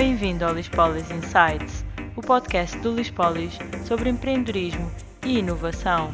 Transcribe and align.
Bem-vindo 0.00 0.44
ao 0.44 0.54
Lispolis 0.54 1.10
Insights, 1.10 1.84
o 2.16 2.20
podcast 2.20 2.78
do 2.78 2.94
Lispolis 2.94 3.58
sobre 3.84 4.08
empreendedorismo 4.08 4.88
e 5.26 5.40
inovação. 5.40 6.12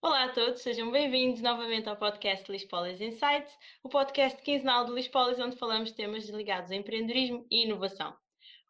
Olá 0.00 0.24
a 0.24 0.28
todos, 0.32 0.62
sejam 0.62 0.90
bem-vindos 0.90 1.42
novamente 1.42 1.90
ao 1.90 1.96
podcast 1.98 2.50
Lispolis 2.50 3.02
Insights, 3.02 3.52
o 3.82 3.90
podcast 3.90 4.40
quinzenal 4.40 4.86
do 4.86 4.94
Lispolis 4.94 5.38
onde 5.38 5.58
falamos 5.58 5.92
temas 5.92 6.26
ligados 6.30 6.70
a 6.70 6.76
empreendedorismo 6.76 7.46
e 7.50 7.66
inovação. 7.66 8.16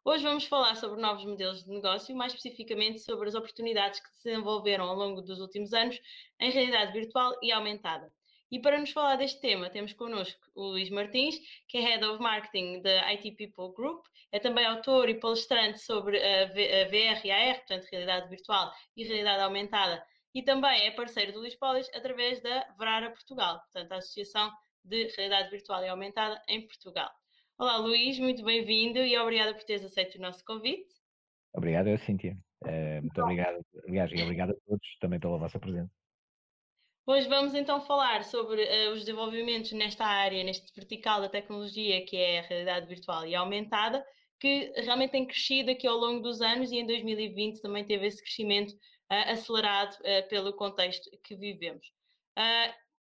Hoje 0.05 0.25
vamos 0.25 0.45
falar 0.45 0.75
sobre 0.75 1.01
novos 1.01 1.25
modelos 1.25 1.63
de 1.63 1.71
negócio, 1.71 2.17
mais 2.17 2.35
especificamente 2.35 2.99
sobre 2.99 3.29
as 3.29 3.37
oportunidades 3.37 4.01
que 4.01 4.09
se 4.09 4.25
desenvolveram 4.25 4.87
ao 4.87 4.97
longo 4.97 5.23
dos 5.23 5.39
últimos 5.39 5.73
anos 5.73 6.01
em 6.41 6.51
realidade 6.51 6.93
virtual 6.93 7.33
e 7.45 7.53
aumentada. 7.53 8.13
E 8.51 8.59
para 8.59 8.79
nos 8.79 8.91
falar 8.91 9.17
deste 9.17 9.41
tema, 9.41 9.69
temos 9.69 9.93
connosco 9.93 10.41
o 10.55 10.69
Luís 10.69 10.89
Martins, 10.89 11.37
que 11.69 11.77
é 11.77 11.81
Head 11.83 12.05
of 12.07 12.23
Marketing 12.23 12.81
da 12.81 13.07
IT 13.13 13.33
People 13.33 13.75
Group, 13.75 14.07
é 14.33 14.39
também 14.39 14.65
autor 14.65 15.09
e 15.11 15.21
palestrante 15.21 15.79
sobre 15.81 16.19
a 16.19 16.47
VR 16.47 17.27
e 17.27 17.31
AR, 17.31 17.57
portanto, 17.57 17.87
realidade 17.93 18.29
virtual 18.31 18.73
e 18.97 19.05
realidade 19.05 19.43
aumentada, 19.43 20.03
e 20.35 20.43
também 20.43 20.87
é 20.87 20.91
parceiro 20.91 21.33
do 21.33 21.41
Luís 21.41 21.57
Polis 21.57 21.91
através 21.95 22.41
da 22.41 22.67
Verara 22.79 23.11
Portugal, 23.11 23.61
portanto, 23.61 23.93
a 23.93 23.97
Associação 23.97 24.51
de 24.83 25.09
Realidade 25.17 25.51
Virtual 25.51 25.85
e 25.85 25.89
Aumentada 25.89 26.43
em 26.49 26.67
Portugal. 26.67 27.11
Olá, 27.59 27.77
Luís, 27.77 28.19
muito 28.19 28.43
bem-vindo 28.45 29.01
e 29.01 29.19
obrigada 29.19 29.53
por 29.53 29.65
teres 29.65 29.85
aceito 29.85 30.17
o 30.17 30.23
nosso 30.23 30.43
convite. 30.45 30.89
Obrigado, 31.53 31.97
Cíntia. 31.99 32.39
Uh, 32.65 33.03
muito 33.03 33.21
obrigado, 33.21 33.61
aliás, 33.87 34.11
e 34.11 34.23
obrigado 34.23 34.51
a 34.53 34.55
todos 34.67 34.97
também 35.01 35.21
pela 35.21 35.37
vossa 35.37 35.59
presença. 35.59 35.98
Hoje 37.11 37.27
vamos 37.27 37.55
então 37.55 37.81
falar 37.81 38.23
sobre 38.23 38.63
uh, 38.63 38.93
os 38.93 38.99
desenvolvimentos 39.01 39.73
nesta 39.73 40.05
área, 40.05 40.45
neste 40.45 40.71
vertical 40.75 41.23
da 41.23 41.29
tecnologia 41.31 42.05
que 42.05 42.15
é 42.15 42.41
a 42.41 42.43
realidade 42.43 42.87
virtual 42.87 43.27
e 43.27 43.35
aumentada, 43.35 44.05
que 44.39 44.71
realmente 44.77 45.13
tem 45.13 45.27
crescido 45.27 45.71
aqui 45.71 45.87
ao 45.87 45.97
longo 45.97 46.21
dos 46.21 46.43
anos 46.43 46.71
e 46.71 46.77
em 46.77 46.87
2020 46.87 47.63
também 47.63 47.83
teve 47.83 48.07
esse 48.07 48.23
crescimento 48.23 48.75
uh, 48.75 49.33
acelerado 49.33 49.95
uh, 50.01 50.29
pelo 50.29 50.53
contexto 50.53 51.11
que 51.25 51.35
vivemos. 51.35 51.91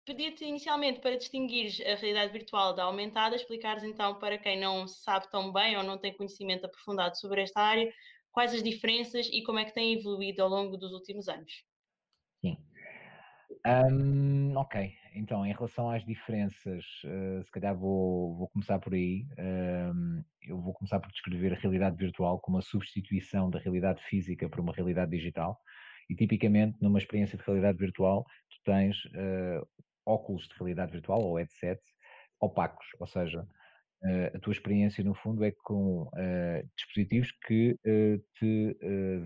Pedia-te 0.03 0.43
inicialmente 0.43 0.99
para 0.99 1.15
distinguir 1.15 1.71
a 1.87 1.95
realidade 1.95 2.33
virtual 2.33 2.75
da 2.75 2.83
aumentada, 2.83 3.33
explicares 3.37 3.85
então 3.85 4.19
para 4.19 4.37
quem 4.37 4.59
não 4.59 4.89
sabe 4.89 5.31
tão 5.31 5.53
bem 5.53 5.77
ou 5.77 5.83
não 5.83 5.97
tem 5.97 6.13
conhecimento 6.13 6.65
aprofundado 6.65 7.17
sobre 7.17 7.43
esta 7.43 7.61
área, 7.61 7.89
quais 8.29 8.53
as 8.53 8.61
diferenças 8.61 9.29
e 9.31 9.41
como 9.41 9.59
é 9.59 9.63
que 9.63 9.73
tem 9.73 9.93
evoluído 9.93 10.43
ao 10.43 10.49
longo 10.49 10.75
dos 10.75 10.91
últimos 10.91 11.29
anos. 11.29 11.63
Sim. 12.41 12.57
Um, 13.65 14.55
ok, 14.57 14.93
então 15.15 15.43
em 15.43 15.51
relação 15.51 15.89
às 15.89 16.05
diferenças, 16.05 16.85
uh, 17.03 17.43
se 17.43 17.51
calhar 17.51 17.75
vou, 17.75 18.35
vou 18.35 18.47
começar 18.49 18.77
por 18.77 18.93
aí. 18.93 19.25
Um, 19.39 20.23
eu 20.43 20.61
vou 20.61 20.71
começar 20.71 20.99
por 20.99 21.11
descrever 21.11 21.53
a 21.53 21.57
realidade 21.57 21.97
virtual 21.97 22.39
como 22.39 22.59
a 22.59 22.61
substituição 22.61 23.49
da 23.49 23.57
realidade 23.57 24.03
física 24.03 24.47
por 24.47 24.59
uma 24.59 24.71
realidade 24.71 25.09
digital. 25.09 25.59
E 26.07 26.15
tipicamente, 26.15 26.77
numa 26.79 26.99
experiência 26.99 27.39
de 27.39 27.43
realidade 27.43 27.79
virtual, 27.79 28.23
tu 28.51 28.57
tens 28.63 29.03
uh, 29.05 29.67
óculos 30.05 30.47
de 30.47 30.53
realidade 30.59 30.91
virtual 30.91 31.21
ou 31.23 31.37
headsets 31.37 31.95
opacos, 32.39 32.85
ou 32.99 33.07
seja, 33.07 33.47
a 34.33 34.39
tua 34.39 34.53
experiência, 34.53 35.03
no 35.03 35.15
fundo, 35.15 35.43
é 35.43 35.51
com 35.63 36.03
uh, 36.03 36.69
dispositivos 36.77 37.31
que 37.47 37.71
uh, 37.71 38.23
te 38.37 38.77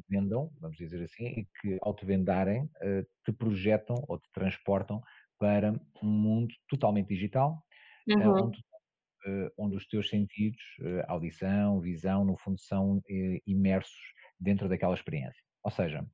vendam, 0.08 0.52
vamos 0.59 0.78
dizer 0.78 1.03
assim, 1.03 1.26
e 1.26 1.48
que, 1.59 1.78
ao 1.81 1.94
te 1.94 2.06
vendarem, 2.06 2.70
te 3.26 3.31
projetam 3.34 3.95
ou 4.08 4.17
te 4.17 4.30
transportam 4.34 5.02
para 5.38 5.73
um 6.02 6.08
mundo 6.08 6.53
totalmente 6.70 7.09
digital, 7.09 7.61
uhum. 8.08 8.45
onde, 8.45 8.64
onde, 9.58 9.76
os 9.76 9.88
teus 9.88 10.09
sentidos, 10.09 10.61
audição, 11.08 11.80
visão, 11.80 12.23
no 12.23 12.38
fundo, 12.38 12.60
são 12.60 13.02
imersos 13.45 13.99
dentro 14.39 14.70
daquela 14.70 14.94
experiência. 14.94 15.42
Ou 15.64 15.71
seja, 15.71 16.05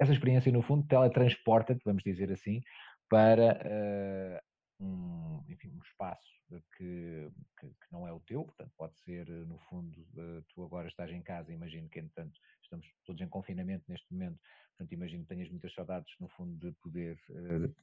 essa 0.00 0.12
experiência, 0.12 0.52
no 0.52 0.62
fundo, 0.62 0.86
teletransporta-te, 0.86 1.82
vamos 1.84 2.02
dizer 2.02 2.30
assim, 2.32 2.60
para 3.08 4.42
um, 4.80 5.44
enfim, 5.48 5.70
um 5.70 5.82
espaço 5.82 6.28
que, 6.76 7.30
que, 7.58 7.66
que, 7.68 7.92
não 7.92 8.06
é 8.08 8.12
o 8.12 8.20
teu, 8.20 8.44
portanto 8.44 8.72
pode 8.76 8.98
ser, 9.00 9.28
no 9.28 9.58
fundo, 9.68 10.06
tu 10.48 10.64
agora 10.64 10.88
estás 10.88 11.10
em 11.10 11.22
casa, 11.22 11.52
imagino 11.52 11.88
que, 11.88 11.98
entretanto, 11.98 12.38
estamos 12.62 12.86
todos 13.04 13.20
em 13.20 13.28
confinamento 13.28 13.84
neste 13.88 14.12
momento, 14.12 14.38
portanto 14.70 14.92
imagino 14.92 15.22
que 15.22 15.28
tenhas 15.28 15.50
muitas 15.50 15.72
saudades, 15.74 16.12
no 16.18 16.28
fundo, 16.28 16.56
de 16.58 16.72
poder 16.80 17.18
uh, 17.30 17.74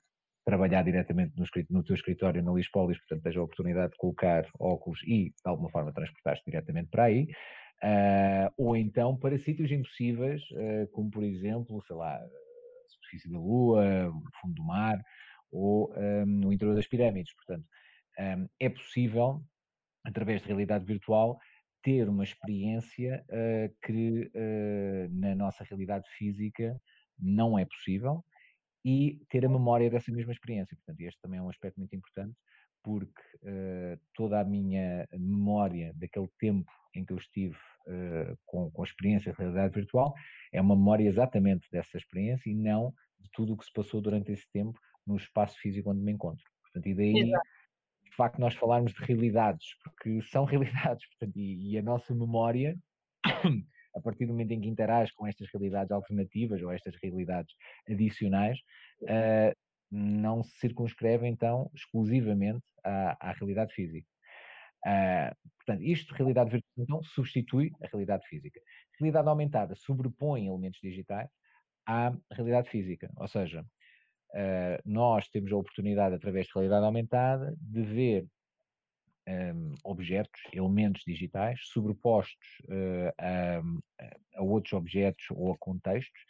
trabalhar 0.45 0.83
diretamente 0.83 1.33
no, 1.37 1.45
no, 1.69 1.83
teu 1.83 1.95
escritório 1.95 2.41
na 2.41 2.51
Lispolis, 2.51 2.97
portanto 2.99 3.23
tens 3.23 3.37
a 3.37 3.41
oportunidade 3.41 3.91
de 3.91 3.97
colocar 3.97 4.45
óculos 4.59 5.01
e, 5.03 5.29
de 5.29 5.35
alguma 5.45 5.69
forma, 5.69 5.93
transportar-te 5.93 6.43
diretamente 6.45 6.89
para 6.89 7.03
aí, 7.03 7.27
uh, 7.83 8.51
ou 8.57 8.75
então 8.75 9.15
para 9.17 9.37
sítios 9.37 9.71
impossíveis, 9.71 10.41
uh, 10.51 10.87
como 10.91 11.11
por 11.11 11.23
exemplo, 11.23 11.83
sei 11.85 11.95
lá, 11.95 12.15
a 12.15 12.89
superfície 12.89 13.29
da 13.29 13.37
Lua, 13.37 14.09
o 14.09 14.23
fundo 14.41 14.55
do 14.55 14.63
mar, 14.63 14.99
ou 15.51 15.93
um, 15.95 16.25
no 16.25 16.53
interior 16.53 16.75
das 16.75 16.87
pirâmides. 16.87 17.33
Portanto, 17.33 17.65
um, 18.19 18.47
é 18.59 18.69
possível, 18.69 19.41
através 20.05 20.41
de 20.41 20.47
realidade 20.47 20.85
virtual, 20.85 21.39
ter 21.87 22.09
uma 22.09 22.25
experiência 22.25 23.23
uh, 23.29 23.75
que 23.85 24.29
uh, 24.35 25.09
na 25.09 25.33
nossa 25.35 25.63
realidade 25.63 26.05
física 26.17 26.77
não 27.17 27.57
é 27.57 27.65
possível 27.65 28.23
e 28.83 29.21
ter 29.29 29.45
a 29.45 29.49
memória 29.49 29.89
dessa 29.89 30.11
mesma 30.11 30.33
experiência. 30.33 30.75
Portanto, 30.75 30.99
este 31.01 31.21
também 31.21 31.39
é 31.39 31.41
um 31.41 31.49
aspecto 31.49 31.77
muito 31.77 31.95
importante, 31.95 32.35
porque 32.83 33.21
uh, 33.43 33.99
toda 34.13 34.39
a 34.39 34.43
minha 34.43 35.07
memória 35.13 35.93
daquele 35.95 36.29
tempo 36.39 36.69
em 36.93 37.05
que 37.05 37.13
eu 37.13 37.17
estive 37.17 37.57
com, 38.45 38.69
com 38.69 38.81
a 38.81 38.85
experiência 38.85 39.31
de 39.31 39.37
realidade 39.37 39.73
virtual 39.73 40.13
é 40.51 40.59
uma 40.59 40.75
memória 40.75 41.07
exatamente 41.07 41.65
dessa 41.71 41.97
experiência 41.97 42.49
e 42.49 42.53
não 42.53 42.93
de 43.17 43.29
tudo 43.31 43.53
o 43.53 43.57
que 43.57 43.63
se 43.63 43.71
passou 43.71 44.01
durante 44.01 44.29
esse 44.29 44.45
tempo 44.51 44.77
no 45.07 45.15
espaço 45.15 45.57
físico 45.59 45.91
onde 45.91 46.01
me 46.01 46.11
encontro. 46.11 46.43
Portanto, 46.63 46.87
e 46.87 46.93
daí, 46.93 47.19
Exato. 47.19 47.47
de 48.05 48.15
facto, 48.15 48.39
nós 48.39 48.53
falarmos 48.55 48.93
de 48.93 49.03
realidades, 49.03 49.67
porque 49.83 50.21
são 50.23 50.45
realidades, 50.45 51.07
portanto, 51.09 51.37
e, 51.37 51.71
e 51.71 51.77
a 51.77 51.81
nossa 51.81 52.13
memória, 52.13 52.77
a 53.95 54.01
partir 54.01 54.25
do 54.25 54.33
momento 54.33 54.51
em 54.51 54.61
que 54.61 54.67
interage 54.67 55.11
com 55.15 55.25
estas 55.25 55.47
realidades 55.51 55.91
alternativas 55.91 56.61
ou 56.61 56.71
estas 56.71 56.95
realidades 57.01 57.55
adicionais, 57.89 58.59
uh, 59.03 59.55
não 59.89 60.43
se 60.43 60.51
circunscreve 60.59 61.27
então 61.27 61.71
exclusivamente 61.73 62.65
à, 62.83 63.29
à 63.29 63.31
realidade 63.31 63.73
física. 63.73 64.07
Uh, 64.85 65.35
portanto, 65.57 65.83
isto, 65.83 66.13
realidade 66.13 66.51
virtual, 66.51 66.71
então, 66.77 67.03
substitui 67.03 67.71
a 67.83 67.87
realidade 67.87 68.25
física. 68.27 68.59
Realidade 68.99 69.27
aumentada 69.27 69.75
sobrepõe 69.75 70.47
elementos 70.47 70.79
digitais 70.81 71.29
à 71.85 72.13
realidade 72.31 72.69
física, 72.69 73.09
ou 73.15 73.27
seja, 73.27 73.65
uh, 74.33 74.81
nós 74.85 75.27
temos 75.29 75.51
a 75.51 75.57
oportunidade, 75.57 76.15
através 76.15 76.47
de 76.47 76.53
realidade 76.53 76.85
aumentada, 76.85 77.55
de 77.59 77.83
ver 77.83 78.23
um, 79.27 79.31
ehm, 79.31 79.73
objetos, 79.83 80.41
elementos 80.53 81.03
digitais, 81.05 81.59
sobrepostos 81.65 82.47
uh, 82.65 83.13
a, 83.19 83.61
a, 84.37 84.43
outros 84.43 84.73
objetos 84.73 85.25
ou 85.31 85.51
a 85.51 85.57
contextos, 85.57 86.21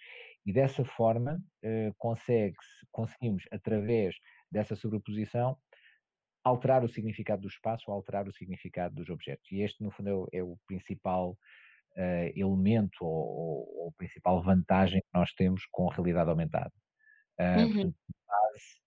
e 0.46 0.54
dessa 0.54 0.84
forma 0.84 1.42
uh, 1.64 1.96
conseguimos, 2.92 3.44
através 3.52 4.16
dessa 4.52 4.76
sobreposição, 4.76 5.58
alterar 6.44 6.84
o 6.84 6.90
significado 6.90 7.42
do 7.42 7.50
espaço, 7.50 7.92
alterar 7.92 8.28
o 8.28 8.34
significado 8.34 8.96
dos 8.96 9.10
objetos. 9.10 9.52
E 9.52 9.62
este, 9.62 9.84
no 9.84 9.92
fundo, 9.92 10.10
é 10.10 10.14
o, 10.14 10.28
é 10.34 10.44
o 10.44 10.58
principal 10.66 11.38
elemento 12.36 13.04
ou, 13.04 13.10
ou, 13.10 13.86
ou, 13.86 13.92
principal 13.94 14.40
vantagem 14.44 15.02
que 15.02 15.08
nós 15.16 15.32
temos 15.34 15.66
com 15.72 15.90
a 15.90 15.96
realidade 15.96 16.30
aumentada. 16.30 16.72
Uh, 17.40 17.62
uhum. 17.62 17.74
portanto, 17.74 17.96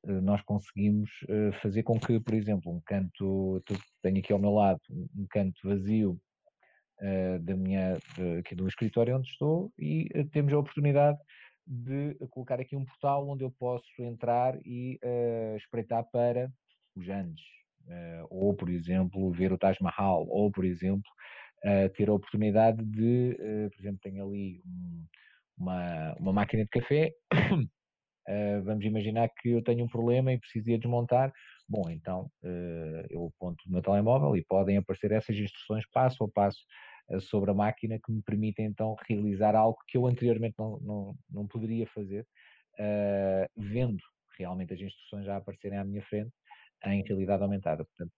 eh, 0.06 0.20
nós 0.20 0.42
conseguimos 0.42 1.08
uh, 1.22 1.52
fazer 1.62 1.84
com 1.84 1.98
que, 2.00 2.18
por 2.18 2.34
exemplo, 2.34 2.72
um 2.72 2.80
canto, 2.80 3.62
tenho 4.02 4.18
aqui 4.18 4.32
ao 4.32 4.38
meu 4.38 4.50
lado 4.50 4.80
um 4.90 5.26
canto 5.30 5.60
vazio 5.64 6.20
da 7.40 7.56
minha, 7.56 7.96
de, 8.14 8.40
aqui 8.40 8.54
do 8.54 8.68
escritório 8.68 9.16
onde 9.16 9.26
estou 9.26 9.72
e 9.78 10.06
temos 10.32 10.52
a 10.52 10.58
oportunidade 10.58 11.16
de 11.66 12.14
colocar 12.28 12.60
aqui 12.60 12.76
um 12.76 12.84
portal 12.84 13.26
onde 13.26 13.42
eu 13.42 13.50
posso 13.50 13.86
entrar 14.00 14.54
e 14.66 15.00
espreitar 15.56 16.04
para 16.12 16.52
os 16.94 17.08
Andes, 17.08 17.42
ou 18.28 18.52
por 18.52 18.68
exemplo 18.68 19.32
ver 19.32 19.50
o 19.50 19.56
Taj 19.56 19.78
Mahal, 19.80 20.26
ou 20.28 20.52
por 20.52 20.62
exemplo 20.62 21.10
ter 21.96 22.10
a 22.10 22.12
oportunidade 22.12 22.84
de, 22.84 23.34
por 23.72 23.80
exemplo, 23.80 24.00
tenho 24.02 24.22
ali 24.22 24.60
um, 24.66 25.06
uma, 25.56 26.14
uma 26.20 26.32
máquina 26.34 26.64
de 26.64 26.68
café 26.68 27.14
Uh, 28.30 28.62
vamos 28.62 28.84
imaginar 28.84 29.28
que 29.28 29.50
eu 29.50 29.62
tenho 29.62 29.84
um 29.84 29.88
problema 29.88 30.32
e 30.32 30.38
preciso 30.38 30.66
de 30.66 30.78
desmontar. 30.78 31.32
Bom, 31.68 31.90
então 31.90 32.30
uh, 32.44 33.06
eu 33.10 33.26
aponto 33.26 33.64
no 33.66 33.72
meu 33.72 33.82
telemóvel 33.82 34.36
e 34.36 34.44
podem 34.44 34.76
aparecer 34.76 35.10
essas 35.10 35.36
instruções 35.36 35.84
passo 35.92 36.22
a 36.22 36.28
passo 36.28 36.60
uh, 37.08 37.20
sobre 37.20 37.50
a 37.50 37.54
máquina 37.54 37.98
que 37.98 38.12
me 38.12 38.22
permitem 38.22 38.66
então 38.66 38.94
realizar 39.08 39.56
algo 39.56 39.78
que 39.88 39.98
eu 39.98 40.06
anteriormente 40.06 40.54
não, 40.56 40.78
não, 40.80 41.14
não 41.28 41.46
poderia 41.48 41.88
fazer, 41.88 42.24
vendo 43.56 44.02
realmente 44.38 44.72
as 44.72 44.80
instruções 44.80 45.26
já 45.26 45.36
aparecerem 45.36 45.78
à 45.78 45.84
minha 45.84 46.02
frente 46.02 46.32
em 46.86 47.02
realidade 47.02 47.42
aumentada. 47.42 47.84
Portanto, 47.84 48.12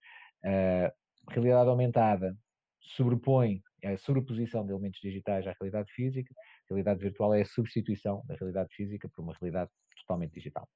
realidade 1.31 1.69
aumentada 1.69 2.37
sobrepõe 2.81 3.63
é 3.83 3.95
a 3.95 3.99
sobreposição 3.99 4.65
de 4.65 4.73
elementos 4.73 5.01
digitais 5.01 5.47
à 5.47 5.55
realidade 5.59 5.91
física, 5.93 6.33
a 6.35 6.75
realidade 6.75 7.01
virtual 7.01 7.35
é 7.35 7.41
a 7.41 7.47
substituição 7.47 8.23
da 8.27 8.37
realidade 8.37 8.73
física 8.75 9.09
por 9.09 9.23
uma 9.23 9.35
realidade 9.41 9.71
totalmente 10.03 10.35
digital. 10.35 10.69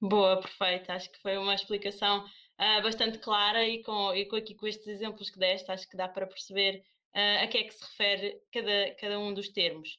Boa, 0.00 0.40
perfeito. 0.40 0.90
Acho 0.90 1.10
que 1.12 1.20
foi 1.20 1.36
uma 1.36 1.54
explicação 1.54 2.24
uh, 2.24 2.82
bastante 2.82 3.18
clara 3.18 3.66
e 3.66 3.82
com, 3.84 4.12
e 4.12 4.26
com 4.26 4.34
aqui 4.34 4.52
com 4.54 4.66
estes 4.66 4.88
exemplos 4.88 5.30
que 5.30 5.38
deste, 5.38 5.70
acho 5.70 5.88
que 5.88 5.96
dá 5.96 6.08
para 6.08 6.26
perceber 6.26 6.82
uh, 7.14 7.44
a 7.44 7.46
que 7.46 7.58
é 7.58 7.62
que 7.62 7.72
se 7.72 7.84
refere 7.84 8.40
cada, 8.52 8.94
cada 8.96 9.18
um 9.20 9.32
dos 9.32 9.48
termos. 9.48 9.90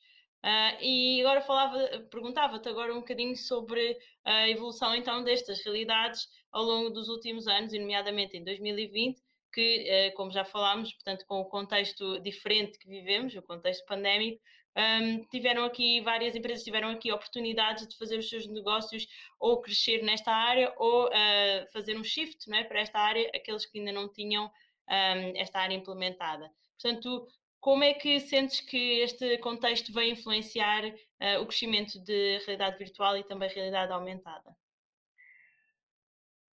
Uh, 0.43 0.75
e 0.81 1.21
agora 1.21 1.39
falava, 1.39 1.79
perguntava-te 2.11 2.67
agora 2.67 2.93
um 2.93 2.99
bocadinho 2.99 3.37
sobre 3.37 3.97
a 4.25 4.49
evolução 4.49 4.93
então 4.93 5.23
destas 5.23 5.63
realidades 5.63 6.27
ao 6.51 6.63
longo 6.63 6.89
dos 6.89 7.07
últimos 7.07 7.47
anos, 7.47 7.71
e 7.71 7.79
nomeadamente 7.79 8.35
em 8.35 8.43
2020, 8.43 9.21
que, 9.53 10.11
como 10.15 10.31
já 10.31 10.43
falámos, 10.43 10.91
portanto, 10.93 11.25
com 11.27 11.39
o 11.39 11.45
contexto 11.45 12.19
diferente 12.19 12.77
que 12.77 12.89
vivemos, 12.89 13.35
o 13.35 13.41
contexto 13.41 13.85
pandémico, 13.85 14.41
um, 14.75 15.23
tiveram 15.25 15.65
aqui, 15.65 16.01
várias 16.01 16.35
empresas 16.35 16.63
tiveram 16.63 16.89
aqui 16.89 17.11
oportunidades 17.11 17.87
de 17.87 17.97
fazer 17.97 18.17
os 18.17 18.27
seus 18.27 18.47
negócios 18.47 19.07
ou 19.39 19.61
crescer 19.61 20.01
nesta 20.03 20.31
área 20.31 20.73
ou 20.77 21.07
uh, 21.07 21.71
fazer 21.71 21.95
um 21.95 22.03
shift 22.03 22.49
não 22.49 22.57
é, 22.57 22.63
para 22.63 22.79
esta 22.81 22.99
área, 22.99 23.29
aqueles 23.35 23.65
que 23.65 23.79
ainda 23.79 23.91
não 23.91 24.11
tinham 24.11 24.45
um, 24.45 25.37
esta 25.37 25.59
área 25.59 25.75
implementada. 25.75 26.51
Portanto, 26.81 27.27
como 27.59 27.83
é 27.83 27.93
que 27.93 28.19
sentes 28.19 28.61
que 28.61 28.99
este 28.99 29.37
contexto 29.37 29.93
vai 29.93 30.09
influenciar 30.09 30.83
uh, 30.85 31.41
o 31.41 31.45
crescimento 31.45 31.99
de 32.03 32.39
realidade 32.39 32.77
virtual 32.77 33.15
e 33.17 33.23
também 33.23 33.49
realidade 33.49 33.91
aumentada? 33.91 34.55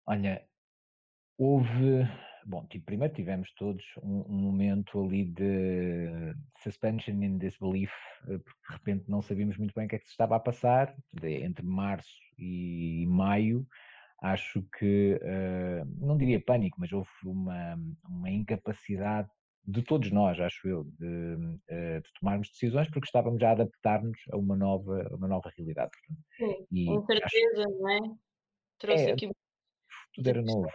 Olha, 0.06 0.46
houve 1.36 2.06
Bom, 2.46 2.66
tipo, 2.66 2.84
primeiro 2.84 3.14
tivemos 3.14 3.52
todos 3.54 3.82
um, 4.02 4.24
um, 4.28 4.38
momento 4.38 5.02
ali 5.02 5.24
de 5.24 6.34
suspension 6.62 7.22
in 7.22 7.38
disbelief, 7.38 7.92
eh, 8.28 8.38
porque 8.38 8.60
de 8.68 8.72
repente 8.72 9.04
não 9.08 9.22
sabíamos 9.22 9.56
muito 9.56 9.72
bem 9.74 9.86
o 9.86 9.88
que 9.88 9.96
é 9.96 9.98
que 9.98 10.04
se 10.04 10.10
estava 10.10 10.36
a 10.36 10.40
passar, 10.40 10.94
entre 11.22 11.64
março 11.64 12.10
e 12.38 13.06
maio, 13.08 13.66
acho 14.22 14.62
que, 14.78 15.20
uh, 15.22 16.06
não 16.06 16.16
diria 16.16 16.40
pânico, 16.40 16.78
mas 16.80 16.92
houve 16.92 17.10
uma, 17.24 17.78
uma 18.08 18.30
incapacidade 18.30 19.28
de 19.66 19.82
todos 19.82 20.10
nós, 20.10 20.38
acho 20.40 20.68
eu, 20.68 20.84
de, 20.84 21.06
uh, 21.06 22.00
de, 22.02 22.12
tomarmos 22.20 22.50
decisões 22.50 22.88
porque 22.90 23.06
estávamos 23.06 23.42
a 23.42 23.52
adaptar-nos 23.52 24.18
a 24.30 24.36
uma 24.36 24.56
nova, 24.56 25.08
uma 25.12 25.28
nova 25.28 25.50
realidade. 25.56 25.92
Sim, 26.36 26.66
e 26.70 26.86
com 26.86 27.04
certeza, 27.06 27.62
acho, 27.62 27.78
não 27.80 27.90
é? 27.90 27.98
Trouxe 28.78 29.04
é, 29.04 29.12
aqui. 29.12 29.30
Tudo 30.14 30.28
era 30.28 30.42
novo. 30.42 30.70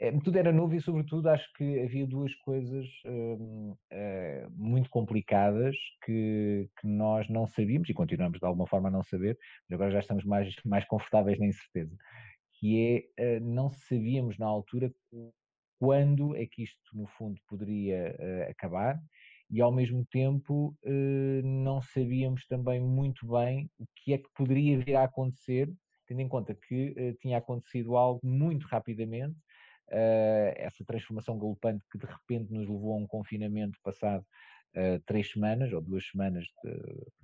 É, 0.00 0.10
tudo 0.20 0.36
era 0.36 0.52
novo 0.52 0.74
e, 0.74 0.80
sobretudo, 0.80 1.28
acho 1.28 1.48
que 1.54 1.80
havia 1.80 2.06
duas 2.06 2.34
coisas 2.36 2.86
hum, 3.06 3.76
eh, 3.90 4.46
muito 4.50 4.90
complicadas 4.90 5.76
que, 6.04 6.68
que, 6.80 6.86
nós 6.86 7.28
não 7.28 7.46
sabíamos 7.46 7.88
e 7.88 7.94
continuamos 7.94 8.40
de 8.40 8.44
alguma 8.44 8.66
forma 8.66 8.88
a 8.88 8.92
não 8.92 9.04
saber, 9.04 9.38
mas 9.68 9.76
agora 9.76 9.92
já 9.92 10.00
estamos 10.00 10.24
mais, 10.24 10.52
mais 10.66 10.84
confortáveis 10.86 11.38
na 11.38 11.46
incerteza, 11.46 11.96
que 12.58 13.06
é, 13.16 13.36
uh, 13.38 13.40
não 13.40 13.70
sabíamos 13.70 14.36
na 14.36 14.46
altura 14.46 14.92
quando 15.78 16.34
é 16.36 16.46
que 16.46 16.64
isto, 16.64 16.80
no 16.92 17.06
fundo, 17.06 17.40
poderia 17.48 18.16
acabar 18.48 18.98
e, 19.50 19.60
ao 19.60 19.70
mesmo 19.70 20.04
tempo, 20.06 20.74
não 21.44 21.82
sabíamos 21.82 22.46
também 22.46 22.80
muito 22.80 23.26
bem 23.26 23.70
o 23.78 23.84
que 23.96 24.14
é 24.14 24.18
que 24.18 24.28
poderia 24.34 24.78
vir 24.78 24.96
a 24.96 25.04
acontecer, 25.04 25.70
tendo 26.06 26.20
em 26.20 26.28
conta 26.28 26.54
que 26.54 26.94
tinha 27.20 27.38
acontecido 27.38 27.96
algo 27.96 28.20
muito 28.24 28.66
rapidamente 28.66 29.36
essa 29.90 30.84
transformação 30.84 31.38
galopante 31.38 31.84
que 31.90 31.98
de 31.98 32.06
repente 32.06 32.52
nos 32.52 32.68
levou 32.68 32.94
a 32.94 32.96
um 32.96 33.06
confinamento 33.06 33.78
passado 33.82 34.24
uh, 34.76 35.00
três 35.06 35.30
semanas 35.30 35.72
ou 35.72 35.80
duas 35.80 36.06
semanas 36.06 36.46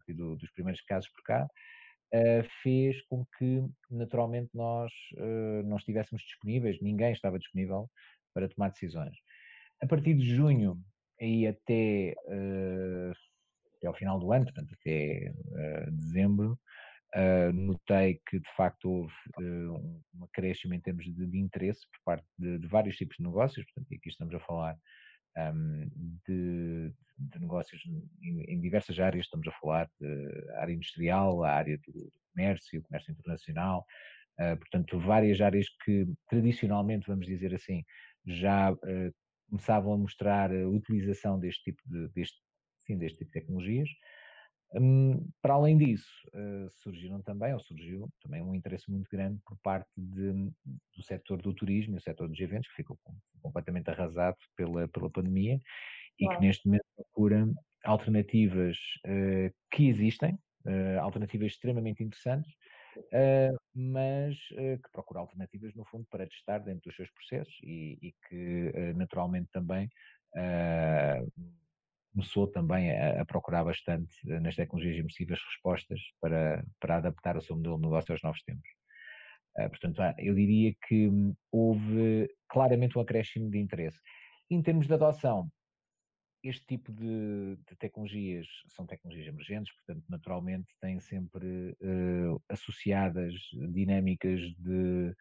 de, 0.07 0.15
do, 0.15 0.37
dos 0.37 0.51
primeiros 0.51 0.81
casos 0.83 1.11
por 1.11 1.23
cá, 1.23 1.45
uh, 1.45 2.49
fez 2.62 3.03
com 3.07 3.25
que 3.39 3.65
naturalmente 3.91 4.51
nós 4.55 4.93
não 5.65 5.77
estivéssemos 5.77 6.23
disponíveis, 6.23 6.81
ninguém 6.81 7.12
estava 7.12 7.39
disponível 7.39 7.91
para 8.35 8.49
tomar 8.49 8.71
decisões. 8.71 9.17
A 9.83 9.87
partir 9.87 10.15
de 10.15 10.35
junho 10.37 10.79
e 11.19 11.47
até, 11.47 12.15
até 13.77 13.87
ao 13.87 13.95
final 13.95 14.19
do 14.19 14.33
ano, 14.33 14.45
portanto 14.45 14.75
até 14.75 15.33
dezembro, 15.91 16.59
Uh, 17.15 17.53
notei 17.53 18.21
que 18.29 18.39
de 18.39 18.55
facto 18.57 18.89
houve 18.89 19.12
uh, 19.41 19.75
um 20.15 20.25
acréscimo 20.25 20.75
em 20.75 20.81
termos 20.81 21.05
de, 21.05 21.27
de 21.27 21.39
interesse 21.39 21.81
por 21.91 21.99
parte 22.05 22.27
de, 22.39 22.57
de, 22.57 22.69
vários 22.69 22.97
tipos 22.97 23.17
de 23.17 23.25
negócios, 23.25 23.67
portanto, 23.67 23.93
aqui 23.93 24.09
estamos 24.09 24.33
a 24.33 24.39
falar 24.39 24.77
um, 25.37 25.91
de, 26.29 26.93
de, 27.19 27.41
negócios 27.41 27.83
em, 28.23 28.43
em, 28.45 28.61
diversas 28.61 29.01
áreas, 29.01 29.27
estamos 29.27 29.49
a 29.49 29.53
falar 29.61 29.91
da 30.01 30.61
área 30.61 30.73
industrial, 30.73 31.43
a 31.43 31.51
área 31.51 31.77
do, 31.79 32.12
comércio, 32.33 32.81
comércio 32.85 33.11
internacional, 33.11 33.85
uh, 34.39 34.57
portanto, 34.57 35.01
várias 35.01 35.41
áreas 35.41 35.67
que 35.85 36.07
tradicionalmente, 36.29 37.09
vamos 37.09 37.27
dizer 37.27 37.53
assim, 37.53 37.85
já 38.25 38.73
começavam 39.49 39.95
a 39.95 39.99
mostrar 39.99 40.53
a 40.53 40.69
utilização 40.69 41.41
deste 41.41 41.65
tipo 41.65 41.83
de, 41.87 42.09
deste, 42.11 42.39
sim, 42.87 42.97
deste 42.97 43.19
tipo 43.19 43.33
de 43.33 43.41
tecnologias. 43.41 43.89
Um, 44.72 45.28
para 45.43 45.55
além 45.55 45.76
disso, 45.76 46.08
uh, 46.28 46.70
surgiram 46.76 47.20
também, 47.22 47.52
ou 47.52 47.58
surgiu 47.58 48.08
também 48.22 48.40
um 48.40 48.55
interesse 48.55 48.88
muito 48.90 49.08
grande 49.11 49.40
por 49.44 49.58
parte 49.58 49.90
de, 49.96 50.32
do 50.32 51.02
setor 51.02 51.43
do 51.43 51.52
turismo 51.52 51.96
e 51.96 51.99
o 51.99 52.00
setor 52.00 52.28
dos 52.28 52.38
eventos, 52.38 52.69
que 52.69 52.76
ficou 52.76 52.96
completamente 53.43 53.90
arrasado 53.90 54.37
pela, 54.56 54.87
pela 54.87 55.11
pandemia 55.11 55.58
e 56.19 56.28
que 56.28 56.40
neste 56.40 56.67
momento 56.67 56.84
procura 56.94 57.49
alternativas 57.84 58.76
uh, 59.06 59.52
que 59.72 59.88
existem, 59.88 60.34
uh, 60.67 61.00
alternativas 61.00 61.52
extremamente 61.52 62.02
interessantes, 62.02 62.52
mas 63.73 64.37
que 64.49 64.90
procura 64.93 65.20
alternativas, 65.20 65.73
no 65.76 65.84
fundo, 65.84 66.05
para 66.11 66.26
testar 66.26 66.58
dentro 66.58 66.82
dos 66.87 66.96
seus 66.96 67.08
processos 67.12 67.55
e, 67.62 67.96
e 68.02 68.14
que 68.28 68.73
naturalmente 68.96 69.49
também 69.52 69.88
começou 72.12 72.47
também 72.47 72.91
a, 72.91 73.23
a, 73.23 73.25
procurar 73.25 73.65
bastante 73.65 74.15
eh, 74.29 74.41
nas 74.41 74.57
tecnologias 74.57 74.99
imersivas 74.99 75.39
respostas 75.45 76.01
para, 76.21 76.65
para 76.81 76.97
adaptar 76.97 77.37
o 77.37 77.41
seu 77.41 77.57
modelo 77.57 77.77
de 77.77 77.83
negócio 77.83 78.12
aos 78.12 78.23
novos 78.23 78.43
tempos. 78.43 78.69
Uh, 79.59 79.69
portanto, 79.69 80.01
eu 80.19 80.35
diria 80.35 80.75
que 80.87 81.09
hum, 81.09 81.35
houve 81.50 82.29
claramente 82.49 82.97
um 82.97 83.00
acréscimo 83.00 83.50
de 83.50 83.59
interesse. 83.59 83.99
Em 84.50 84.62
termos 84.62 84.87
de 84.87 84.95
adoção, 84.95 85.50
este 86.43 86.64
tipo 86.67 86.93
de, 86.93 87.57
de 87.69 87.76
tecnologias 87.79 88.47
são 88.69 88.87
tecnologias 88.87 89.29
emergentes, 89.29 89.75
portanto, 89.75 90.05
naturalmente 90.09 90.69
têm 90.81 90.99
sempre 91.00 91.76
uh, 91.83 92.43
associadas 92.49 93.35
dinâmicas 93.73 94.40
de, 94.59 95.14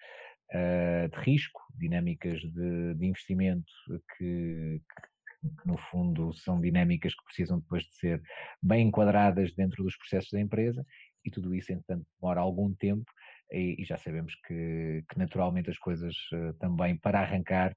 uh, 0.54 1.10
de 1.10 1.18
risco, 1.20 1.62
dinâmicas 1.76 2.40
de, 2.40 2.94
de 2.96 3.06
investimento 3.06 3.72
que, 4.18 4.82
que 4.96 5.19
no 5.66 5.78
fundo 5.78 6.34
são 6.34 6.60
dinâmicas 6.60 7.14
que 7.14 7.24
precisam 7.24 7.60
depois 7.60 7.84
de 7.84 7.96
ser 7.96 8.22
bem 8.62 8.88
enquadradas 8.88 9.54
dentro 9.54 9.84
dos 9.84 9.96
processos 9.98 10.32
da 10.32 10.40
empresa 10.40 10.86
e 11.26 11.32
tudo 11.32 11.54
isso, 11.54 11.72
entretanto, 11.72 12.06
demora 12.20 12.42
algum 12.42 12.74
tempo 12.74 13.10
e, 13.52 13.82
e 13.82 13.86
já 13.86 13.98
sabemos 13.98 14.36
que, 14.48 15.04
que, 15.10 15.18
naturalmente 15.18 15.70
as 15.70 15.78
coisas 15.78 16.16
uh, 16.34 16.54
também 16.60 16.98
para 16.98 17.22
arrancar, 17.22 17.72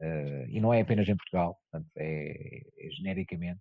uh, 0.00 0.46
e 0.48 0.60
não 0.60 0.72
é 0.72 0.80
apenas 0.80 1.08
em 1.08 1.16
Portugal, 1.16 1.58
portanto, 1.70 1.90
é, 1.96 2.62
é 2.78 2.90
genericamente, 2.90 3.60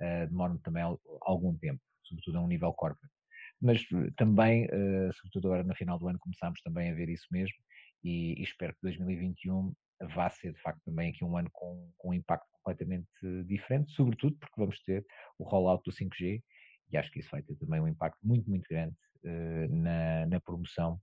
uh, 0.00 0.28
demoram 0.28 0.58
também 0.58 0.82
algum 1.22 1.56
tempo, 1.58 1.80
sobretudo 2.04 2.38
a 2.38 2.42
um 2.42 2.48
nível 2.48 2.72
corporate. 2.72 3.14
Mas 3.62 3.84
também, 4.16 4.66
sobretudo 5.12 5.48
agora 5.48 5.62
no 5.62 5.74
final 5.74 5.98
do 5.98 6.08
ano, 6.08 6.18
começámos 6.18 6.62
também 6.62 6.90
a 6.90 6.94
ver 6.94 7.10
isso 7.10 7.26
mesmo 7.30 7.54
e 8.02 8.42
espero 8.42 8.72
que 8.72 8.80
2021 8.80 9.74
vá 10.14 10.30
ser 10.30 10.52
de 10.52 10.60
facto 10.60 10.80
também 10.84 11.10
aqui 11.10 11.24
um 11.24 11.36
ano 11.36 11.50
com, 11.52 11.90
com 11.96 12.10
um 12.10 12.14
impacto 12.14 12.48
completamente 12.52 13.08
diferente, 13.46 13.92
sobretudo 13.92 14.36
porque 14.38 14.54
vamos 14.56 14.80
ter 14.82 15.04
o 15.38 15.44
rollout 15.44 15.82
do 15.84 15.94
5G 15.94 16.42
e 16.92 16.96
acho 16.96 17.10
que 17.10 17.20
isso 17.20 17.30
vai 17.30 17.42
ter 17.42 17.54
também 17.56 17.80
um 17.80 17.88
impacto 17.88 18.18
muito, 18.22 18.48
muito 18.48 18.66
grande 18.68 18.94
uh, 19.24 19.76
na, 19.76 20.26
na 20.26 20.40
promoção 20.40 21.00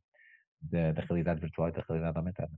da, 0.62 0.92
da, 0.92 1.02
realidade 1.04 1.40
virtual 1.40 1.70
e 1.70 1.72
da 1.72 1.84
realidade 1.88 2.18
aumentada. 2.18 2.52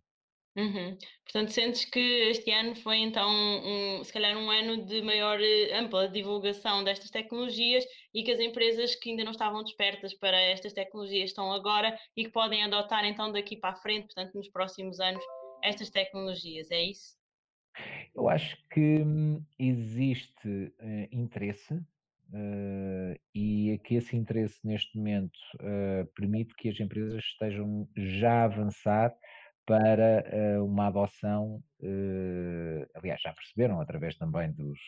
Uhum. 0.57 0.97
Portanto, 1.23 1.51
sentes 1.51 1.85
que 1.85 1.99
este 1.99 2.51
ano 2.51 2.75
foi 2.75 2.97
então, 2.97 3.29
um, 3.29 4.03
se 4.03 4.11
calhar, 4.11 4.35
um 4.35 4.49
ano 4.49 4.83
de 4.85 5.01
maior 5.01 5.39
eh, 5.39 5.77
ampla 5.77 6.09
divulgação 6.09 6.83
destas 6.83 7.11
tecnologias 7.11 7.85
e 8.13 8.23
que 8.23 8.31
as 8.31 8.39
empresas 8.39 8.95
que 8.95 9.11
ainda 9.11 9.23
não 9.23 9.31
estavam 9.31 9.63
despertas 9.63 10.13
para 10.15 10.37
estas 10.37 10.73
tecnologias 10.73 11.29
estão 11.29 11.53
agora 11.53 11.95
e 12.17 12.25
que 12.25 12.31
podem 12.31 12.63
adotar 12.63 13.05
então 13.05 13.31
daqui 13.31 13.57
para 13.57 13.69
a 13.69 13.75
frente, 13.75 14.07
portanto, 14.07 14.33
nos 14.33 14.49
próximos 14.49 14.99
anos, 14.99 15.23
estas 15.63 15.89
tecnologias, 15.89 16.69
é 16.71 16.81
isso? 16.83 17.19
Eu 18.15 18.27
acho 18.29 18.57
que 18.69 19.01
hum, 19.01 19.43
existe 19.57 20.47
uh, 20.47 21.07
interesse 21.11 21.73
uh, 21.73 23.19
e 23.33 23.71
é 23.71 23.77
que 23.77 23.95
esse 23.95 24.15
interesse 24.15 24.59
neste 24.63 24.97
momento 24.97 25.37
uh, 25.55 26.05
permite 26.15 26.53
que 26.55 26.69
as 26.69 26.79
empresas 26.79 27.23
estejam 27.23 27.87
já 27.95 28.41
a 28.41 28.43
avançar 28.45 29.13
para 29.65 30.25
uma 30.63 30.87
adoção, 30.87 31.61
aliás, 32.95 33.21
já 33.21 33.31
perceberam 33.31 33.79
através 33.79 34.17
também 34.17 34.51
dos, 34.51 34.79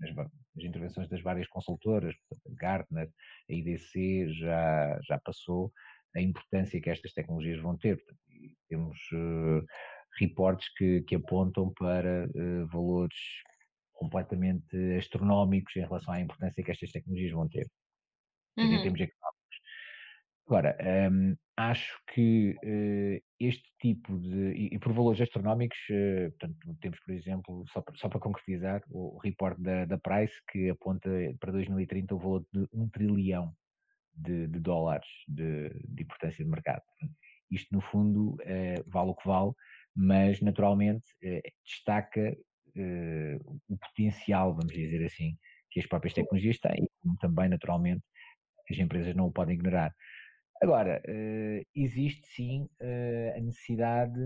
das, 0.00 0.12
das, 0.12 0.64
intervenções 0.64 1.08
das 1.08 1.22
várias 1.22 1.46
consultoras, 1.46 2.12
a 2.32 2.54
Gartner, 2.56 3.08
a 3.48 3.52
IDC 3.52 4.26
já, 4.40 4.98
já 5.06 5.20
passou 5.20 5.72
a 6.14 6.20
importância 6.20 6.80
que 6.80 6.90
estas 6.90 7.12
tecnologias 7.12 7.60
vão 7.60 7.76
ter. 7.76 7.96
Portanto, 7.96 8.20
temos 8.68 8.98
reportes 10.18 10.68
que, 10.74 11.02
que, 11.02 11.14
apontam 11.14 11.72
para 11.78 12.28
valores 12.72 13.16
completamente 13.92 14.76
astronómicos 14.96 15.76
em 15.76 15.80
relação 15.82 16.14
à 16.14 16.20
importância 16.20 16.64
que 16.64 16.70
estas 16.70 16.90
tecnologias 16.90 17.32
vão 17.32 17.48
ter, 17.48 17.66
uhum. 18.56 18.64
em 18.64 18.82
termos 18.82 19.00
económicos. 19.00 19.40
Agora, 20.46 20.76
um, 21.12 21.36
acho 21.56 21.96
que 22.12 22.56
uh, 22.64 23.22
este 23.38 23.70
tipo 23.78 24.18
de. 24.18 24.52
E, 24.52 24.74
e, 24.74 24.78
por 24.80 24.92
valores 24.92 25.20
astronómicos, 25.20 25.78
uh, 25.90 26.30
portanto, 26.30 26.76
temos, 26.80 26.98
por 26.98 27.14
exemplo, 27.14 27.64
só 27.72 27.80
para, 27.82 27.94
só 27.96 28.08
para 28.08 28.18
concretizar, 28.18 28.82
o, 28.90 29.14
o 29.14 29.18
report 29.18 29.56
da, 29.60 29.84
da 29.84 29.98
Price 29.98 30.34
que 30.50 30.70
aponta 30.70 31.08
para 31.38 31.52
2030 31.52 32.14
o 32.14 32.18
valor 32.18 32.44
de 32.52 32.66
um 32.72 32.88
trilhão 32.88 33.54
de, 34.14 34.46
de 34.48 34.58
dólares 34.58 35.08
de, 35.28 35.70
de, 35.88 36.02
importância 36.02 36.44
de 36.44 36.50
mercado. 36.50 36.82
Isto, 37.50 37.74
no 37.74 37.80
fundo, 37.80 38.34
uh, 38.34 38.84
vale 38.90 39.10
o 39.10 39.14
que 39.14 39.26
vale, 39.26 39.52
mas 39.94 40.40
naturalmente 40.40 41.04
destaca 41.64 42.36
o 43.68 43.76
potencial, 43.76 44.54
vamos 44.54 44.72
dizer 44.72 45.04
assim, 45.04 45.36
que 45.70 45.80
as 45.80 45.86
próprias 45.86 46.14
tecnologias 46.14 46.58
têm, 46.58 46.88
como 47.00 47.16
também, 47.18 47.48
naturalmente, 47.48 48.02
as 48.70 48.78
empresas 48.78 49.14
não 49.14 49.26
o 49.26 49.32
podem 49.32 49.56
ignorar. 49.56 49.92
Agora, 50.62 51.02
existe 51.74 52.26
sim 52.28 52.68
a 53.36 53.40
necessidade 53.40 54.20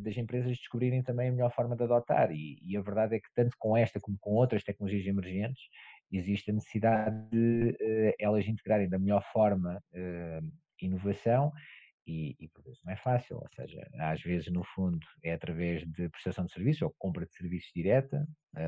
das 0.00 0.16
empresas 0.16 0.56
descobrirem 0.56 1.02
também 1.02 1.28
a 1.28 1.32
melhor 1.32 1.52
forma 1.52 1.76
de 1.76 1.84
adotar, 1.84 2.30
e, 2.32 2.76
a 2.76 2.80
verdade 2.80 3.16
é 3.16 3.20
que, 3.20 3.28
tanto 3.34 3.54
com 3.58 3.76
esta 3.76 4.00
como 4.00 4.16
com 4.18 4.30
outras 4.30 4.64
tecnologias 4.64 5.06
emergentes, 5.06 5.62
existe 6.12 6.50
a 6.50 6.54
necessidade 6.54 7.16
de 7.30 7.76
elas 8.18 8.46
integrarem 8.46 8.88
da 8.88 8.98
melhor 8.98 9.24
forma 9.32 9.80
inovação, 10.80 11.52
e, 12.06 12.36
e 12.38 12.48
por 12.48 12.62
vezes 12.62 12.80
não 12.84 12.92
é 12.92 12.96
fácil, 12.96 13.36
ou 13.36 13.48
seja, 13.54 13.84
às 13.98 14.22
vezes 14.22 14.46
no 14.52 14.62
fundo 14.62 15.04
é 15.24 15.32
através 15.32 15.82
de 15.82 16.08
prestação 16.08 16.44
de 16.44 16.52
serviços 16.52 16.82
ou 16.82 16.94
compra 16.98 17.26
de 17.26 17.34
serviços 17.34 17.70
direta, 17.74 18.24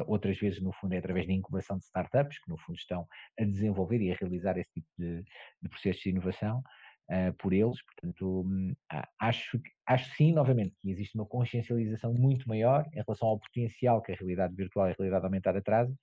outras 0.06 0.36
vezes 0.38 0.60
no 0.60 0.72
fundo 0.72 0.94
é 0.94 0.98
através 0.98 1.26
de 1.26 1.32
incubação 1.32 1.78
de 1.78 1.84
startups, 1.84 2.38
que 2.40 2.50
no 2.50 2.58
fundo 2.58 2.76
estão 2.76 3.06
a 3.38 3.44
desenvolver 3.44 4.00
e 4.00 4.10
a 4.10 4.16
realizar 4.16 4.58
esse 4.58 4.72
tipo 4.72 4.88
de, 4.98 5.22
de 5.62 5.68
processos 5.68 6.02
de 6.02 6.10
inovação 6.10 6.62
uh, 7.10 7.32
por 7.38 7.52
eles. 7.52 7.82
Portanto, 7.84 8.42
hum, 8.46 8.74
acho, 9.20 9.60
acho 9.86 10.14
sim, 10.16 10.32
novamente, 10.32 10.74
que 10.80 10.90
existe 10.90 11.16
uma 11.16 11.26
consciencialização 11.26 12.12
muito 12.14 12.48
maior 12.48 12.86
em 12.92 13.02
relação 13.02 13.28
ao 13.28 13.38
potencial 13.38 14.02
que 14.02 14.12
a 14.12 14.16
realidade 14.16 14.54
virtual 14.54 14.88
e 14.88 14.92
a 14.92 14.94
realidade 14.98 15.24
aumentada 15.24 15.62
trazem, 15.62 15.96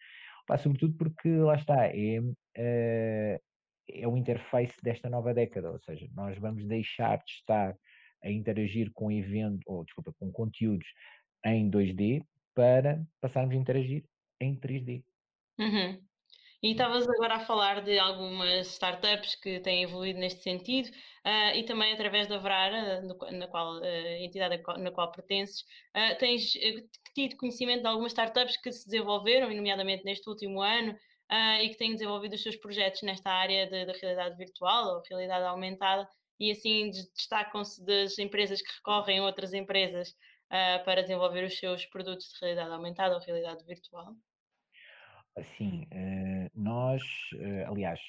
sobretudo 0.58 0.96
porque, 0.98 1.30
lá 1.30 1.56
está, 1.56 1.88
é, 1.88 2.20
uh, 2.20 3.42
é 3.90 4.08
o 4.08 4.18
interface 4.18 4.82
desta 4.82 5.10
nova 5.10 5.34
década, 5.34 5.72
ou 5.72 5.80
seja, 5.80 6.08
nós 6.14 6.38
vamos 6.38 6.66
deixar 6.66 7.18
de 7.18 7.32
estar 7.32 7.76
a 8.24 8.32
interagir 8.32 8.92
com 8.94 9.12
evento, 9.12 9.62
ou 9.68 9.84
desculpa, 9.84 10.14
com 10.20 10.32
conteúdos 10.32 10.88
em 11.46 11.70
2D 11.70 12.24
para 12.56 13.04
passarmos 13.22 13.56
a 13.56 13.60
interagir 13.60 14.04
em 14.40 14.56
3D. 14.60 15.04
Uhum. 15.60 16.02
E 16.66 16.72
estavas 16.72 17.08
agora 17.08 17.36
a 17.36 17.40
falar 17.42 17.84
de 17.84 18.00
algumas 18.00 18.66
startups 18.70 19.36
que 19.36 19.60
têm 19.60 19.84
evoluído 19.84 20.18
neste 20.18 20.42
sentido 20.42 20.90
uh, 21.24 21.56
e 21.56 21.62
também 21.64 21.94
através 21.94 22.26
da 22.28 22.40
Vrara, 22.40 23.02
no, 23.02 23.16
na 23.38 23.48
qual, 23.48 23.78
uh, 23.78 23.86
entidade 24.20 24.64
na 24.80 24.90
qual 24.90 25.12
pertences, 25.12 25.62
uh, 25.96 26.18
tens 26.18 26.54
tido 27.14 27.38
conhecimento 27.38 27.84
de 27.84 27.88
algumas 27.88 28.14
startups 28.14 28.58
que 28.58 28.72
se 28.72 28.84
desenvolveram, 28.86 29.54
nomeadamente 29.54 30.04
neste 30.04 30.28
último 30.28 30.60
ano, 30.60 30.98
e 31.62 31.70
que 31.70 31.78
têm 31.78 31.92
desenvolvido 31.94 32.34
os 32.34 32.42
seus 32.42 32.56
projetos 32.56 33.04
nesta 33.04 33.30
área 33.30 33.70
da 33.70 33.94
realidade 33.94 34.36
virtual 34.36 34.96
ou 34.96 35.04
realidade 35.08 35.46
aumentada 35.46 36.10
e 36.40 36.52
assim 36.52 36.90
destacam-se 36.90 37.86
das 37.86 38.18
empresas 38.18 38.60
que 38.60 38.74
recorrem 38.78 39.20
a 39.20 39.24
outras 39.24 39.54
empresas 39.54 40.16
para 40.84 41.02
desenvolver 41.02 41.44
os 41.44 41.58
seus 41.58 41.86
produtos 41.88 42.28
de 42.28 42.40
realidade 42.42 42.72
aumentada 42.72 43.16
ou 43.16 43.22
realidade 43.22 43.64
virtual. 43.66 44.16
Assim, 45.38 45.86
eh, 45.92 46.50
nós, 46.56 47.02
eh, 47.38 47.66
aliás, 47.66 48.00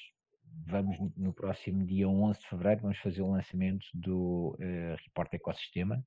vamos 0.65 0.97
no 1.17 1.33
próximo 1.33 1.85
dia 1.85 2.07
11 2.07 2.39
de 2.39 2.47
fevereiro, 2.47 2.81
vamos 2.83 2.97
fazer 2.99 3.21
o 3.21 3.31
lançamento 3.31 3.85
do 3.93 4.55
uh, 4.59 4.95
Report 5.05 5.33
Ecosistema 5.33 6.03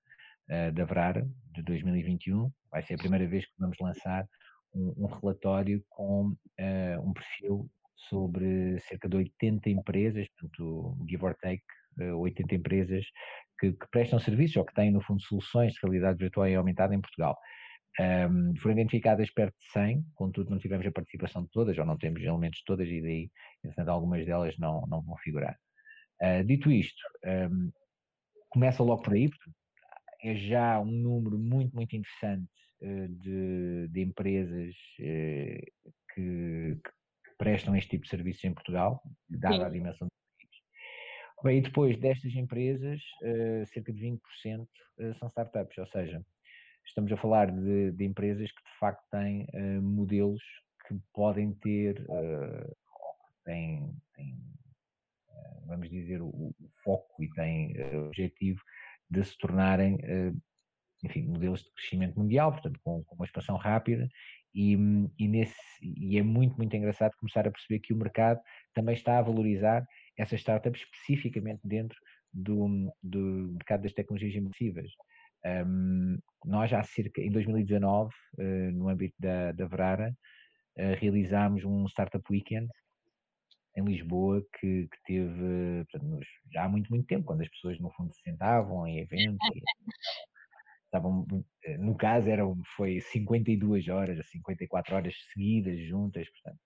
da 0.75 0.85
Vrara 0.85 1.29
de 1.53 1.63
2021. 1.63 2.51
Vai 2.73 2.83
ser 2.83 2.95
a 2.95 2.99
primeira 2.99 3.25
vez 3.29 3.47
que 3.47 3.53
vamos 3.57 3.77
lançar 3.81 4.27
um, 4.75 5.07
relatório 5.07 5.85
com 5.89 6.35
um 7.05 7.13
perfil 7.13 7.71
sobre 8.09 8.81
cerca 8.81 9.09
de 9.09 9.17
80 9.17 9.71
empresas, 9.71 10.27
portanto, 10.31 10.97
give 11.09 11.25
or 11.25 11.37
take, 11.41 11.63
80 12.01 12.55
empresas 12.57 13.07
que, 13.61 13.73
que 13.73 13.87
prestam 13.93 14.19
serviços 14.19 14.57
ou 14.57 14.65
que 14.65 14.75
têm, 14.75 14.91
no 14.91 15.01
fundo, 15.03 15.23
soluções 15.23 15.73
de 15.75 15.79
realidade 15.85 16.19
virtual 16.19 16.49
e 16.49 16.57
aumentada 16.57 16.97
em 16.97 17.01
Portugal. 17.01 17.37
Um, 18.01 18.57
foram 18.57 18.77
identificadas 18.77 19.31
perto 19.31 19.55
de 19.59 19.73
100, 19.73 20.03
contudo 20.15 20.51
não 20.51 20.59
tivemos 20.59 20.87
a 20.87 20.93
participação 20.93 21.43
de 21.43 21.51
todas, 21.51 21.77
ou 21.77 21.85
não 21.85 21.99
temos 21.99 22.23
elementos 22.23 22.61
de 22.61 22.65
todas, 22.65 22.89
e 22.89 23.03
daí, 23.03 23.31
entretanto, 23.63 23.91
algumas 23.91 24.25
delas 24.25 24.57
não, 24.59 24.87
não 24.87 25.03
vão 25.03 25.17
figurar. 25.19 25.59
Uh, 26.23 26.43
dito 26.45 26.71
isto, 26.71 27.03
um, 27.51 27.71
começa 28.49 28.83
logo 28.83 29.03
por 29.03 29.13
aí, 29.13 29.29
é 30.23 30.35
já 30.35 30.81
um 30.81 30.91
número 30.91 31.39
muito, 31.39 31.75
muito 31.75 31.95
interessante 31.95 32.49
uh, 32.83 33.09
de, 33.09 33.89
de, 33.89 34.01
empresas 34.01 34.75
uh, 35.01 35.93
que, 36.15 36.79
que, 36.83 37.31
prestam 37.37 37.77
este 37.77 37.91
tipo 37.91 38.05
de 38.05 38.11
serviços 38.11 38.45
em 38.45 38.55
Portugal, 38.55 39.03
dada 39.29 39.57
Sim. 39.57 39.63
a 39.63 39.69
dimensão 39.69 40.07
do 40.07 40.13
país. 40.39 41.43
Bem, 41.43 41.59
e 41.59 41.63
depois 41.63 41.99
destas 41.99 42.35
empresas, 42.35 43.01
cerca 43.67 43.93
de 43.93 43.99
20% 43.99 44.21
são 45.19 45.29
startups, 45.29 45.79
ou 45.79 45.87
seja, 45.87 46.23
estamos 46.91 47.13
a 47.13 47.17
falar 47.17 47.51
de, 47.51 47.93
de 47.93 48.05
empresas 48.05 48.51
que 48.51 48.63
de 48.63 48.79
facto 48.79 49.03
têm 49.11 49.47
uh, 49.55 49.83
modelos 49.83 50.43
que 50.87 50.99
podem 51.13 51.53
ter, 51.55 52.05
uh, 52.09 52.77
têm, 53.45 53.95
têm 54.15 54.35
uh, 55.29 55.67
vamos 55.67 55.89
dizer, 55.89 56.21
o, 56.21 56.29
o, 56.29 56.55
foco 56.83 57.23
e 57.23 57.31
têm 57.31 57.75
o 57.95 58.07
objetivo 58.07 58.61
de 59.09 59.25
se 59.25 59.37
tornarem, 59.39 59.99
enfim, 61.03 61.27
modelos 61.27 61.65
de 61.65 61.73
crescimento 61.73 62.17
mundial, 62.17 62.53
portanto, 62.53 62.79
com, 62.85 63.03
com 63.03 63.17
uma 63.17 63.25
expansão 63.25 63.57
rápida 63.57 64.09
e, 64.55 64.75
e, 65.19 65.29
nesse, 65.29 65.57
e 65.83 66.17
é 66.17 66.23
muito, 66.23 66.57
muito 66.57 66.75
engraçado 66.77 67.17
começar 67.17 67.47
a 67.47 67.51
perceber 67.51 67.81
que 67.81 67.93
o 67.93 67.97
mercado 67.97 68.41
também 68.73 68.95
está 68.95 69.19
a 69.19 69.23
valorizar 69.23 69.85
essas 70.17 70.41
startups 70.41 70.83
especificamente 70.83 71.61
dentro 71.65 71.99
do, 72.33 72.93
do 73.03 73.53
mercado 73.53 73.83
das 73.83 73.93
tecnologias 73.93 74.35
imersivas. 74.35 74.91
Um, 75.45 76.19
nós 76.45 76.71
já 76.71 76.83
cerca, 76.83 77.21
em 77.21 77.31
2019, 77.31 78.11
uh, 78.11 78.41
eh, 78.41 78.71
no 78.73 78.89
âmbito 78.89 79.15
da, 79.19 79.53
da 79.53 79.67
Verara, 79.67 80.15
uh, 80.79 80.95
realizámos 80.99 81.65
um 81.65 81.87
Startup 81.87 82.25
Weekend 82.31 82.69
em 83.77 83.85
Lisboa 83.85 84.45
que, 84.59 84.89
que 84.89 85.03
teve 85.05 85.85
portanto, 85.91 86.21
já 86.53 86.65
há 86.65 86.69
muito, 86.69 86.91
muito 86.91 87.07
tempo, 87.07 87.25
quando 87.25 87.43
as 87.43 87.49
pessoas 87.49 87.79
no 87.79 87.91
fundo 87.91 88.13
se 88.13 88.23
sentavam 88.23 88.87
em 88.87 88.99
eventos. 88.99 89.49
E, 89.55 89.63
estavam, 90.91 91.25
eh, 91.65 91.79
no 91.79 91.97
caso 91.97 92.29
eram, 92.29 92.61
foi 92.77 93.01
52 93.01 93.89
horas, 93.89 94.29
54 94.29 94.97
horas 94.97 95.15
seguidas, 95.33 95.79
juntas, 95.87 96.29
portanto, 96.31 96.61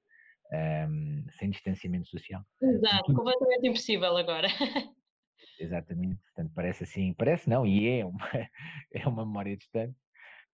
um, 0.90 1.24
sem 1.38 1.50
distanciamento 1.50 2.08
social. 2.08 2.42
Exato, 2.60 3.14
completamente 3.14 3.68
impossível 3.68 4.16
agora. 4.16 4.48
Exatamente, 5.58 6.20
portanto 6.22 6.52
parece 6.54 6.84
assim, 6.84 7.12
parece 7.14 7.48
não, 7.48 7.66
e 7.66 8.00
é 8.00 8.04
uma, 8.04 8.28
é 8.92 9.08
uma 9.08 9.24
memória 9.24 9.56
distante. 9.56 9.96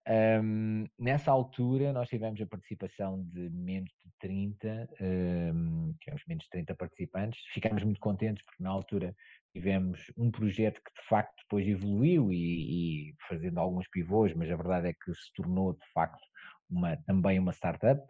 Um, 0.07 0.85
nessa 0.97 1.31
altura 1.31 1.93
nós 1.93 2.09
tivemos 2.09 2.41
a 2.41 2.47
participação 2.47 3.23
de 3.25 3.49
menos 3.51 3.91
de 4.03 4.11
30, 4.19 4.89
um, 4.99 5.93
tivemos 5.99 6.23
menos 6.27 6.43
de 6.45 6.49
30 6.49 6.75
participantes, 6.75 7.39
ficámos 7.53 7.83
muito 7.83 7.99
contentes 7.99 8.43
porque 8.43 8.63
na 8.63 8.71
altura 8.71 9.15
tivemos 9.53 9.99
um 10.17 10.31
projeto 10.31 10.81
que 10.83 11.01
de 11.01 11.07
facto 11.07 11.35
depois 11.43 11.67
evoluiu 11.67 12.31
e, 12.31 13.09
e 13.09 13.15
fazendo 13.27 13.59
alguns 13.59 13.87
pivôs, 13.89 14.33
mas 14.33 14.49
a 14.49 14.55
verdade 14.55 14.87
é 14.87 14.93
que 14.93 15.13
se 15.13 15.31
tornou 15.35 15.73
de 15.73 15.85
facto 15.93 16.23
uma, 16.69 16.97
também 17.05 17.37
uma 17.37 17.51
startup. 17.51 18.01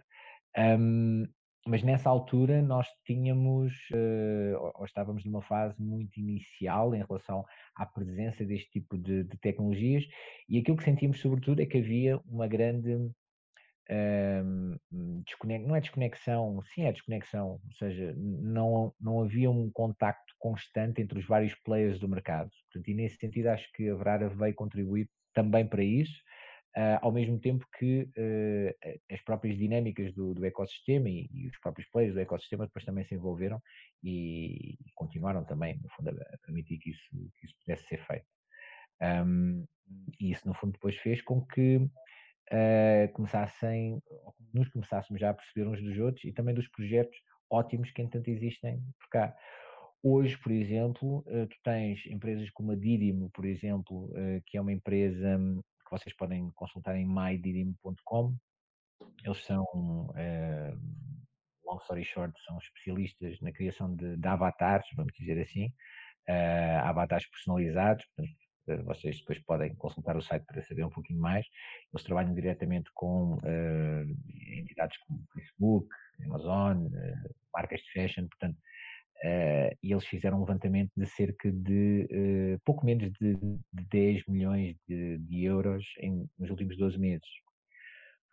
Um, 0.58 1.26
mas 1.68 1.84
nessa 1.84 2.10
altura 2.10 2.62
nós 2.62 2.88
tínhamos, 3.06 3.74
uh, 3.92 4.72
ou 4.76 4.86
estávamos 4.86 5.24
numa 5.26 5.42
fase 5.42 5.80
muito 5.80 6.20
inicial 6.20 6.96
em 6.96 7.04
relação 7.04 7.46
à 7.76 7.86
presença 7.86 8.44
deste 8.44 8.70
tipo 8.72 8.98
de, 8.98 9.24
de, 9.24 9.38
tecnologias, 9.38 10.04
e 10.50 10.58
aquilo 10.58 10.78
que 10.78 10.84
sentimos 10.84 11.20
sobretudo 11.20 11.62
é 11.62 11.66
que 11.66 11.78
havia 11.78 12.20
uma 12.26 12.48
grande 12.48 12.94
hum, 12.94 14.78
não 15.66 15.76
é 15.76 15.82
desconexão, 15.82 16.62
sim 16.74 16.84
é 16.84 16.92
desconexão, 16.92 17.60
ou 17.64 17.74
seja, 17.78 18.14
não, 18.18 18.94
não 19.00 19.22
havia 19.22 19.50
um 19.52 19.70
contacto 19.72 20.34
constante 20.40 21.02
entre 21.02 21.20
os 21.20 21.26
vários 21.26 21.54
players 21.64 22.00
do 22.00 22.10
mercado. 22.10 22.50
Portanto, 22.72 22.90
e 22.90 22.94
nesse 22.94 23.18
sentido 23.18 23.48
acho 23.48 23.72
que 23.74 23.90
a 23.90 23.96
Verara 23.96 24.30
veio 24.30 24.56
contribuir 24.56 25.10
também 25.34 25.68
para 25.68 25.84
isso, 25.84 26.22
ao 27.02 27.12
mesmo 27.12 27.38
tempo 27.40 27.66
que 27.78 28.04
uh, 28.04 29.00
as 29.12 29.22
próprias 29.22 29.58
dinâmicas 29.58 30.14
do, 30.14 30.34
do 30.34 30.46
ecossistema 30.46 31.10
e, 31.10 31.30
e, 31.34 31.48
os 31.48 31.58
próprios 31.60 31.90
players 31.90 32.14
do 32.14 32.22
ecossistema 32.22 32.66
depois 32.66 32.86
também 32.86 33.04
se 33.04 33.14
envolveram 33.14 33.62
e, 34.02 34.78
e 34.86 34.92
continuaram 34.96 35.44
também, 35.44 35.78
no 35.82 35.90
fundo, 35.90 36.10
a, 36.10 36.38
permitir 36.46 36.78
que 36.78 36.92
isso, 36.92 37.10
que 37.38 37.46
isso 37.46 37.56
pudesse 37.60 37.88
ser 37.88 38.06
feito. 38.06 38.26
Um, 39.02 39.66
e 40.20 40.32
isso, 40.32 40.48
no 40.48 40.54
fundo, 40.54 40.74
depois 40.74 40.96
fez 40.98 41.22
com 41.22 41.46
que 41.46 41.78
uh, 41.78 43.12
começassem, 43.14 44.02
nos 44.54 44.70
começássemos 44.70 45.20
já 45.20 45.32
a 45.32 45.34
perceber 45.34 45.68
uns 45.68 45.82
dos 45.82 45.98
outros 45.98 46.24
e 46.24 46.32
também 46.32 46.56
dos 46.56 46.68
projetos 46.70 47.18
ótimos 47.50 47.92
que, 47.92 48.02
entanto, 48.02 48.30
existem 48.30 48.82
por 48.98 49.10
cá. 49.10 49.36
Hoje, 50.02 50.38
por 50.38 50.52
exemplo, 50.52 51.24
tu 51.50 51.58
tens 51.64 52.04
empresas 52.08 52.50
como 52.52 52.72
a 52.72 52.76
Didimo, 52.76 53.30
por 53.30 53.46
exemplo, 53.46 54.10
que 54.48 54.58
é 54.58 54.62
uma 54.62 54.72
empresa 54.72 55.38
que 55.92 56.00
vocês 56.00 56.16
podem 56.16 56.50
consultar 56.52 56.96
em 56.96 57.06
mydidimo.com. 57.06 58.34
Eles 59.26 59.44
são, 59.46 59.66
long 61.66 61.78
story 61.82 62.06
short, 62.06 62.34
são 62.46 62.58
especialistas 62.60 63.40
na 63.42 63.52
criação 63.52 63.94
de, 63.96 64.16
de 64.16 64.28
avatares, 64.28 64.88
vamos 64.96 65.14
dizer 65.14 65.42
assim, 65.42 65.74
avatares 66.84 67.28
personalizados, 67.30 68.06
portanto, 68.06 68.38
eh, 68.68 68.84
vocês 68.84 69.20
depois 69.20 69.40
podem 69.40 69.76
consultar 69.76 70.16
o 70.16 70.22
site 70.22 70.46
para 70.46 70.62
saber 70.64 70.86
um 70.86 70.90
pouquinho 70.90 71.20
mais. 71.20 71.46
Eles 71.92 72.06
trabalham 72.06 72.34
diretamente 72.34 72.90
com 72.94 73.38
entidades 74.60 74.98
como 75.00 75.26
Facebook, 75.34 75.88
Amazon, 76.24 76.88
marcas 77.54 77.82
de 77.82 77.92
fashion, 77.92 78.28
portanto, 78.28 78.58
uh, 79.24 79.78
e 79.82 79.92
eles 79.92 80.06
fizeram 80.06 80.38
um 80.38 80.42
levantamento 80.42 80.92
de 80.96 81.06
cerca 81.06 81.52
de 81.52 82.60
pouco 82.66 82.86
menos 82.86 83.12
de, 83.20 83.36
de 83.36 83.86
10 83.92 84.26
milhões 84.28 84.76
de, 84.88 85.18
de 85.18 85.44
euros 85.44 85.86
em, 86.00 86.30
nos 86.38 86.50
últimos 86.50 86.78
12 86.78 86.98
meses. 86.98 87.28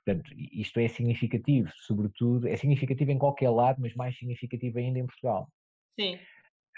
Portanto, 0.04 0.32
isto 0.52 0.80
é 0.80 0.88
significativo, 0.88 1.70
sobretudo, 1.74 2.48
é 2.48 2.56
significativo 2.56 3.10
em 3.10 3.18
qualquer 3.18 3.50
lado, 3.50 3.78
mas 3.78 3.94
mais 3.94 4.16
significativo 4.16 4.78
ainda 4.78 4.98
em 4.98 5.06
Portugal. 5.06 5.46
Sim. 6.00 6.18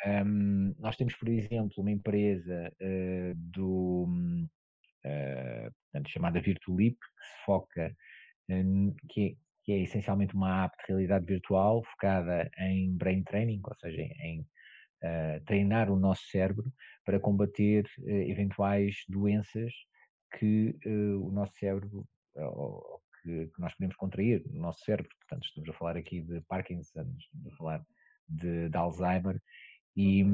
Um, 0.05 0.75
nós 0.79 0.97
temos, 0.97 1.15
por 1.15 1.29
exemplo, 1.29 1.75
uma 1.79 1.93
empresa 1.93 2.73
uh, 2.81 3.35
do, 3.37 4.09
uh, 5.05 5.73
portanto, 5.93 6.11
chamada 6.11 6.41
Virtualip, 6.41 6.97
que 6.99 7.25
se 7.25 7.45
foca, 7.45 7.97
um, 8.49 8.95
que, 9.11 9.27
é, 9.27 9.35
que, 9.65 9.73
é, 9.73 9.83
essencialmente 9.83 10.35
uma 10.35 10.65
app 10.65 10.77
de 10.79 10.85
realidade 10.89 11.27
virtual 11.27 11.83
focada 11.85 12.51
em 12.59 12.97
brain 12.97 13.23
training, 13.25 13.61
ou 13.65 13.75
seja, 13.77 14.03
em 14.03 14.41
uh, 14.41 15.45
treinar 15.47 15.91
o 15.91 15.99
nosso 15.99 16.23
cérebro 16.29 16.73
para 17.05 17.21
combater 17.21 17.89
eventuais 18.07 19.05
doenças 19.09 19.73
que 20.39 20.79
o 20.87 21.31
nosso 21.33 21.53
cérebro, 21.59 22.07
ou, 22.37 23.01
que, 23.23 23.47
que, 23.47 23.61
nós 23.61 23.75
podemos 23.75 23.97
contrair 23.97 24.43
no 24.47 24.61
nosso 24.61 24.85
cérebro. 24.85 25.11
Portanto, 25.21 25.45
estamos 25.45 25.69
a 25.69 25.73
falar 25.73 25.97
aqui 25.97 26.21
de 26.21 26.41
Parkinson, 26.43 27.03
estamos 27.19 27.53
a 27.53 27.57
falar 27.57 27.87
de, 28.29 28.69
de 28.69 28.77
Alzheimer 28.77 29.41
e, 29.97 30.25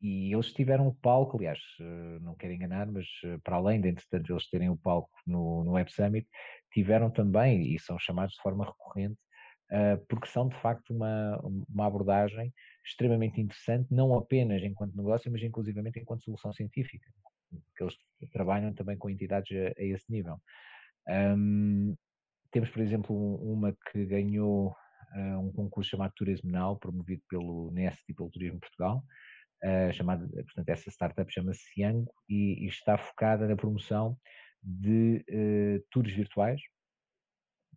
e 0.00 0.32
eles 0.34 0.52
tiveram 0.52 0.86
o 0.88 0.94
palco, 0.94 1.36
aliás, 1.36 1.58
eh, 1.80 2.18
não 2.20 2.34
quero 2.34 2.52
enganar, 2.52 2.86
mas 2.90 3.06
eh, 3.24 3.38
para 3.42 3.56
além 3.56 3.80
de, 3.80 3.88
entretanto, 3.88 4.32
eles 4.32 4.48
terem 4.48 4.68
o 4.68 4.76
palco 4.76 5.10
no, 5.26 5.64
no 5.64 5.72
Web 5.72 5.92
Summit, 5.92 6.28
tiveram 6.72 7.10
também, 7.10 7.74
e 7.74 7.78
são 7.78 7.98
chamados 7.98 8.34
de 8.34 8.42
forma 8.42 8.64
recorrente, 8.64 9.18
uh, 9.70 10.04
porque 10.08 10.26
são 10.26 10.48
de 10.48 10.56
facto 10.56 10.94
uma, 10.94 11.40
uma 11.68 11.86
abordagem 11.86 12.52
extremamente 12.84 13.40
interessante, 13.40 13.92
não 13.94 14.14
apenas 14.14 14.62
enquanto 14.62 14.96
negócio, 14.96 15.30
mas 15.30 15.42
inclusivamente 15.42 15.98
enquanto 15.98 16.24
solução 16.24 16.52
científica, 16.52 17.10
porque 17.50 17.82
eles 17.82 17.96
trabalham 18.32 18.74
também 18.74 18.98
com 18.98 19.08
entidades 19.08 19.56
a, 19.56 19.80
a 19.80 19.84
esse 19.84 20.10
nível. 20.10 20.36
Um, 21.08 21.94
temos, 22.50 22.70
por 22.70 22.82
exemplo, 22.82 23.14
uma 23.36 23.76
que 23.90 24.04
ganhou 24.04 24.68
uh, 25.14 25.38
um 25.38 25.52
concurso 25.52 25.90
chamado 25.90 26.12
Turismo 26.14 26.50
Now, 26.50 26.76
promovido 26.76 27.22
pelo 27.28 27.70
NEST 27.70 28.02
e 28.08 28.14
pelo 28.14 28.30
Turismo 28.30 28.60
Portugal, 28.60 29.02
uh, 29.62 29.92
chamado, 29.92 30.28
portanto, 30.28 30.68
essa 30.68 30.90
startup 30.90 31.32
chama-se 31.32 31.62
Ciango 31.72 32.12
e, 32.28 32.64
e, 32.64 32.66
está 32.66 32.98
focada 32.98 33.46
na 33.46 33.56
promoção 33.56 34.18
de 34.62 35.24
uh, 35.30 35.84
tours 35.90 36.12
virtuais 36.12 36.60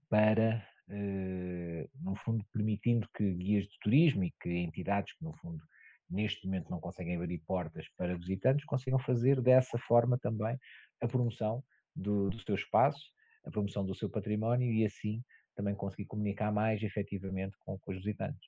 para, 0.10 0.66
no 2.02 2.16
fundo, 2.16 2.46
permitindo 2.54 3.10
que 3.14 3.34
guias 3.34 3.66
de 3.66 3.78
turismo 3.82 4.24
e 4.24 4.34
que 4.42 4.50
entidades 4.50 5.14
que, 5.18 5.24
no 5.24 5.36
fundo, 5.36 5.62
neste 6.10 6.46
momento 6.46 6.70
não 6.70 6.80
conseguem 6.80 7.16
abrir 7.16 7.40
portas 7.40 7.86
para 7.98 8.18
visitantes, 8.18 8.66
consigam 8.66 8.98
fazer 9.00 9.42
dessa 9.42 9.78
forma 9.80 10.18
também 10.18 10.58
a 11.02 11.08
promoção 11.08 11.62
do, 11.94 12.30
do 12.30 12.42
seu 12.44 12.56
espaço, 12.56 13.02
a 13.46 13.52
promoção 13.52 13.86
do 13.86 13.96
seu 13.96 14.10
património 14.10 14.72
e 14.72 14.86
assim 14.86 15.22
também 15.56 15.76
conseguir 15.76 16.06
comunicar 16.06 16.52
mais 16.52 16.82
efetivamente 16.84 17.56
com, 17.66 17.78
com 17.80 17.92
os 17.92 17.98
visitantes. 17.98 18.40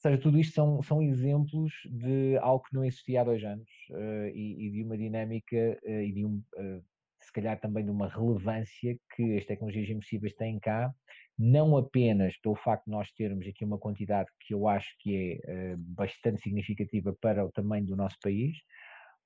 Ou 0.00 0.10
seja, 0.10 0.22
tudo 0.22 0.38
isto 0.38 0.54
são, 0.54 0.82
são 0.82 1.02
exemplos 1.02 1.72
de 1.84 2.38
algo 2.38 2.64
que 2.64 2.74
não 2.74 2.82
existia 2.82 3.20
há 3.20 3.24
dois 3.24 3.44
anos 3.44 3.68
uh, 3.90 4.28
e, 4.34 4.66
e, 4.66 4.70
de 4.70 4.82
uma 4.82 4.96
dinâmica 4.96 5.78
uh, 5.84 5.90
e 5.90 6.10
de 6.10 6.24
um, 6.24 6.42
uh, 6.56 6.82
se 7.20 7.30
calhar 7.30 7.60
também 7.60 7.84
de 7.84 7.90
uma 7.90 8.08
relevância 8.08 8.98
que 9.14 9.36
as 9.36 9.44
tecnologias 9.44 9.90
imersivas 9.90 10.32
têm 10.32 10.58
cá, 10.58 10.90
não 11.38 11.76
apenas 11.76 12.34
pelo 12.38 12.56
facto 12.56 12.86
de 12.86 12.92
nós 12.92 13.12
termos 13.12 13.46
aqui 13.46 13.62
uma 13.62 13.78
quantidade 13.78 14.30
que 14.40 14.54
eu 14.54 14.66
acho 14.66 14.88
que 15.00 15.38
é 15.44 15.76
bastante 15.76 16.40
significativa 16.40 17.14
para 17.20 17.44
o 17.44 17.52
tamanho 17.52 17.84
do 17.84 17.94
nosso 17.94 18.16
país, 18.22 18.56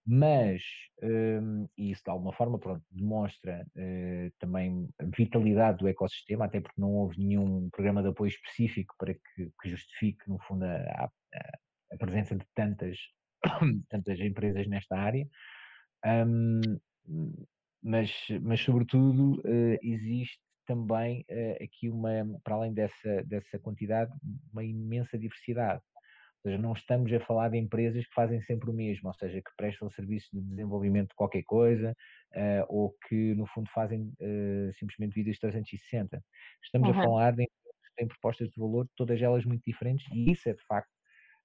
mas, 0.06 0.62
um, 1.02 1.66
isso 1.78 2.02
de 2.04 2.10
alguma 2.10 2.32
forma, 2.34 2.58
pronto, 2.58 2.84
demonstra 2.90 3.66
uh, 3.74 4.30
também 4.38 4.86
a 4.98 5.04
vitalidade 5.16 5.78
do 5.78 5.88
ecossistema, 5.88 6.44
até 6.44 6.60
porque 6.60 6.80
não 6.80 6.92
houve 6.92 7.18
nenhum 7.18 7.70
programa 7.70 8.02
de 8.02 8.08
apoio 8.08 8.28
específico 8.28 8.94
para 8.98 9.14
que, 9.14 9.50
que 9.62 9.70
justifique, 9.70 10.28
no 10.28 10.38
fundo, 10.40 10.64
a, 10.64 10.76
a, 10.76 11.10
a, 11.92 11.96
presença 11.96 12.36
de 12.36 12.44
tantas, 12.54 12.98
tantas 13.88 14.20
empresas 14.20 14.66
nesta 14.66 14.94
área. 14.94 15.26
Um, 16.04 16.60
mas, 17.82 18.12
mas, 18.42 18.60
sobretudo, 18.60 19.40
uh, 19.40 19.78
existe 19.82 20.38
também 20.66 21.24
uh, 21.30 21.64
aqui 21.64 21.88
uma, 21.88 22.10
para 22.42 22.56
além 22.56 22.74
dessa, 22.74 23.24
dessa 23.24 23.58
quantidade, 23.58 24.12
uma 24.52 24.64
imensa 24.64 25.18
diversidade 25.18 25.82
seja, 26.44 26.58
não 26.58 26.72
estamos 26.74 27.12
a 27.12 27.20
falar 27.20 27.48
de 27.48 27.58
empresas 27.58 28.06
que 28.06 28.14
fazem 28.14 28.40
sempre 28.42 28.70
o 28.70 28.72
mesmo, 28.72 29.08
ou 29.08 29.14
seja, 29.14 29.40
que 29.40 29.50
prestam 29.56 29.90
serviços 29.90 30.28
de 30.32 30.40
desenvolvimento 30.40 31.08
de 31.08 31.14
qualquer 31.14 31.42
coisa 31.42 31.96
uh, 32.34 32.64
ou 32.68 32.94
que, 33.08 33.34
no 33.34 33.46
fundo, 33.46 33.68
fazem 33.74 34.12
uh, 34.20 34.72
simplesmente 34.74 35.14
vidas 35.14 35.38
360. 35.38 36.22
Estamos 36.62 36.90
uhum. 36.90 37.00
a 37.00 37.02
falar 37.02 37.30
de 37.32 37.44
empresas 37.44 37.88
que 37.88 37.94
têm 37.96 38.08
propostas 38.08 38.48
de 38.48 38.60
valor, 38.60 38.86
todas 38.94 39.20
elas 39.20 39.44
muito 39.44 39.62
diferentes, 39.66 40.06
e 40.12 40.30
isso 40.30 40.48
é, 40.48 40.52
de 40.52 40.62
facto, 40.66 40.90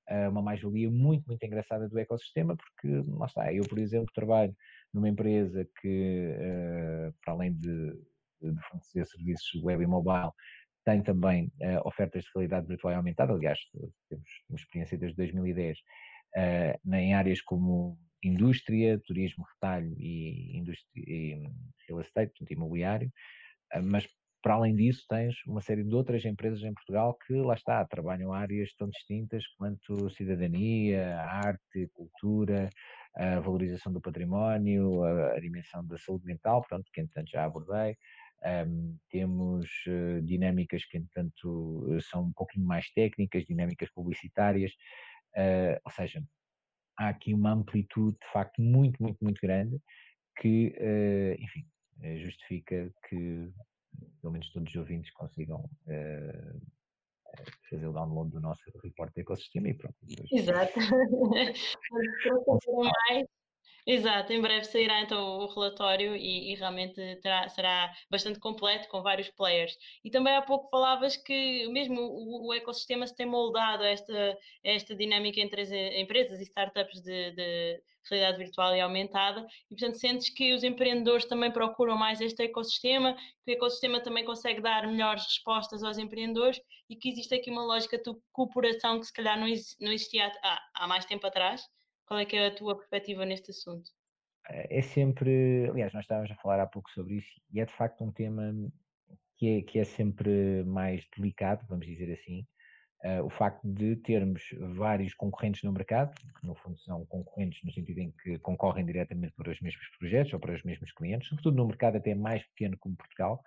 uh, 0.09 0.29
uma 0.29 0.41
mais-valia 0.41 0.89
muito, 0.91 1.25
muito 1.27 1.43
engraçada 1.43 1.87
do 1.87 1.97
ecossistema, 1.97 2.57
porque, 2.57 3.03
lá 3.07 3.25
está, 3.25 3.53
eu, 3.53 3.63
por 3.63 3.79
exemplo, 3.79 4.11
trabalho 4.13 4.53
numa 4.93 5.07
empresa 5.07 5.65
que, 5.81 6.33
para 7.23 7.33
além 7.33 7.53
de, 7.53 7.93
de 8.41 8.61
fornecer 8.69 9.05
serviços 9.05 9.63
web 9.63 9.83
e 9.83 9.87
mobile, 9.87 10.31
tem 10.85 11.01
também 11.01 11.51
uh, 11.61 11.87
ofertas 11.87 12.23
de 12.23 12.29
realidade 12.33 12.67
virtual 12.67 12.95
aumentada, 12.95 13.33
aliás, 13.33 13.59
temos 14.09 14.29
uma 14.49 14.57
experiência 14.57 14.97
desde 14.97 15.17
2010 15.17 15.77
uh, 15.79 16.95
em 16.95 17.13
áreas 17.13 17.41
como 17.41 17.97
indústria, 18.23 18.99
turismo, 19.05 19.45
retalho 19.53 19.93
e, 19.97 20.57
indústria, 20.57 21.03
e 21.07 21.49
real 21.87 22.01
estate, 22.01 22.31
portanto, 22.31 22.51
imobiliário, 22.51 23.11
uh, 23.75 23.83
mas 23.83 24.07
para 24.41 24.53
além 24.53 24.73
disso 24.73 25.05
tens 25.09 25.35
uma 25.45 25.61
série 25.61 25.83
de 25.83 25.93
outras 25.93 26.23
empresas 26.23 26.63
em 26.63 26.73
Portugal 26.73 27.17
que 27.25 27.33
lá 27.33 27.53
está, 27.53 27.83
trabalham 27.85 28.31
áreas 28.33 28.73
tão 28.75 28.89
distintas 28.89 29.45
quanto 29.57 30.09
cidadania, 30.11 31.19
arte, 31.19 31.89
cultura, 31.93 32.69
a 33.15 33.39
valorização 33.41 33.91
do 33.91 33.99
património, 33.99 35.03
a, 35.03 35.33
a 35.33 35.39
dimensão 35.39 35.85
da 35.85 35.97
saúde 35.97 36.25
mental, 36.25 36.63
pronto, 36.67 36.89
que 36.93 37.01
entretanto 37.01 37.29
já 37.29 37.43
abordei, 37.43 37.97
um, 38.45 38.97
temos 39.09 39.67
uh, 39.87 40.21
dinâmicas 40.21 40.85
que, 40.85 40.97
entretanto, 40.97 41.87
eh, 41.91 41.99
são 42.01 42.23
um 42.23 42.33
pouquinho 42.33 42.65
mais 42.65 42.89
técnicas, 42.91 43.45
dinâmicas 43.45 43.89
publicitárias, 43.91 44.71
uh, 45.35 45.79
ou 45.83 45.91
seja, 45.91 46.23
há 46.97 47.09
aqui 47.09 47.33
uma 47.33 47.51
amplitude 47.51 48.17
de 48.17 48.31
facto 48.31 48.61
muito, 48.61 49.01
muito, 49.01 49.17
muito 49.21 49.39
grande 49.41 49.77
que, 50.39 50.73
uh, 50.77 51.41
enfim, 51.41 51.65
justifica 52.23 52.89
que 53.09 53.51
pelo 54.21 54.31
menos 54.31 54.49
todos 54.51 54.69
os 54.69 54.75
ouvintes 54.77 55.11
consigam 55.11 55.69
fazer 57.69 57.87
o 57.87 57.93
download 57.93 58.31
do 58.31 58.39
nosso 58.39 58.63
report 58.81 59.13
de 59.13 59.21
ecossistema 59.21 59.67
e 59.67 59.73
pronto. 59.73 59.95
Exato. 60.31 60.73
mais, 63.09 63.27
Exato, 63.85 64.31
em 64.31 64.39
breve 64.39 64.65
sairá 64.65 65.01
então 65.01 65.39
o 65.39 65.47
relatório 65.47 66.15
e, 66.15 66.51
e 66.51 66.55
realmente 66.55 67.01
terá, 67.23 67.49
será 67.49 67.91
bastante 68.09 68.39
completo 68.39 68.87
com 68.87 69.01
vários 69.01 69.29
players. 69.29 69.75
E 70.03 70.11
também 70.11 70.35
há 70.35 70.41
pouco 70.43 70.69
falavas 70.69 71.17
que 71.17 71.67
mesmo 71.69 71.99
o, 71.99 72.47
o 72.49 72.53
ecossistema 72.53 73.07
se 73.07 73.15
tem 73.15 73.25
moldado 73.25 73.83
a 73.83 73.87
esta, 73.87 74.37
esta 74.63 74.95
dinâmica 74.95 75.39
entre 75.39 75.61
as 75.61 75.71
empresas 75.71 76.39
e 76.39 76.43
startups 76.43 77.01
de, 77.01 77.31
de 77.31 77.81
realidade 78.09 78.37
virtual 78.37 78.75
e 78.75 78.81
aumentada, 78.81 79.45
e 79.71 79.75
portanto 79.75 79.97
sentes 79.97 80.29
que 80.29 80.53
os 80.53 80.63
empreendedores 80.63 81.25
também 81.25 81.51
procuram 81.51 81.97
mais 81.97 82.21
este 82.21 82.43
ecossistema, 82.43 83.15
que 83.43 83.51
o 83.51 83.55
ecossistema 83.55 83.99
também 83.99 84.23
consegue 84.23 84.61
dar 84.61 84.87
melhores 84.87 85.23
respostas 85.25 85.83
aos 85.83 85.97
empreendedores 85.97 86.61
e 86.89 86.95
que 86.95 87.09
existe 87.09 87.33
aqui 87.33 87.49
uma 87.49 87.63
lógica 87.63 87.97
de 87.97 88.15
cooperação 88.31 88.99
que 88.99 89.05
se 89.05 89.13
calhar 89.13 89.39
não, 89.39 89.47
existia 89.47 90.31
há, 90.43 90.61
há 90.75 90.87
mais 90.87 91.05
tempo 91.05 91.25
atrás 91.25 91.67
qual 92.09 92.19
é 92.19 92.25
que 92.25 92.35
é 92.35 92.47
a 92.47 92.55
tua 92.55 92.75
perspectiva 92.75 93.23
neste 93.23 93.51
assunto? 93.51 93.87
É 94.49 94.81
sempre, 94.81 95.69
aliás, 95.69 95.93
nós 95.93 96.03
estávamos 96.03 96.31
a 96.31 96.35
falar 96.37 96.59
há 96.59 96.65
pouco 96.65 96.89
sobre 96.89 97.17
isso 97.17 97.29
e 97.53 97.61
é 97.61 97.65
de 97.65 97.71
facto 97.71 98.03
um 98.03 98.11
tema 98.11 98.51
que 99.37 99.47
é, 99.47 99.61
que 99.61 99.77
é 99.77 99.83
sempre 99.83 100.63
mais 100.65 101.07
delicado, 101.15 101.67
vamos 101.69 101.85
dizer 101.85 102.11
assim, 102.11 102.47
uh, 103.05 103.23
o 103.23 103.29
facto 103.29 103.61
de 103.63 103.95
termos 103.97 104.41
vários 104.75 105.13
concorrentes 105.13 105.61
no 105.61 105.71
mercado, 105.71 106.15
que 106.39 106.47
no 106.47 106.55
fundo 106.55 106.79
são 106.79 107.05
concorrentes 107.05 107.63
no 107.63 107.71
sentido 107.71 107.99
em 107.99 108.11
que 108.23 108.39
concorrem 108.39 108.87
diretamente 108.87 109.35
para 109.35 109.51
os 109.51 109.61
mesmos 109.61 109.87
projetos 109.99 110.33
ou 110.33 110.39
para 110.39 110.55
os 110.55 110.63
mesmos 110.63 110.91
clientes, 110.91 111.29
sobretudo 111.29 111.57
no 111.57 111.67
mercado 111.67 111.97
até 111.97 112.15
mais 112.15 112.43
pequeno 112.47 112.75
como 112.79 112.97
Portugal, 112.97 113.39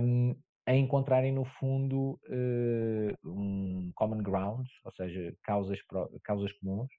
um, 0.00 0.34
a 0.64 0.74
encontrarem 0.74 1.30
no 1.30 1.44
fundo 1.44 2.18
uh, 2.26 3.30
um 3.30 3.92
common 3.94 4.22
ground, 4.22 4.66
ou 4.82 4.92
seja, 4.92 5.36
causas, 5.42 5.78
causas 6.24 6.52
comuns, 6.54 6.90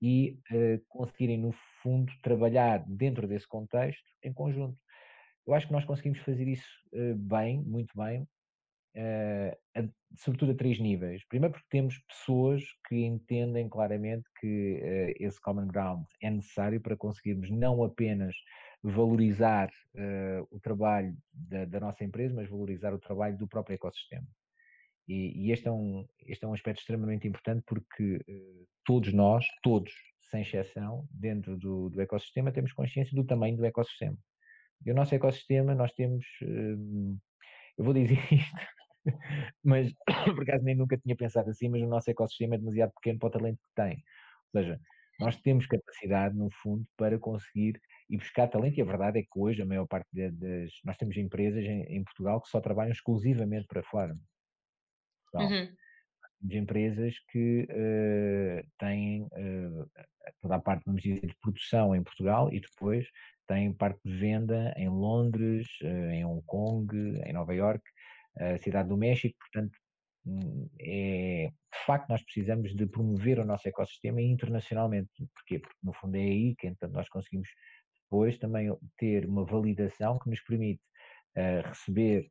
e 0.00 0.38
uh, 0.52 0.84
conseguirem, 0.88 1.38
no 1.38 1.52
fundo, 1.82 2.12
trabalhar 2.22 2.84
dentro 2.86 3.26
desse 3.26 3.46
contexto 3.46 4.04
em 4.22 4.32
conjunto. 4.32 4.78
Eu 5.46 5.54
acho 5.54 5.66
que 5.66 5.72
nós 5.72 5.84
conseguimos 5.84 6.18
fazer 6.20 6.48
isso 6.48 6.68
uh, 6.92 7.14
bem, 7.14 7.62
muito 7.62 7.96
bem, 7.96 8.22
uh, 8.96 9.56
a, 9.76 9.88
sobretudo 10.16 10.52
a 10.52 10.54
três 10.54 10.78
níveis. 10.78 11.24
Primeiro, 11.26 11.52
porque 11.52 11.68
temos 11.70 11.98
pessoas 12.08 12.62
que 12.88 13.04
entendem 13.04 13.68
claramente 13.68 14.28
que 14.40 15.14
esse 15.18 15.40
common 15.40 15.68
ground 15.68 16.04
é 16.22 16.30
necessário 16.30 16.80
para 16.80 16.96
conseguirmos 16.96 17.50
não 17.50 17.82
apenas 17.82 18.34
valorizar 18.82 19.70
o 20.50 20.60
trabalho 20.60 21.16
da, 21.32 21.64
da 21.64 21.80
nossa 21.80 22.04
empresa, 22.04 22.34
mas 22.34 22.48
valorizar 22.48 22.92
o 22.92 22.98
trabalho 22.98 23.36
do 23.36 23.48
próprio 23.48 23.74
ecossistema. 23.74 24.26
E, 25.06 25.46
e, 25.46 25.52
este, 25.52 25.68
é 25.68 25.70
um, 25.70 26.06
este 26.26 26.44
é 26.44 26.48
um 26.48 26.54
aspecto 26.54 26.80
extremamente 26.80 27.28
importante 27.28 27.62
porque 27.66 28.16
uh, 28.16 28.66
todos 28.84 29.12
nós, 29.12 29.46
todos, 29.62 29.92
sem 30.30 30.42
exceção, 30.42 31.06
dentro 31.10 31.56
do, 31.58 31.90
do, 31.90 32.00
ecossistema, 32.00 32.52
temos 32.52 32.72
consciência 32.72 33.14
do 33.14 33.24
tamanho 33.24 33.56
do 33.56 33.66
ecossistema. 33.66 34.16
E 34.84 34.90
o 34.90 34.94
nosso 34.94 35.14
ecossistema, 35.14 35.74
nós 35.74 35.92
temos, 35.92 36.24
uh, 36.42 37.18
eu 37.76 37.84
vou 37.84 37.92
dizer 37.92 38.18
isto, 38.32 38.56
mas 39.62 39.92
por 40.34 40.42
acaso 40.42 40.64
nem 40.64 40.74
nunca 40.74 40.96
tinha 40.96 41.16
pensado 41.16 41.50
assim, 41.50 41.68
mas 41.68 41.82
o 41.82 41.86
nosso 41.86 42.10
ecossistema 42.10 42.54
é 42.54 42.58
demasiado 42.58 42.92
pequeno 42.94 43.18
para 43.18 43.28
o 43.28 43.32
talento 43.32 43.58
que 43.58 43.74
tem. 43.74 44.02
Ou 44.54 44.60
seja, 44.60 44.80
nós 45.20 45.36
temos 45.36 45.66
capacidade, 45.66 46.36
no 46.36 46.50
fundo, 46.62 46.86
para 46.96 47.18
conseguir 47.18 47.80
e 48.08 48.16
buscar 48.16 48.48
talento, 48.48 48.78
e 48.78 48.82
a 48.82 48.84
verdade 48.84 49.20
é 49.20 49.22
que 49.22 49.38
hoje 49.38 49.62
a 49.62 49.66
maior 49.66 49.86
parte 49.86 50.08
das. 50.12 50.70
Nós 50.84 50.96
temos 50.96 51.16
empresas 51.16 51.64
em, 51.64 51.82
em 51.84 52.02
Portugal 52.02 52.40
que 52.40 52.48
só 52.48 52.60
trabalham 52.60 52.92
exclusivamente 52.92 53.66
para 53.66 53.82
fora. 53.82 54.16
Uhum. 55.40 55.68
De 56.40 56.58
empresas 56.58 57.14
que 57.30 57.66
uh, 57.70 58.68
têm 58.78 59.22
uh, 59.22 59.90
toda 60.42 60.56
a 60.56 60.60
parte, 60.60 60.84
vamos 60.84 61.02
dizer, 61.02 61.26
de 61.26 61.34
produção 61.40 61.94
em 61.94 62.02
Portugal 62.02 62.52
e 62.52 62.60
depois 62.60 63.06
têm 63.46 63.72
parte 63.72 64.00
de 64.04 64.14
venda 64.14 64.74
em 64.76 64.88
Londres, 64.88 65.66
uh, 65.82 66.10
em 66.10 66.24
Hong 66.24 66.42
Kong, 66.46 66.94
em 67.24 67.32
Nova 67.32 67.54
York, 67.54 67.82
a 68.38 68.58
cidade 68.58 68.88
do 68.88 68.96
México, 68.96 69.36
portanto, 69.38 69.78
hum, 70.26 70.68
é, 70.80 71.48
de 71.72 71.86
facto 71.86 72.08
nós 72.08 72.22
precisamos 72.24 72.74
de 72.74 72.86
promover 72.86 73.38
o 73.38 73.44
nosso 73.44 73.68
ecossistema 73.68 74.20
internacionalmente. 74.20 75.10
Porquê? 75.32 75.60
Porque 75.60 75.78
no 75.82 75.92
fundo 75.92 76.16
é 76.16 76.20
aí 76.20 76.54
que 76.56 76.66
então, 76.66 76.90
nós 76.90 77.08
conseguimos 77.08 77.48
depois 78.14 78.38
também 78.38 78.76
ter 78.98 79.26
uma 79.26 79.44
validação 79.44 80.18
que 80.18 80.30
nos 80.30 80.40
permite 80.42 80.82
uh, 81.36 81.68
receber 81.68 82.28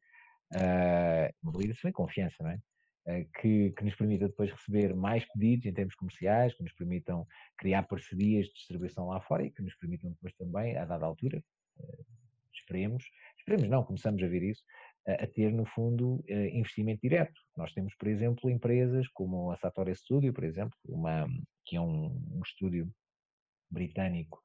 uh, 0.55 1.33
uma 1.41 1.51
validação 1.51 1.89
e 1.89 1.93
confiança, 1.93 2.35
não 2.41 2.51
é? 2.51 2.59
Eh, 3.05 3.27
que, 3.41 3.71
que, 3.71 3.83
nos 3.83 3.95
permita 3.95 4.27
depois 4.27 4.49
receber 4.49 4.95
mais 4.95 5.25
pedidos 5.33 5.65
em 5.65 5.73
termos 5.73 5.93
comerciais, 5.95 6.53
que 6.53 6.63
nos 6.63 6.71
permitam 6.71 7.27
criar 7.57 7.83
parcerias 7.83 8.47
de 8.47 8.53
distribuição 8.53 9.07
lá 9.07 9.19
fora 9.19 9.45
e 9.45 9.51
que 9.51 9.61
nos 9.61 9.75
permitam 9.75 10.11
depois 10.11 10.33
também, 10.35 10.77
a 10.77 10.85
dada 10.85 11.05
altura, 11.05 11.43
eh, 11.79 12.03
esperemos, 12.53 13.03
esperemos 13.37 13.69
não, 13.69 13.83
começamos 13.83 14.23
a 14.23 14.27
ver 14.27 14.43
isso, 14.43 14.63
a 15.05 15.27
ter 15.27 15.51
no 15.51 15.65
fundo 15.65 16.23
eh, 16.29 16.57
investimento 16.57 17.01
direto. 17.01 17.41
Nós 17.57 17.73
temos, 17.73 17.93
por 17.95 18.07
exemplo, 18.07 18.49
empresas 18.49 19.05
como 19.09 19.51
a 19.51 19.57
Satori 19.57 19.93
Studio, 19.93 20.31
por 20.31 20.45
exemplo, 20.45 20.77
uma, 20.85 21.27
que 21.65 21.75
é 21.75 21.81
um, 21.81 22.05
um 22.05 22.41
estúdio 22.45 22.89
britânico 23.69 24.41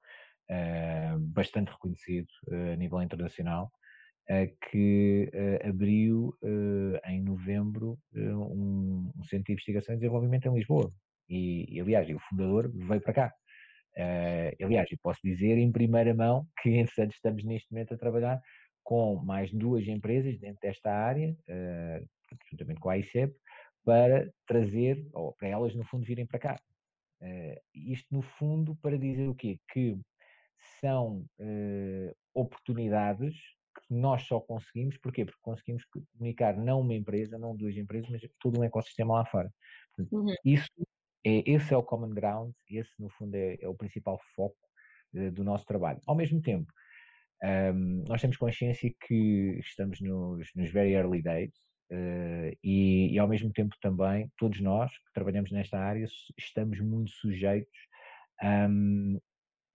bastante 1.18 1.70
reconhecido 1.70 2.26
a 2.50 2.74
nível 2.76 3.02
internacional, 3.02 3.70
que 4.70 5.30
uh, 5.32 5.68
abriu 5.68 6.36
uh, 6.42 7.10
em 7.10 7.22
novembro 7.22 7.98
um, 8.14 9.10
centro 9.24 9.46
de 9.46 9.52
investigação 9.52 9.94
e 9.94 9.98
desenvolvimento 9.98 10.46
em 10.46 10.54
Lisboa. 10.54 10.92
E, 11.28 11.66
e 11.74 11.80
aliás, 11.80 12.08
o 12.10 12.18
fundador 12.28 12.70
veio 12.74 13.00
para 13.00 13.14
cá. 13.14 13.34
aliás, 14.62 14.90
eu 14.90 14.98
posso 15.02 15.20
dizer 15.24 15.56
em 15.56 15.72
primeira 15.72 16.14
mão 16.14 16.46
que, 16.60 16.70
entretanto, 16.70 17.12
estamos 17.12 17.42
neste 17.44 17.72
momento 17.72 17.94
a 17.94 17.98
trabalhar 17.98 18.40
com 18.84 19.16
mais 19.16 19.50
duas 19.52 19.86
empresas 19.86 20.38
dentro 20.38 20.60
desta 20.62 20.90
área, 20.90 21.36
juntamente 22.50 22.80
com 22.80 22.88
a 22.88 22.96
ICEP, 22.98 23.34
para 23.84 24.30
trazer, 24.46 25.06
ou 25.12 25.34
para 25.34 25.48
elas, 25.48 25.74
no 25.74 25.84
fundo, 25.84 26.06
virem 26.06 26.26
para 26.26 26.38
cá. 26.38 26.56
isto, 27.74 28.06
no 28.10 28.22
fundo, 28.22 28.76
para 28.76 28.98
dizer 28.98 29.28
o 29.28 29.34
quê? 29.34 29.58
Que 29.70 29.98
são 30.80 31.26
oportunidades 32.34 33.34
nós 33.90 34.22
só 34.26 34.40
conseguimos, 34.40 34.96
porquê? 34.98 35.24
Porque 35.24 35.40
conseguimos 35.42 35.84
comunicar 36.14 36.56
não 36.56 36.80
uma 36.80 36.94
empresa, 36.94 37.38
não 37.38 37.56
duas 37.56 37.76
empresas, 37.76 38.08
mas 38.10 38.22
todo 38.40 38.60
um 38.60 38.64
ecossistema 38.64 39.14
lá 39.14 39.24
fora. 39.24 39.52
Uhum. 40.10 40.34
Isso 40.44 40.68
é, 41.24 41.42
esse 41.50 41.74
é 41.74 41.76
o 41.76 41.82
common 41.82 42.10
ground, 42.10 42.52
esse 42.70 42.90
no 42.98 43.10
fundo 43.10 43.34
é, 43.34 43.58
é 43.60 43.68
o 43.68 43.74
principal 43.74 44.20
foco 44.34 44.56
uh, 45.14 45.30
do 45.32 45.44
nosso 45.44 45.64
trabalho. 45.64 46.00
Ao 46.06 46.14
mesmo 46.14 46.40
tempo, 46.40 46.72
um, 47.42 48.04
nós 48.08 48.20
temos 48.20 48.36
consciência 48.36 48.92
que 49.06 49.58
estamos 49.60 50.00
nos, 50.00 50.48
nos 50.54 50.70
very 50.70 50.92
early 50.94 51.22
days 51.22 51.52
uh, 51.92 52.56
e, 52.62 53.12
e, 53.12 53.18
ao 53.18 53.28
mesmo 53.28 53.52
tempo 53.52 53.74
também, 53.80 54.30
todos 54.36 54.60
nós 54.60 54.90
que 54.90 55.12
trabalhamos 55.12 55.50
nesta 55.52 55.78
área 55.78 56.06
estamos 56.36 56.80
muito 56.80 57.10
sujeitos 57.10 57.78
um, 58.42 59.18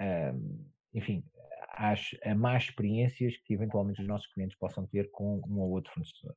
um, 0.02 0.66
enfim, 0.94 1.24
às, 1.70 2.12
a 2.24 2.36
más 2.36 2.66
experiências 2.66 3.38
que 3.38 3.54
eventualmente 3.54 4.02
os 4.02 4.08
nossos 4.08 4.28
clientes 4.34 4.58
possam 4.58 4.86
ter 4.88 5.10
com 5.12 5.42
um 5.48 5.60
ou 5.60 5.72
outro 5.72 5.92
fornecedor. 5.94 6.36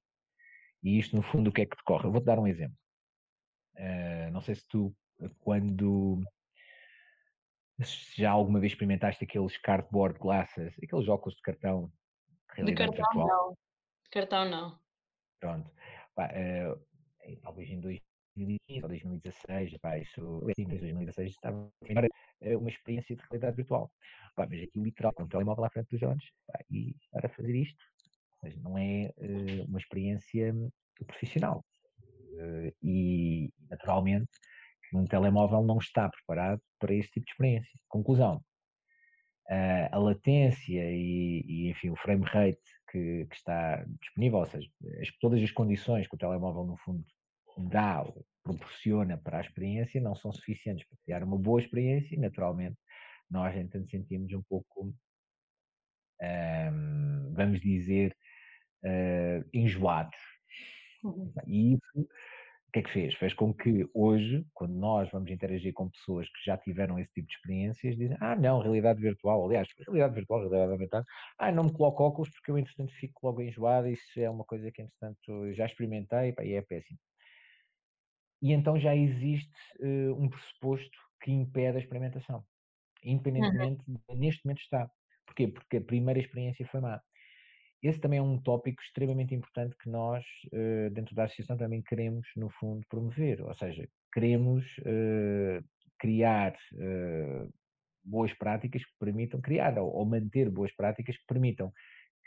E 0.83 0.99
isto, 0.99 1.17
no 1.17 1.23
fundo, 1.23 1.51
o 1.51 1.53
que 1.53 1.63
é 1.63 1.67
que 1.67 1.77
decorre? 1.77 2.07
Eu 2.07 2.13
vou-te 2.13 2.25
dar 2.25 2.39
um 2.39 2.47
exemplo. 2.47 2.77
Uh, 3.77 4.31
não 4.33 4.41
sei 4.41 4.55
se 4.55 4.67
tu, 4.69 4.95
quando 5.41 6.23
já 8.17 8.31
alguma 8.31 8.61
vez 8.61 8.73
experimentaste 8.73 9.25
aqueles 9.25 9.57
cardboard 9.59 10.19
glasses, 10.19 10.75
aqueles 10.83 11.09
óculos 11.09 11.35
de 11.35 11.43
cartão 11.43 11.93
de 12.57 12.75
cartão 12.75 12.97
virtual. 12.97 13.29
não. 13.29 13.51
De 14.05 14.11
cartão 14.11 14.49
não. 14.49 14.81
Pronto. 15.41 15.71
uh, 16.19 17.37
talvez 17.43 17.69
em 17.69 17.81
2015 18.37 18.83
ou 18.83 18.89
2016, 18.89 19.79
pá, 19.79 19.99
isso, 19.99 20.43
em 20.59 20.67
2016 20.67 21.31
estava 21.31 21.71
uma 22.59 22.69
experiência 22.69 23.17
de 23.17 23.23
realidade 23.23 23.57
virtual. 23.57 23.91
Pá, 24.35 24.47
mas 24.49 24.63
aqui 24.63 24.79
literal, 24.79 25.13
com 25.13 25.25
o 25.25 25.29
telemóvel 25.29 25.65
à 25.65 25.71
frente 25.71 25.89
dos 25.91 26.03
olhos, 26.03 26.25
pá, 26.47 26.59
e 26.71 26.95
para 27.11 27.29
fazer 27.29 27.55
isto, 27.55 27.83
mas 28.43 28.57
não 28.59 28.77
é 28.77 29.13
uh, 29.17 29.65
uma 29.69 29.79
experiência 29.79 30.55
profissional. 31.07 31.65
Uh, 32.33 32.71
e, 32.83 33.51
naturalmente, 33.71 34.31
um 34.93 35.05
telemóvel 35.05 35.63
não 35.63 35.79
está 35.79 36.09
preparado 36.09 36.61
para 36.79 36.95
esse 36.95 37.11
tipo 37.11 37.27
de 37.27 37.33
experiência. 37.33 37.81
Conclusão, 37.89 38.37
uh, 39.51 39.89
a 39.91 39.99
latência 39.99 40.91
e, 40.93 41.43
e, 41.47 41.71
enfim, 41.71 41.91
o 41.91 41.97
frame 41.97 42.25
rate 42.25 42.61
que, 42.91 43.27
que 43.27 43.37
está 43.37 43.85
disponível, 44.01 44.39
ou 44.39 44.47
seja, 44.47 44.69
as, 45.01 45.09
todas 45.21 45.43
as 45.43 45.51
condições 45.51 46.07
que 46.07 46.15
o 46.15 46.19
telemóvel, 46.19 46.65
no 46.65 46.77
fundo, 46.77 47.05
dá 47.57 48.03
ou 48.03 48.25
proporciona 48.43 49.17
para 49.17 49.39
a 49.39 49.41
experiência 49.41 50.01
não 50.01 50.15
são 50.15 50.33
suficientes 50.33 50.87
para 50.87 50.99
criar 51.05 51.23
uma 51.25 51.39
boa 51.39 51.61
experiência 51.61 52.15
e, 52.15 52.19
naturalmente, 52.19 52.77
nós 53.31 53.57
então 53.57 53.85
sentimos 53.87 54.33
um 54.33 54.43
pouco, 54.43 54.95
um, 56.23 57.33
vamos 57.35 57.61
dizer, 57.61 58.17
uh, 58.85 59.49
enjoados. 59.53 60.17
Uhum. 61.03 61.33
E 61.47 61.75
isso, 61.75 62.09
que 62.77 62.81
é 62.81 62.83
que 62.83 62.93
fez? 62.93 63.15
Fez 63.15 63.33
com 63.33 63.55
que 63.55 63.89
hoje, 63.95 64.45
quando 64.53 64.75
nós 64.75 65.11
vamos 65.11 65.31
interagir 65.31 65.73
com 65.73 65.89
pessoas 65.89 66.29
que 66.29 66.45
já 66.45 66.59
tiveram 66.59 66.99
esse 66.99 67.11
tipo 67.11 67.27
de 67.27 67.35
experiências, 67.35 67.97
dizem, 67.97 68.17
ah 68.21 68.37
não, 68.37 68.61
realidade 68.61 69.01
virtual, 69.01 69.47
aliás, 69.47 69.67
realidade 69.87 70.15
virtual, 70.15 70.41
realidade 70.41 70.73
aumentada, 70.73 71.05
ah, 71.39 71.51
não 71.51 71.65
me 71.65 71.73
coloco 71.73 72.03
óculos 72.05 72.29
porque 72.29 72.51
eu, 72.51 72.59
entretanto, 72.59 72.93
fico 73.01 73.27
logo 73.27 73.41
enjoado, 73.41 73.89
isso 73.89 74.21
é 74.21 74.29
uma 74.29 74.45
coisa 74.45 74.71
que, 74.71 74.83
entretanto, 74.83 75.55
já 75.55 75.65
experimentei 75.65 76.33
pá, 76.33 76.45
e 76.45 76.53
é 76.53 76.61
péssimo. 76.61 76.99
E 78.43 78.53
então 78.53 78.79
já 78.79 78.95
existe 78.95 79.51
uh, 79.81 80.15
um 80.15 80.29
pressuposto 80.29 80.99
que 81.23 81.33
impede 81.33 81.79
a 81.79 81.81
experimentação, 81.81 82.45
independentemente 83.03 83.83
uhum. 83.89 83.97
de 84.11 84.17
neste 84.17 84.45
momento 84.45 84.61
está. 84.61 84.91
Porquê? 85.27 85.49
Porque 85.49 85.79
a 85.79 85.81
primeira 85.81 86.21
experiência 86.21 86.67
foi 86.67 86.81
má. 86.81 87.01
Esse 87.83 88.01
também 88.01 88.19
é 88.19 88.23
um 88.23 88.41
tópico 88.41 88.83
extremamente 88.83 89.35
importante 89.35 89.77
que 89.79 89.89
nós, 89.89 90.25
uh, 90.53 90.91
dentro 90.91 91.15
da 91.15 91.25
associação, 91.25 91.57
também 91.57 91.83
queremos, 91.83 92.27
no 92.37 92.51
fundo, 92.51 92.87
promover. 92.89 93.43
Ou 93.43 93.55
seja, 93.55 93.89
queremos 94.13 94.65
uh, 94.79 95.65
criar 95.99 96.55
boas 98.05 98.33
práticas 98.35 98.85
que 98.85 98.93
permitam, 99.01 99.41
criar 99.41 99.79
ou, 99.79 99.93
ou, 99.93 100.05
manter 100.05 100.51
boas 100.51 100.75
práticas 100.77 101.17
que 101.17 101.25
permitam 101.27 101.73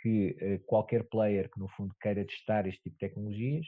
que 0.01 0.59
qualquer 0.65 1.07
player 1.07 1.49
que, 1.49 1.59
no 1.59 1.67
fundo, 1.69 1.93
queira 2.01 2.25
testar 2.25 2.65
este 2.67 2.81
tipo 2.83 2.95
de 2.95 2.99
tecnologias 2.99 3.65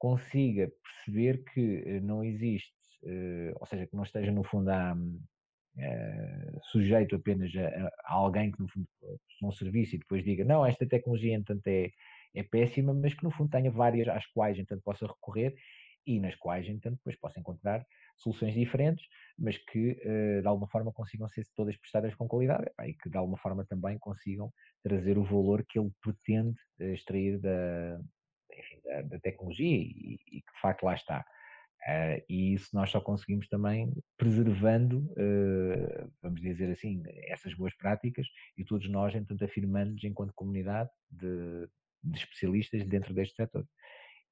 consiga 0.00 0.72
perceber 0.82 1.44
que 1.52 2.00
não 2.00 2.24
existe, 2.24 2.74
ou 3.60 3.66
seja, 3.66 3.86
que 3.86 3.94
não 3.94 4.02
esteja, 4.02 4.32
no 4.32 4.42
fundo, 4.42 4.70
a, 4.70 4.96
eh, 5.78 6.58
sujeito 6.72 7.14
apenas 7.14 7.52
a, 7.54 7.86
a, 8.04 8.14
alguém 8.14 8.50
que 8.50 8.60
no 8.60 8.68
fundo 8.68 8.86
um 9.42 9.52
serviço 9.52 9.94
e 9.94 9.98
depois 9.98 10.24
diga 10.24 10.44
não, 10.44 10.66
esta 10.66 10.86
tecnologia 10.86 11.34
entanto 11.34 11.66
é, 11.68 11.90
é 12.34 12.42
péssima, 12.42 12.92
mas 12.92 13.14
que 13.14 13.22
no 13.24 13.30
fundo 13.30 13.50
tenha 13.50 13.70
várias 13.70 14.08
às 14.08 14.26
quais 14.26 14.58
entanto 14.58 14.82
possa 14.82 15.06
recorrer 15.06 15.54
e 16.06 16.18
nas 16.20 16.34
quais 16.34 16.68
entanto 16.68 16.96
depois 16.96 17.16
possa 17.18 17.38
encontrar 17.38 17.86
soluções 18.16 18.54
diferentes, 18.54 19.06
mas 19.38 19.56
que 19.56 19.94
de 20.42 20.46
alguma 20.46 20.68
forma 20.68 20.92
consigam 20.92 21.28
ser 21.28 21.46
todas 21.54 21.76
prestadas 21.78 22.14
com 22.14 22.28
qualidade 22.28 22.70
e 22.84 22.94
que 22.94 23.08
de 23.08 23.16
alguma 23.16 23.38
forma 23.38 23.64
também 23.64 23.98
consigam 23.98 24.52
trazer 24.82 25.16
o 25.16 25.24
valor 25.24 25.64
que 25.66 25.78
ele 25.78 25.90
pretende 26.02 26.58
extrair 26.92 27.38
da, 27.38 27.98
enfim, 28.60 28.80
da, 28.84 29.02
da 29.02 29.18
tecnologia 29.20 29.76
e, 29.76 30.18
e, 30.26 30.42
que 30.42 30.52
de 30.52 30.60
facto 30.60 30.84
lá 30.84 30.94
está. 30.94 31.24
Uh, 31.88 32.22
e 32.28 32.54
isso 32.54 32.68
nós 32.74 32.90
só 32.90 33.00
conseguimos 33.00 33.48
também 33.48 33.90
preservando, 34.18 34.98
uh, 35.12 36.12
vamos 36.22 36.40
dizer 36.40 36.70
assim, 36.70 37.02
essas 37.26 37.54
boas 37.54 37.74
práticas 37.74 38.26
e 38.56 38.64
todos 38.64 38.88
nós, 38.90 39.14
entanto, 39.14 39.42
afirmando 39.42 39.96
enquanto 40.04 40.34
comunidade 40.34 40.90
de, 41.10 41.66
de, 42.04 42.18
especialistas 42.18 42.84
dentro 42.84 43.14
deste 43.14 43.34
setor. 43.34 43.66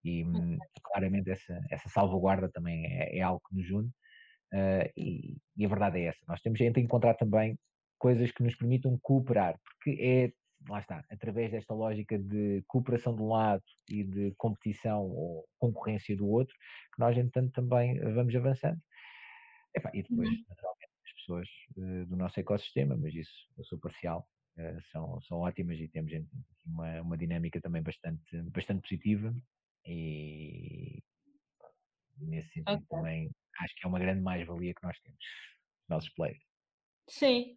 E 0.05 0.25
hum, 0.25 0.59
claramente 0.83 1.31
essa, 1.31 1.59
essa 1.71 1.89
salvaguarda 1.89 2.51
também 2.51 2.85
é, 2.87 3.19
é 3.19 3.23
algo 3.23 3.41
que 3.49 3.57
nos 3.57 3.71
une 3.71 3.89
uh, 3.89 4.93
e, 4.97 5.37
e, 5.57 5.65
a 5.65 5.69
verdade 5.69 6.01
é 6.01 6.05
essa. 6.05 6.21
Nós 6.29 6.41
temos 6.41 6.59
que 6.59 6.81
encontrar 6.81 7.15
também 7.15 7.59
coisas 7.99 8.31
que 8.31 8.43
nos 8.43 8.55
permitam 8.55 8.99
cooperar, 9.03 9.59
porque 9.65 9.99
é 10.01 10.33
lá 10.69 10.81
está, 10.81 11.05
através 11.11 11.51
desta 11.51 11.75
lógica 11.75 12.19
de 12.19 12.63
cooperação 12.67 13.15
de 13.15 13.23
um 13.23 13.29
lado 13.29 13.63
e 13.89 14.03
de 14.03 14.35
competição 14.37 15.03
ou 15.03 15.47
concorrência 15.59 16.17
do 16.17 16.29
outro, 16.29 16.55
que 16.95 17.01
nós, 17.01 17.17
entretanto, 17.17 17.53
também 17.53 17.99
vamos 18.01 18.35
avançando. 18.35 18.81
e 19.95 20.03
depois, 20.03 20.29
uhum. 20.29 20.45
naturalmente, 20.49 20.93
as 21.07 21.13
pessoas 21.15 21.49
uh, 21.77 22.07
do 22.07 22.17
nosso 22.17 22.41
ecossistema, 22.41 22.97
mas 22.97 23.15
isso 23.15 23.33
eu 23.57 23.65
sou 23.65 23.79
parcial, 23.79 24.29
uh, 24.59 24.83
são, 24.91 25.21
são 25.23 25.39
ótimas 25.39 25.79
e 25.79 25.89
temos 25.89 26.13
uma, 26.67 27.01
uma 27.03 27.17
dinâmica 27.17 27.61
também 27.61 27.83
bastante, 27.83 28.43
bastante 28.51 28.83
positiva 28.83 29.35
e 29.87 31.03
nesse 32.21 32.49
sentido 32.49 32.75
okay. 32.75 32.87
também 32.91 33.31
acho 33.61 33.75
que 33.77 33.87
é 33.87 33.89
uma 33.89 33.99
grande 33.99 34.21
mais-valia 34.21 34.75
que 34.75 34.83
nós 34.83 34.99
temos, 35.01 35.25
os 35.83 35.89
nossos 35.89 36.11
players. 36.11 36.43
Sim, 37.09 37.57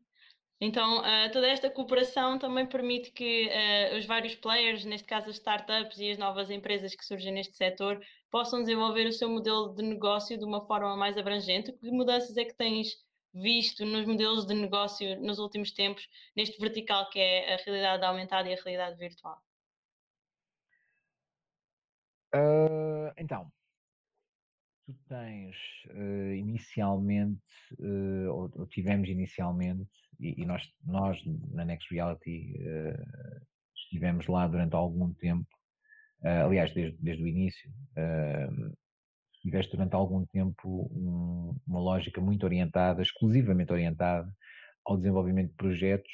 então, 0.64 1.00
uh, 1.00 1.32
toda 1.34 1.48
esta 1.48 1.72
cooperação 1.72 2.38
também 2.38 2.68
permite 2.68 3.10
que 3.12 3.50
uh, 3.50 3.98
os 3.98 4.06
vários 4.06 4.36
players, 4.36 4.86
neste 4.86 5.08
caso 5.08 5.28
as 5.28 5.38
startups 5.38 5.98
e 5.98 6.12
as 6.12 6.20
novas 6.20 6.52
empresas 6.52 6.94
que 6.94 7.04
surgem 7.04 7.34
neste 7.34 7.58
setor, 7.58 8.00
possam 8.30 8.62
desenvolver 8.62 9.08
o 9.08 9.12
seu 9.12 9.28
modelo 9.28 9.74
de 9.74 9.82
negócio 9.82 10.38
de 10.38 10.46
uma 10.46 10.62
forma 10.68 10.96
mais 10.96 11.18
abrangente. 11.18 11.74
Que 11.74 11.90
mudanças 11.90 12.38
é 12.38 12.46
que 12.46 12.54
tens 12.54 12.90
visto 13.34 13.84
nos 13.84 14.06
modelos 14.06 14.46
de 14.46 14.54
negócio 14.54 15.20
nos 15.20 15.40
últimos 15.40 15.72
tempos, 15.72 16.08
neste 16.36 16.60
vertical 16.60 17.10
que 17.10 17.18
é 17.18 17.56
a 17.56 17.58
realidade 17.58 18.06
aumentada 18.06 18.48
e 18.48 18.54
a 18.54 18.62
realidade 18.62 19.00
virtual? 19.00 19.42
Uh, 22.36 23.12
então, 23.18 23.52
tu 24.92 25.00
tens 25.08 25.56
uh, 25.92 26.34
inicialmente, 26.34 27.42
uh, 27.80 28.30
ou, 28.30 28.52
ou, 28.56 28.68
tivemos 28.68 29.10
inicialmente, 29.10 29.90
e, 30.20 30.42
e, 30.42 30.46
nós, 30.46 30.64
nós 30.86 31.20
na 31.52 31.66
Next 31.66 31.94
Reality 31.94 32.54
uh, 32.60 33.46
estivemos 33.76 34.28
lá 34.28 34.48
durante 34.48 34.76
algum 34.76 35.14
tempo, 35.14 35.48
aliás, 36.24 36.72
desde, 36.74 36.98
desde 37.02 37.24
o 37.24 37.28
início, 37.28 37.68
tiveste 39.42 39.72
durante 39.72 39.96
algum 39.96 40.24
tempo 40.28 40.88
um, 40.94 41.60
uma 41.66 41.80
lógica 41.80 42.22
muito 42.22 42.44
orientada, 42.44 43.02
exclusivamente 43.02 43.74
orientada 43.74 44.32
ao 44.86 44.98
desenvolvimento 44.98 45.50
de 45.50 45.56
projetos 45.56 46.12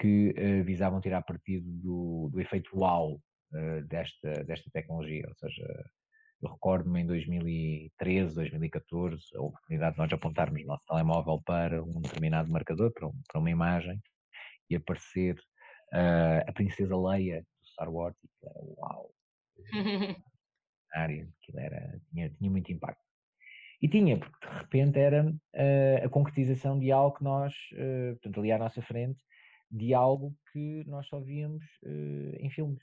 que 0.00 0.34
visavam 0.64 1.00
tirar 1.00 1.22
partido 1.22 1.70
do, 1.70 2.30
do 2.32 2.40
efeito 2.40 2.76
wow 2.76 3.22
desta, 3.86 4.44
desta 4.44 4.68
tecnologia, 4.72 5.24
ou 5.28 5.34
seja, 5.36 5.64
eu 6.40 6.50
recordo-me 6.50 7.00
em 7.00 7.06
2013, 7.06 8.34
2014, 8.34 9.22
a 9.36 9.40
oportunidade 9.40 9.94
de 9.94 9.98
nós 9.98 10.12
apontarmos 10.12 10.62
o 10.62 10.66
nosso 10.66 10.86
telemóvel 10.86 11.42
para 11.44 11.82
um 11.82 12.00
determinado 12.00 12.50
marcador, 12.50 12.92
para, 12.92 13.08
um, 13.08 13.22
para 13.26 13.40
uma 13.40 13.50
imagem, 13.50 14.00
e 14.70 14.76
aparecer 14.76 15.34
uh, 15.92 16.46
a 16.46 16.52
Princesa 16.52 16.96
Leia 16.96 17.40
do 17.40 17.66
Star 17.66 17.90
Wars, 17.90 18.16
e 18.22 18.28
que 18.28 18.46
era 18.46 18.60
uau! 18.60 19.10
área, 20.92 21.28
aquilo 21.42 21.60
era, 21.60 22.00
tinha, 22.10 22.30
tinha 22.30 22.50
muito 22.50 22.72
impacto. 22.72 23.02
E 23.80 23.88
tinha, 23.88 24.18
porque 24.18 24.46
de 24.46 24.58
repente 24.58 24.98
era 24.98 25.24
uh, 25.24 26.04
a 26.04 26.08
concretização 26.08 26.78
de 26.78 26.90
algo 26.90 27.16
que 27.16 27.24
nós, 27.24 27.54
uh, 27.72 28.14
portanto, 28.14 28.40
ali 28.40 28.52
à 28.52 28.58
nossa 28.58 28.82
frente, 28.82 29.22
de 29.70 29.94
algo 29.94 30.34
que 30.52 30.84
nós 30.86 31.06
só 31.06 31.20
víamos 31.20 31.64
uh, 31.84 32.36
em 32.38 32.50
filmes. 32.50 32.82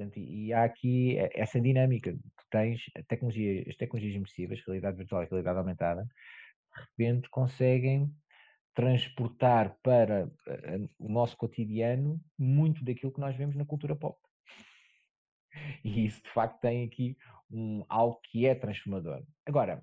Portanto, 0.00 0.18
e 0.18 0.50
há 0.50 0.64
aqui 0.64 1.18
essa 1.34 1.60
dinâmica. 1.60 2.12
Tu 2.12 2.44
tens 2.50 2.80
tecnologia, 3.06 3.64
as 3.68 3.76
tecnologias 3.76 4.16
imersivas, 4.16 4.62
realidade 4.66 4.96
virtual 4.96 5.22
e 5.22 5.26
realidade 5.26 5.58
aumentada, 5.58 6.04
de 6.04 6.80
repente 6.80 7.28
conseguem 7.28 8.10
transportar 8.74 9.76
para 9.82 10.26
uh, 10.26 10.90
o 10.98 11.10
nosso 11.10 11.36
cotidiano 11.36 12.18
muito 12.38 12.82
daquilo 12.82 13.12
que 13.12 13.20
nós 13.20 13.36
vemos 13.36 13.54
na 13.56 13.66
cultura 13.66 13.94
pop. 13.94 14.18
E 15.84 16.06
isso 16.06 16.22
de 16.22 16.30
facto 16.30 16.60
tem 16.60 16.84
aqui 16.84 17.16
um, 17.50 17.84
algo 17.88 18.18
que 18.22 18.46
é 18.46 18.54
transformador. 18.54 19.22
Agora, 19.44 19.82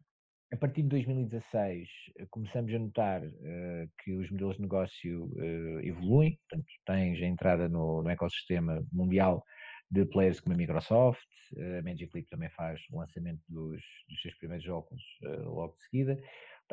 a 0.52 0.56
partir 0.56 0.82
de 0.82 0.88
2016 0.88 1.90
eh, 2.18 2.26
começamos 2.32 2.74
a 2.74 2.80
notar 2.80 3.22
uh, 3.22 3.90
que 4.02 4.14
os 4.14 4.32
modelos 4.32 4.56
de 4.56 4.62
negócio 4.62 5.26
uh, 5.26 5.80
evoluem, 5.82 6.40
portanto 6.50 6.68
tens 6.86 7.22
a 7.22 7.26
entrada 7.26 7.68
no, 7.68 8.02
no 8.02 8.10
ecossistema 8.10 8.82
mundial 8.92 9.44
de 9.90 10.06
players 10.06 10.40
como 10.40 10.54
a 10.54 10.58
Microsoft, 10.58 11.28
a 11.56 11.82
Magic 11.82 12.12
Leap 12.14 12.28
também 12.30 12.50
faz 12.50 12.82
o 12.92 12.98
lançamento 12.98 13.42
dos, 13.48 13.82
dos 14.10 14.22
seus 14.22 14.36
primeiros 14.36 14.68
óculos 14.68 15.04
uh, 15.24 15.50
logo 15.50 15.76
de 15.76 15.84
seguida, 15.84 16.22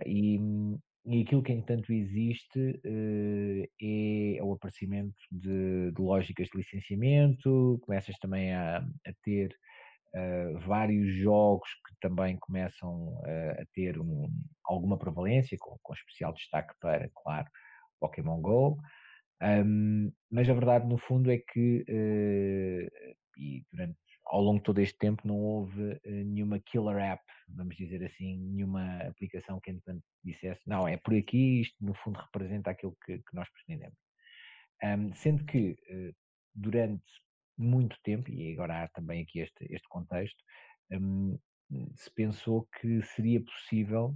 e, 0.05 0.38
e 1.07 1.22
aquilo 1.22 1.42
que 1.42 1.53
entanto 1.53 1.92
existe 1.92 2.59
uh, 2.59 3.68
é 3.81 4.42
o 4.42 4.53
aparecimento 4.53 5.14
de, 5.31 5.92
de, 5.92 6.00
lógicas 6.00 6.48
de 6.48 6.59
licenciamento, 6.59 7.79
começas 7.83 8.16
também 8.18 8.53
a, 8.53 8.79
a 8.79 9.12
ter 9.22 9.57
uh, 10.16 10.59
vários 10.66 11.14
jogos 11.16 11.68
que 11.87 11.94
também 12.00 12.37
começam 12.38 13.16
a 13.61 13.64
ter 13.72 14.00
um, 14.00 14.29
alguma 14.64 14.98
prevalência, 14.98 15.57
com, 15.61 15.79
com 15.81 15.94
especial 15.94 16.33
destaque 16.33 16.74
para, 16.81 17.09
claro, 17.14 17.46
Pokémon 18.00 18.40
GO, 18.40 18.77
um, 19.42 20.12
mas 20.30 20.48
a 20.48 20.54
verdade, 20.54 20.86
no 20.86 20.98
fundo, 20.98 21.30
é 21.30 21.38
que, 21.38 21.84
uh, 21.88 23.14
e 23.36 23.64
durante, 23.72 23.98
ao 24.26 24.40
longo 24.40 24.58
de 24.58 24.64
todo 24.64 24.80
este 24.80 24.96
tempo, 24.98 25.26
não 25.26 25.38
houve 25.38 25.82
uh, 25.82 26.00
nenhuma 26.04 26.60
killer 26.60 26.96
app, 26.96 27.22
vamos 27.48 27.76
dizer 27.76 28.04
assim, 28.04 28.38
nenhuma 28.38 28.98
aplicação 29.02 29.60
que, 29.60 29.70
entanto, 29.70 30.02
dissesse, 30.24 30.60
não, 30.66 30.86
é 30.88 30.96
por 30.96 31.14
aqui, 31.14 31.62
isto, 31.62 31.76
no 31.84 31.94
fundo, 31.94 32.18
representa 32.18 32.70
aquilo 32.70 32.96
que, 33.04 33.18
que 33.18 33.34
nós 33.34 33.48
pretendemos. 33.50 33.98
Um, 34.82 35.14
sendo 35.14 35.44
que, 35.44 35.72
uh, 35.72 36.14
durante 36.54 37.04
muito 37.56 37.96
tempo, 38.02 38.30
e 38.30 38.52
agora 38.52 38.84
há 38.84 38.88
também 38.88 39.22
aqui 39.22 39.40
este, 39.40 39.64
este 39.70 39.88
contexto, 39.88 40.42
um, 40.92 41.38
se 41.94 42.10
pensou 42.14 42.68
que 42.80 43.02
seria 43.02 43.42
possível 43.42 44.14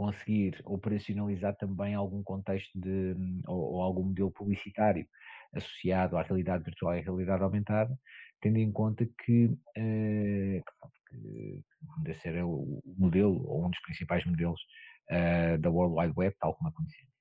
conseguir 0.00 0.58
operacionalizar 0.64 1.54
também 1.56 1.94
algum 1.94 2.22
contexto 2.22 2.70
de, 2.74 3.14
ou, 3.46 3.74
ou, 3.74 3.82
algum 3.82 4.04
modelo 4.04 4.30
publicitário 4.30 5.06
associado 5.54 6.16
à 6.16 6.22
realidade 6.22 6.64
virtual 6.64 6.96
e 6.96 7.00
à 7.00 7.02
realidade 7.02 7.42
aumentada, 7.42 7.94
tendo 8.40 8.56
em 8.56 8.72
conta 8.72 9.04
que, 9.04 9.44
uh, 9.44 10.62
que 11.10 12.14
ser 12.14 12.42
o 12.42 12.82
modelo, 12.96 13.46
ou 13.46 13.66
um 13.66 13.68
dos 13.68 13.80
principais 13.82 14.24
modelos 14.24 14.60
uh, 15.10 15.58
da 15.58 15.68
World 15.68 15.94
Wide 15.98 16.14
Web, 16.16 16.34
tal 16.40 16.54
como 16.54 16.70
a 16.70 16.72
conhecemos. 16.72 17.12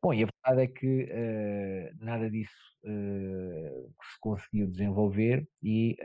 Bom, 0.00 0.14
e 0.14 0.22
a 0.22 0.28
verdade 0.28 0.62
é 0.62 0.66
que 0.68 1.02
uh, 1.02 2.04
nada 2.04 2.30
disso 2.30 2.52
uh, 2.84 3.92
se 4.04 4.20
conseguiu 4.20 4.68
desenvolver 4.68 5.44
e 5.60 5.96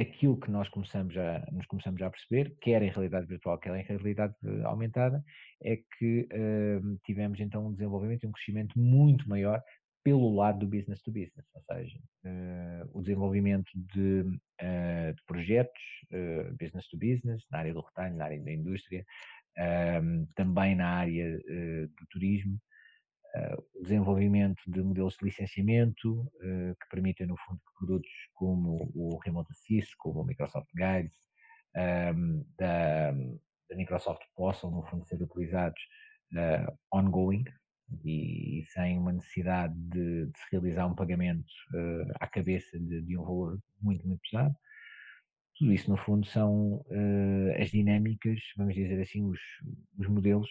aquilo 0.00 0.38
que 0.38 0.50
nós 0.50 0.68
começamos 0.68 1.16
a, 1.16 1.46
nos 1.52 1.66
começamos 1.66 2.00
a 2.00 2.10
perceber, 2.10 2.56
quer 2.60 2.82
em 2.82 2.90
realidade 2.90 3.26
virtual, 3.26 3.58
quer 3.58 3.76
em 3.76 3.82
realidade 3.82 4.34
aumentada, 4.64 5.22
é 5.62 5.76
que 5.76 6.26
uh, 6.32 6.98
tivemos 7.04 7.38
então 7.38 7.66
um 7.66 7.72
desenvolvimento 7.72 8.24
e 8.24 8.26
um 8.26 8.32
crescimento 8.32 8.78
muito 8.78 9.28
maior 9.28 9.62
pelo 10.02 10.34
lado 10.34 10.60
do 10.60 10.66
business 10.66 11.02
to 11.02 11.12
business, 11.12 11.46
ou 11.54 11.62
seja, 11.62 11.98
uh, 12.24 12.98
o 12.98 13.02
desenvolvimento 13.02 13.70
de, 13.74 14.20
uh, 14.22 15.14
de 15.14 15.22
projetos 15.26 15.82
business 16.58 16.88
to 16.88 16.96
business, 16.96 17.44
na 17.50 17.58
área 17.58 17.74
do 17.74 17.80
retalho, 17.80 18.16
na 18.16 18.24
área 18.24 18.40
da 18.42 18.52
indústria, 18.52 19.04
também 20.34 20.74
na 20.74 20.88
área 20.88 21.38
do 21.38 22.06
turismo, 22.08 22.58
o 23.76 23.82
desenvolvimento 23.82 24.62
de 24.66 24.82
modelos 24.82 25.16
de 25.16 25.24
licenciamento 25.26 26.30
que 26.40 26.88
permitem, 26.90 27.26
no 27.26 27.36
fundo, 27.36 27.58
que 27.58 27.78
produtos 27.78 28.10
como 28.34 28.90
o 28.94 29.18
Remote 29.24 29.52
Assist, 29.52 29.94
como 29.98 30.22
o 30.22 30.24
Microsoft 30.24 30.68
Guides, 30.74 31.16
da, 32.58 33.12
da 33.12 33.76
Microsoft 33.76 34.22
possam, 34.34 34.70
no 34.70 34.82
fundo, 34.82 35.06
ser 35.06 35.22
utilizados 35.22 35.80
ongoing, 36.92 37.44
e, 38.04 38.62
sem 38.72 38.98
uma 38.98 39.12
necessidade 39.12 39.74
de, 39.74 40.26
de, 40.26 40.38
se 40.38 40.46
realizar 40.52 40.86
um 40.86 40.94
pagamento 40.94 41.44
uh, 41.74 42.12
à 42.20 42.26
cabeça 42.26 42.78
de, 42.78 43.02
de, 43.02 43.18
um 43.18 43.24
valor 43.24 43.58
muito, 43.80 44.06
muito 44.06 44.20
pesado. 44.30 44.54
Tudo 45.58 45.72
isso, 45.72 45.90
no 45.90 45.96
fundo, 45.96 46.26
são 46.26 46.76
uh, 46.86 47.60
as 47.60 47.70
dinâmicas, 47.70 48.40
vamos 48.56 48.74
dizer 48.74 49.00
assim, 49.00 49.24
os, 49.24 49.40
os 49.98 50.08
modelos 50.08 50.48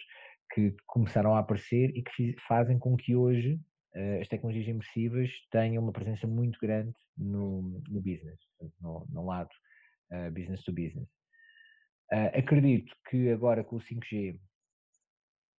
que 0.52 0.74
começaram 0.86 1.34
a 1.34 1.38
aparecer 1.38 1.90
e 1.96 2.02
que 2.02 2.34
fazem 2.46 2.78
com 2.78 2.96
que 2.96 3.14
hoje 3.14 3.60
uh, 3.94 4.20
as 4.20 4.28
tecnologias 4.28 4.68
imersivas 4.68 5.30
tenham 5.50 5.82
uma 5.82 5.92
presença 5.92 6.26
muito 6.26 6.58
grande 6.60 6.94
no, 7.16 7.62
no 7.88 8.00
business, 8.00 8.38
no, 8.80 9.06
no 9.08 9.24
lado 9.24 9.50
uh, 10.12 10.30
business 10.32 10.62
to 10.62 10.72
business. 10.72 11.08
Uh, 12.12 12.38
acredito 12.38 12.94
que 13.08 13.30
agora 13.30 13.62
com 13.62 13.76
o 13.76 13.80
5G 13.80 14.38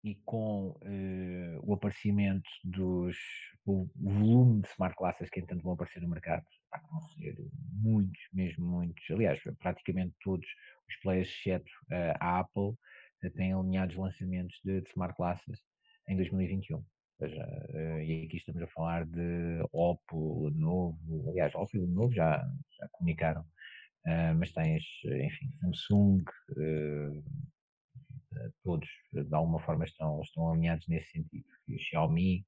e 0.03 0.15
com 0.25 0.75
o 1.61 1.73
aparecimento 1.75 2.49
dos 2.63 3.15
o 3.63 3.87
volume 3.95 4.61
de 4.61 4.67
smart 4.69 4.95
classes 4.95 5.29
que 5.29 5.39
entanto 5.39 5.61
vão 5.61 5.73
aparecer 5.73 6.01
no 6.01 6.09
mercado, 6.09 6.43
vão 6.91 7.01
ser 7.09 7.37
muitos, 7.71 8.19
mesmo 8.33 8.65
muitos, 8.65 9.03
aliás, 9.11 9.39
praticamente 9.59 10.15
todos 10.23 10.47
os 10.89 10.95
players, 11.03 11.29
exceto 11.29 11.71
a 12.19 12.39
Apple, 12.39 12.75
têm 13.29 13.53
alinhados 13.53 13.95
lançamentos 13.95 14.59
de, 14.63 14.81
de 14.81 14.89
smart 14.89 15.15
classes 15.15 15.59
em 16.07 16.15
2021. 16.15 16.77
Ou 16.77 16.85
seja, 17.19 17.43
uh, 17.69 18.01
e 18.01 18.25
aqui 18.25 18.37
estamos 18.37 18.61
a 18.61 18.67
falar 18.67 19.05
de 19.05 19.63
Oppo, 19.71 20.47
Lenovo, 20.47 21.29
aliás, 21.29 21.53
Oppo 21.53 21.77
Lenovo 21.77 22.13
já, 22.13 22.37
já 22.77 22.87
comunicaram, 22.91 23.41
uh, 23.41 24.35
mas 24.37 24.51
tens, 24.51 24.83
enfim, 25.05 25.51
Samsung, 25.59 26.23
todos 28.63 28.89
de 29.11 29.35
alguma 29.35 29.59
forma 29.59 29.85
estão, 29.85 30.21
estão 30.21 30.51
alinhados 30.51 30.87
nesse 30.87 31.11
sentido, 31.11 31.45
e 31.67 31.77
Xiaomi, 31.77 32.45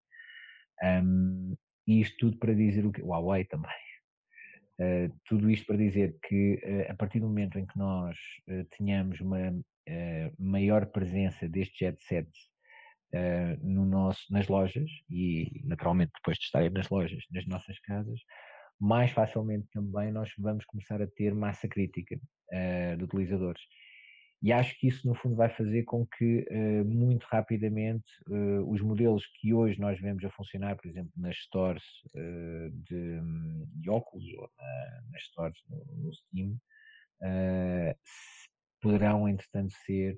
um, 0.82 1.56
e 1.86 2.02
isto 2.02 2.18
tudo 2.18 2.38
para 2.38 2.54
dizer 2.54 2.86
o 2.86 2.92
que, 2.92 3.02
Huawei 3.02 3.46
também, 3.46 3.70
tudo 5.26 5.52
isto 5.52 5.68
para 5.68 5.78
dizer 5.78 6.18
que 6.24 6.60
a 6.90 6.96
partir 6.96 7.20
do 7.20 7.28
momento 7.28 7.60
em 7.60 7.66
que 7.66 7.78
nós 7.78 8.18
tenhamos 8.78 9.20
uma 9.22 9.54
maior 10.40 10.86
presença 10.88 11.48
destes 11.48 11.80
headsets 11.80 12.50
no 13.62 13.86
nosso, 13.86 14.22
nas 14.32 14.48
lojas 14.48 14.90
e 15.10 15.62
naturalmente 15.66 16.12
depois 16.16 16.38
de 16.38 16.46
estarem 16.46 16.70
nas 16.70 16.90
lojas, 16.90 17.24
nas 17.32 17.46
nossas 17.46 17.80
casas, 17.80 18.20
mais 18.80 19.12
facilmente 19.12 19.68
também 19.72 20.12
nós 20.12 20.30
vamos 20.38 20.66
começar 20.66 21.02
a 21.02 21.08
ter 21.08 21.34
massa 21.34 21.68
crítica 21.68 22.20
de 22.98 23.04
utilizadores. 23.04 23.62
E 24.44 24.52
acho 24.52 24.78
que 24.78 24.88
isso, 24.88 25.08
no 25.08 25.16
fundo, 25.16 25.38
vai 25.38 25.48
fazer 25.50 25.84
com 25.84 26.06
que, 26.06 26.46
muito 26.86 27.24
rapidamente, 27.32 28.04
os 28.68 28.82
modelos 28.82 29.26
que 29.40 29.54
hoje 29.54 29.80
nós 29.80 29.98
vemos 30.02 30.22
a 30.26 30.30
funcionar, 30.32 30.76
por 30.76 30.86
exemplo, 30.86 31.14
nas 31.16 31.38
stores 31.38 31.84
de, 32.14 33.22
de, 33.80 33.90
óculos 33.90 34.26
ou 34.34 34.50
na, 34.58 35.02
nas 35.12 35.24
stores 35.24 35.58
no, 35.70 35.86
no 35.96 36.14
Steam, 36.14 36.60
poderão, 38.84 39.28
entretanto, 39.28 39.74
ser 39.86 40.16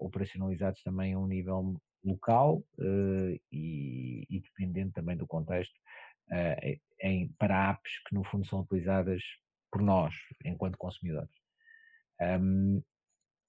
operacionalizados 0.00 0.82
também 0.82 1.14
a 1.14 1.18
um 1.18 1.26
nível 1.26 1.80
local 2.04 2.62
e, 3.52 4.26
e, 4.28 4.40
dependendo 4.40 4.92
também 4.92 5.16
do 5.16 5.26
contexto, 5.26 5.74
em, 7.00 7.28
para 7.38 7.70
apps 7.70 8.02
que, 8.06 8.14
no 8.14 8.24
fundo, 8.24 8.44
são 8.46 8.60
utilizadas 8.60 9.22
por 9.70 9.80
nós, 9.80 10.14
enquanto 10.44 10.76
consumidores. 10.76 11.30
Um, 12.20 12.82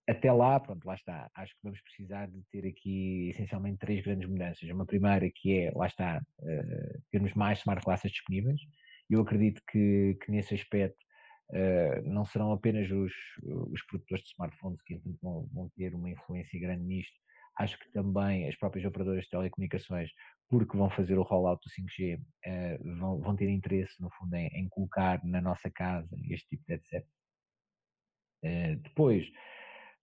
até 0.07 0.31
lá, 0.31 0.59
pronto, 0.59 0.85
lá 0.85 0.95
está. 0.95 1.29
Acho 1.35 1.53
que 1.53 1.59
vamos 1.63 1.81
precisar 1.81 2.27
de 2.27 2.41
ter 2.51 2.67
aqui 2.67 3.29
essencialmente 3.29 3.79
três 3.79 4.03
grandes 4.03 4.27
mudanças. 4.27 4.69
Uma 4.69 4.85
primeira 4.85 5.29
que 5.33 5.57
é, 5.57 5.71
lá 5.75 5.87
está, 5.87 6.21
uh, 6.39 7.01
termos 7.11 7.33
mais 7.33 7.59
smart 7.59 7.83
classes 7.83 8.11
disponíveis. 8.11 8.59
Eu 9.09 9.21
acredito 9.21 9.61
que, 9.69 10.17
que 10.23 10.31
nesse 10.31 10.53
aspecto 10.53 10.97
não 12.05 12.25
serão 12.25 12.51
apenas 12.51 12.89
os, 12.89 13.13
os 13.43 13.81
produtores 13.83 14.23
de 14.23 14.31
smartphones 14.31 14.81
que 14.83 15.01
vão, 15.21 15.47
vão 15.53 15.69
ter 15.75 15.93
uma 15.93 16.09
influência 16.09 16.59
grande 16.59 16.83
nisto. 16.83 17.13
Acho 17.59 17.77
que 17.77 17.91
também 17.91 18.47
as 18.47 18.55
próprias 18.55 18.85
operadoras 18.85 19.25
de 19.25 19.29
telecomunicações, 19.29 20.09
porque 20.49 20.77
vão 20.77 20.89
fazer 20.89 21.17
o 21.17 21.23
rollout 21.23 21.61
do 21.63 21.69
5G, 21.69 22.17
uh, 22.17 22.21
eh, 22.45 22.77
vão, 22.97 23.19
vão 23.19 23.35
ter 23.35 23.49
interesse, 23.49 24.01
no 24.01 24.09
fundo, 24.11 24.33
em, 24.35 24.47
em, 24.47 24.69
colocar 24.69 25.23
na 25.25 25.41
nossa 25.41 25.69
casa 25.69 26.09
este 26.29 26.47
tipo 26.49 26.63
de 26.65 26.73
headset. 26.73 27.05
depois, 28.81 29.27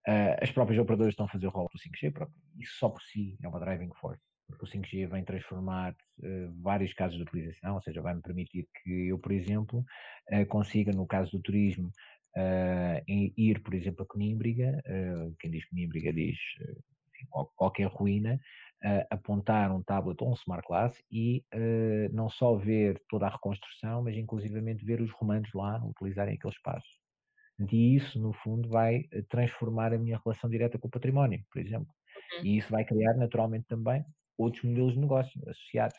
Uh, 0.08 0.40
as 0.40 0.50
próprias 0.50 0.80
operadoras 0.80 1.12
estão 1.12 1.26
a 1.26 1.28
fazer 1.28 1.46
o 1.46 1.50
rol 1.50 1.68
do 1.70 1.78
5G, 1.78 2.30
isso 2.58 2.78
só 2.78 2.88
por 2.88 3.02
si 3.02 3.36
é 3.42 3.48
uma 3.48 3.60
driving 3.60 3.92
force, 4.00 4.22
porque 4.48 4.64
o 4.64 4.68
5G 4.68 5.06
vem 5.06 5.24
transformar 5.24 5.92
uh, 5.92 6.62
vários 6.62 6.92
casos 6.94 7.16
de 7.16 7.22
utilização, 7.22 7.74
ou 7.74 7.82
seja, 7.82 8.00
vai-me 8.00 8.22
permitir 8.22 8.66
que 8.82 9.08
eu, 9.08 9.18
por 9.18 9.30
exemplo, 9.30 9.84
uh, 10.32 10.46
consiga, 10.46 10.90
no 10.92 11.06
caso 11.06 11.30
do 11.32 11.42
turismo, 11.42 11.90
ir, 13.36 13.60
por 13.62 13.74
exemplo, 13.74 14.04
a 14.04 14.06
Conímbriga, 14.06 14.80
quem 15.40 15.50
diz 15.50 15.68
Conímbriga 15.68 16.12
diz 16.12 16.36
enfim, 17.12 17.26
qualquer 17.56 17.88
ruína, 17.88 18.38
apontar 19.10 19.74
um 19.74 19.82
tablet 19.82 20.22
ou 20.22 20.30
um 20.30 20.34
smart 20.34 20.64
class 20.64 21.02
e 21.10 21.42
não 22.12 22.30
só 22.30 22.54
ver 22.54 23.02
toda 23.08 23.26
a 23.26 23.30
reconstrução, 23.30 24.04
mas 24.04 24.16
inclusivamente 24.16 24.84
ver 24.84 25.00
os 25.00 25.10
romanos 25.10 25.50
lá 25.52 25.84
utilizarem 25.84 26.36
aquele 26.36 26.52
espaço. 26.52 26.86
E 27.72 27.96
isso, 27.96 28.20
no 28.20 28.32
fundo, 28.32 28.68
vai 28.68 29.02
transformar 29.28 29.92
a 29.92 29.98
minha 29.98 30.20
relação 30.24 30.48
direta 30.48 30.78
com 30.78 30.86
o 30.86 30.90
património, 30.90 31.42
por 31.50 31.60
exemplo. 31.60 31.92
Uhum. 32.34 32.44
E 32.44 32.58
isso 32.58 32.70
vai 32.70 32.84
criar, 32.84 33.14
naturalmente, 33.14 33.66
também 33.66 34.04
outros 34.38 34.62
modelos 34.64 34.94
de 34.94 35.00
negócio 35.00 35.40
associados. 35.48 35.98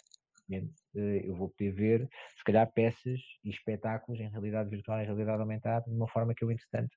Eh, 0.52 1.22
eu 1.26 1.36
vou 1.36 1.50
poder 1.50 1.72
ver, 1.72 2.10
se 2.36 2.44
calhar, 2.44 2.72
peças 2.74 3.20
e 3.44 3.50
espetáculos 3.50 4.20
em 4.20 4.30
realidade 4.30 4.70
virtual 4.70 5.00
e 5.02 5.06
realidade 5.06 5.42
aumentada 5.42 5.86
de 5.86 5.96
uma 5.96 6.08
forma 6.08 6.34
que 6.34 6.44
eu, 6.44 6.52
entretanto, 6.52 6.90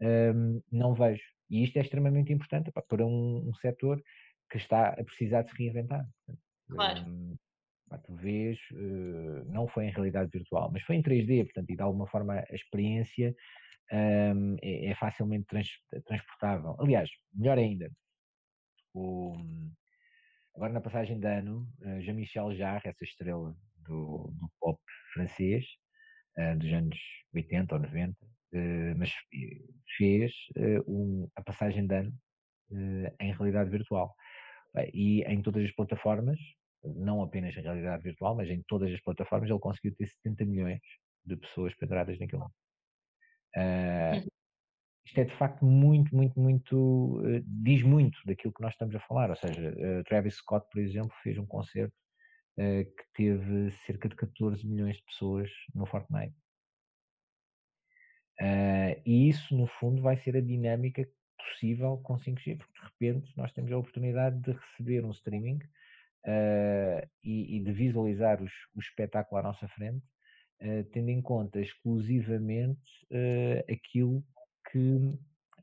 um, 0.00 0.60
não 0.72 0.94
vejo. 0.94 1.22
E 1.48 1.62
isto 1.62 1.76
é 1.76 1.82
extremamente 1.82 2.32
importante 2.32 2.70
para 2.72 3.06
um, 3.06 3.48
um 3.48 3.54
setor 3.54 4.02
que 4.50 4.58
está 4.58 4.88
a 4.88 5.04
precisar 5.04 5.42
de 5.42 5.50
se 5.50 5.56
reinventar. 5.56 6.04
Claro. 6.68 7.08
Um, 7.08 7.36
tu 8.04 8.14
vês, 8.16 8.58
uh, 8.72 9.44
não 9.52 9.68
foi 9.68 9.86
em 9.86 9.92
realidade 9.92 10.30
virtual, 10.32 10.70
mas 10.72 10.82
foi 10.82 10.96
em 10.96 11.02
3D, 11.02 11.44
portanto, 11.44 11.70
e 11.70 11.76
de 11.76 11.82
alguma 11.82 12.06
forma 12.08 12.34
a 12.34 12.54
experiência 12.54 13.34
um, 13.92 14.56
é, 14.60 14.86
é, 14.86 14.94
facilmente 14.96 15.46
trans, 15.46 15.68
transportável. 16.04 16.76
Aliás, 16.80 17.08
melhor 17.32 17.58
ainda, 17.58 17.90
o, 18.92 19.32
agora 20.56 20.72
na 20.72 20.80
passagem 20.80 21.20
de 21.20 21.26
ano, 21.26 21.68
uh, 21.82 22.00
Jean-Michel 22.00 22.56
Jarre, 22.56 22.88
essa 22.88 23.04
estrela 23.04 23.54
do, 23.76 24.32
do 24.32 24.50
pop 24.58 24.80
francês, 25.12 25.64
uh, 26.38 26.58
dos 26.58 26.72
anos 26.72 26.98
80 27.34 27.74
ou 27.74 27.80
90, 27.82 28.12
uh, 28.24 28.28
mas 28.96 29.12
fez 29.96 30.32
um, 30.88 31.28
a 31.36 31.42
passagem 31.42 31.86
de 31.86 31.94
ano 31.94 32.12
em 33.20 33.32
realidade 33.32 33.70
virtual. 33.70 34.14
E 34.92 35.22
em 35.22 35.40
todas 35.40 35.64
as 35.64 35.72
plataformas, 35.72 36.38
não 36.82 37.22
apenas 37.22 37.56
em 37.56 37.60
realidade 37.60 38.02
virtual, 38.02 38.34
mas 38.34 38.50
em 38.50 38.62
todas 38.66 38.92
as 38.92 39.00
plataformas, 39.00 39.48
ele 39.48 39.58
conseguiu 39.60 39.94
ter 39.94 40.06
70 40.06 40.44
milhões 40.44 40.80
de 41.24 41.36
pessoas 41.36 41.74
penduradas 41.76 42.18
naquilo. 42.18 42.50
Uh, 43.56 44.26
isto 45.06 45.20
é 45.20 45.24
de 45.24 45.36
facto 45.36 45.64
muito, 45.64 46.14
muito, 46.14 46.38
muito, 46.38 47.20
uh, 47.20 47.40
diz 47.46 47.82
muito 47.82 48.18
daquilo 48.26 48.52
que 48.52 48.60
nós 48.60 48.72
estamos 48.72 48.94
a 48.94 49.00
falar. 49.00 49.30
Ou 49.30 49.36
seja, 49.36 49.70
uh, 49.70 50.04
Travis 50.04 50.34
Scott, 50.34 50.66
por 50.70 50.80
exemplo, 50.80 51.12
fez 51.22 51.38
um 51.38 51.46
concerto 51.46 51.94
uh, 52.58 52.84
que 52.84 53.04
teve 53.14 53.70
cerca 53.86 54.08
de 54.08 54.16
14 54.16 54.66
milhões 54.66 54.96
de 54.96 55.04
pessoas 55.04 55.48
no 55.72 55.86
Fortnite. 55.86 56.34
e 59.06 59.28
isso, 59.28 59.56
no 59.56 59.68
fundo, 59.78 60.02
vai 60.02 60.16
ser 60.18 60.36
a 60.36 60.40
dinâmica 60.40 61.08
possível 61.38 61.98
com 61.98 62.18
5G, 62.18 62.58
porque 62.58 62.72
de 62.72 62.84
repente 62.84 63.32
nós 63.36 63.52
temos 63.52 63.70
a 63.70 63.78
oportunidade 63.78 64.40
de 64.40 64.50
receber 64.50 65.04
um 65.04 65.12
streaming 65.12 65.60
e, 67.22 67.56
e, 67.56 67.60
de 67.60 67.72
visualizar 67.72 68.42
os, 68.42 68.52
o 68.74 68.80
espetáculo 68.80 69.38
à 69.38 69.42
nossa 69.44 69.68
frente, 69.68 70.04
tendo 70.92 71.08
em 71.10 71.22
conta 71.22 71.60
exclusivamente 71.60 73.06
aquilo 73.70 74.24
que 74.70 74.78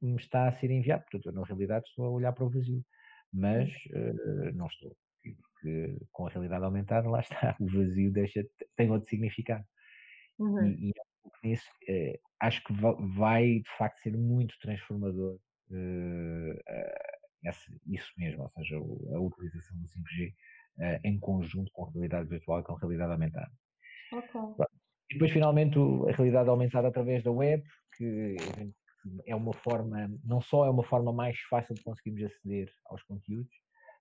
me 0.02 0.18
está 0.18 0.48
a 0.48 0.60
ser 0.60 0.70
enviado. 0.70 1.04
Portanto, 1.04 1.26
eu, 1.28 1.34
na 1.34 1.46
realidade, 1.46 1.86
estou 1.88 2.06
a 2.06 2.10
olhar 2.10 2.34
para 2.34 2.44
o 2.44 2.50
vazio, 2.50 2.84
mas 3.32 3.70
uh, 3.70 4.54
não 4.54 4.68
estou. 4.68 4.96
Porque 5.22 5.98
com 6.12 6.28
a 6.28 6.30
realidade 6.30 6.66
aumentada, 6.66 7.10
lá 7.10 7.22
está, 7.22 7.56
o 7.60 7.66
vazio 7.68 8.12
deixa, 8.12 8.46
tem 8.76 8.92
outro 8.92 9.10
significado. 9.10 9.64
Uhum. 10.40 10.68
E, 10.68 10.90
e 10.90 11.48
nisso, 11.48 11.70
uh, 11.90 12.20
acho 12.42 12.64
que 12.64 12.74
vai, 13.18 13.60
de 13.60 13.78
facto, 13.78 14.02
ser 14.02 14.18
muito 14.18 14.56
transformador 14.60 15.36
uh, 15.72 16.60
esse, 17.46 17.82
isso 17.88 18.12
mesmo, 18.18 18.44
ou 18.44 18.50
seja, 18.50 18.76
a 18.78 19.20
utilização 19.20 19.78
do 19.78 19.86
5G 19.86 20.34
em 21.04 21.20
conjunto 21.20 21.70
com 21.72 21.86
a 21.86 21.92
realidade 21.92 22.28
virtual 22.28 22.60
e 22.60 22.64
com 22.64 22.74
a 22.74 22.80
realidade 22.80 23.12
aumentada. 23.12 23.52
Okay. 24.12 24.66
E 25.12 25.14
depois, 25.14 25.32
finalmente, 25.32 25.78
a 25.78 26.16
realidade 26.16 26.50
aumentada 26.50 26.88
através 26.88 27.22
da 27.22 27.32
web, 27.32 27.64
que 27.96 28.36
é 29.26 29.36
uma 29.36 29.54
forma, 29.54 30.10
não 30.24 30.42
só 30.42 30.66
é 30.66 30.70
uma 30.70 30.84
forma 30.84 31.12
mais 31.12 31.40
fácil 31.50 31.76
de 31.76 31.84
conseguirmos 31.84 32.24
aceder 32.24 32.72
aos 32.86 33.04
conteúdos, 33.04 33.54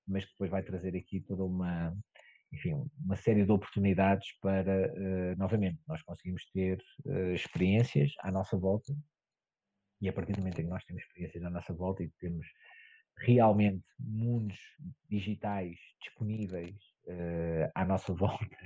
mas 0.06 0.24
que 0.24 0.32
depois 0.32 0.50
vai 0.50 0.62
trazer 0.62 0.96
aqui 0.96 1.20
toda 1.20 1.44
uma, 1.44 1.96
enfim, 2.52 2.84
uma 3.04 3.16
série 3.16 3.44
de 3.44 3.52
oportunidades 3.52 4.26
para, 4.40 4.92
uh, 4.92 5.38
novamente, 5.38 5.80
nós 5.86 6.02
conseguimos 6.02 6.44
ter 6.52 6.78
uh, 7.06 7.32
experiências 7.32 8.12
à 8.20 8.30
nossa 8.30 8.56
volta 8.56 8.94
e 10.00 10.08
a 10.08 10.12
partir 10.12 10.32
do 10.32 10.40
momento 10.40 10.60
em 10.60 10.64
que 10.64 10.70
nós 10.70 10.84
temos 10.84 11.02
experiências 11.02 11.44
à 11.44 11.50
nossa 11.50 11.72
volta 11.72 12.02
e 12.02 12.10
temos 12.18 12.46
realmente 13.18 13.84
mundos 13.98 14.58
digitais 15.08 15.78
disponíveis 16.02 16.74
uh, 17.06 17.70
à 17.74 17.84
nossa 17.84 18.12
volta, 18.14 18.56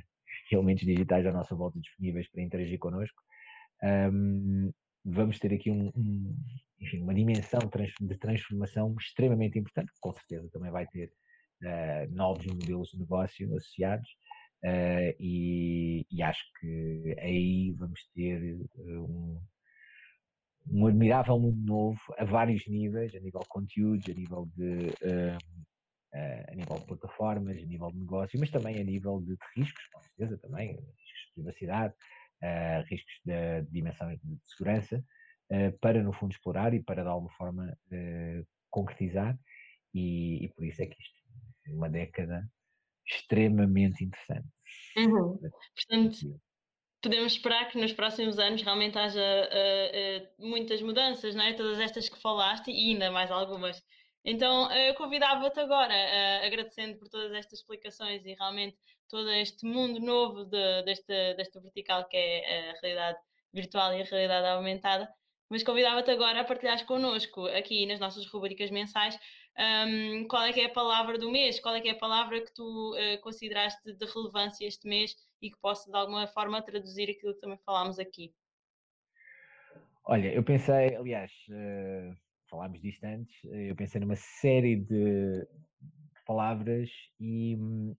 elementos 0.51 0.84
digitais 0.84 1.26
à 1.26 1.32
nossa 1.32 1.55
volta 1.55 1.78
disponíveis 1.78 2.30
para 2.30 2.43
interagir 2.43 2.78
connosco, 2.78 3.22
um, 3.82 4.72
vamos 5.07 5.38
ter 5.38 5.54
aqui 5.54 5.70
um, 5.70 5.92
um, 5.96 6.36
enfim, 6.80 7.00
uma 7.00 7.14
dimensão 7.14 7.61
de 8.00 8.18
transformação 8.18 8.94
extremamente 8.98 9.59
importante, 9.59 9.92
com 10.00 10.12
certeza 10.12 10.50
também 10.52 10.70
vai 10.70 10.86
ter 10.88 11.12
uh, 11.62 12.12
novos 12.12 12.44
modelos 12.46 12.90
de 12.90 12.98
negócio 12.98 13.46
associados, 13.57 14.09
uh, 14.64 15.14
e, 15.20 16.04
e, 16.11 16.22
acho 16.22 16.42
que 16.61 17.16
aí 17.20 17.72
vamos 17.78 18.00
ter 18.14 18.59
uh, 18.74 19.04
um, 19.04 19.40
um 20.72 20.86
admirável 20.88 21.38
mundo 21.38 21.64
novo 21.64 22.00
a 22.18 22.24
vários 22.24 22.66
níveis, 22.66 23.14
a 23.14 23.20
nível 23.20 23.40
de 23.40 23.48
conteúdos, 23.48 24.09
a 24.09 24.14
nível 24.14 24.48
de 24.57 24.92
a 26.48 26.54
nível 26.54 26.78
de 26.78 26.86
plataformas, 26.86 27.59
a 27.59 27.66
nível 27.66 27.90
de 27.90 27.98
negócio, 27.98 28.40
mas 28.40 28.50
também 28.50 28.80
a 28.80 28.84
nível 28.84 29.20
de, 29.20 29.34
de 29.34 29.36
riscos, 29.54 29.86
com 29.92 30.00
certeza 30.00 30.38
também, 30.38 30.70
riscos 30.70 31.26
de 31.26 31.32
privacidade, 31.34 31.94
uh, 32.43 32.84
riscos 32.89 33.14
de, 33.24 33.62
de 33.62 33.70
dimensões 33.70 34.18
de 34.22 34.39
segurança, 34.45 35.03
uh, 35.51 35.78
para 35.80 36.03
no 36.03 36.12
fundo 36.12 36.32
explorar 36.32 36.74
e 36.74 36.82
para 36.82 37.03
de 37.03 37.09
alguma 37.09 37.32
forma 37.32 37.76
uh, 37.93 38.47
concretizar, 38.70 39.39
e, 39.95 40.45
e, 40.45 40.49
por 40.51 40.66
isso 40.66 40.82
é 40.82 40.87
que 40.87 41.01
isto 41.01 41.16
é 41.66 41.70
uma 41.72 41.89
década 41.89 42.47
extremamente 43.07 44.05
interessante. 44.05 44.49
Uhum. 44.97 45.39
Portanto, 45.74 46.41
podemos 47.01 47.32
esperar 47.32 47.70
que 47.70 47.78
nos 47.78 47.93
próximos 47.93 48.39
anos 48.39 48.62
realmente 48.62 48.99
haja 48.99 49.22
muitas 50.39 50.82
mudanças, 50.82 51.34
não 51.34 51.45
é? 51.45 51.55
Todas 51.55 51.78
estas 51.78 52.09
que 52.11 52.20
falaste 52.20 52.70
e 52.70 52.93
ainda 52.93 53.11
mais 53.11 53.30
algumas. 53.30 53.82
Então, 54.28 54.70
eu 54.72 54.92
convidava-te 54.94 55.60
agora, 55.60 55.94
agradecendo 56.44 56.98
por 56.98 57.08
todas 57.08 57.32
estas 57.32 57.60
explicações 57.60 58.26
e 58.26 58.34
realmente 58.34 58.76
todo 59.08 59.30
este 59.30 59.64
mundo 59.64 60.00
novo 60.00 60.44
de, 60.44 60.82
desta, 60.82 61.34
desta 61.34 61.60
vertical 61.60 62.08
que 62.08 62.16
é 62.16 62.70
a 62.70 62.80
realidade 62.82 63.18
virtual 63.54 63.94
e 63.94 64.02
a 64.02 64.04
realidade 64.04 64.48
aumentada. 64.48 65.08
Mas 65.48 65.62
convidava-te 65.62 66.10
agora 66.10 66.40
a 66.40 66.44
partilhares 66.44 66.82
connosco 66.82 67.46
aqui 67.46 67.86
nas 67.86 68.00
nossas 68.00 68.26
rubricas 68.26 68.68
mensais 68.72 69.16
um, 69.56 70.26
qual 70.26 70.42
é 70.42 70.52
que 70.52 70.60
é 70.60 70.66
a 70.66 70.72
palavra 70.72 71.16
do 71.16 71.30
mês, 71.30 71.60
qual 71.60 71.76
é 71.76 71.80
que 71.80 71.88
é 71.88 71.92
a 71.92 71.98
palavra 71.98 72.40
que 72.40 72.52
tu 72.52 72.94
uh, 72.94 73.20
consideraste 73.22 73.92
de 73.92 74.06
relevância 74.06 74.66
este 74.66 74.88
mês 74.88 75.14
e 75.40 75.50
que 75.50 75.58
possa 75.60 75.88
de 75.88 75.96
alguma 75.96 76.26
forma 76.26 76.60
traduzir 76.60 77.08
aquilo 77.10 77.32
que 77.34 77.40
também 77.40 77.58
falámos 77.64 77.98
aqui. 78.00 78.34
Olha, 80.04 80.32
eu 80.32 80.42
pensei, 80.42 80.96
aliás, 80.96 81.32
uh, 81.48 82.25
falámos 82.51 82.80
disto 82.80 83.05
antes, 83.05 83.34
eu 83.44 83.74
pensei 83.76 84.01
numa 84.01 84.16
série 84.16 84.76
de 84.76 85.47
palavras 86.26 86.90
e 87.20 87.57
hum, 87.57 87.94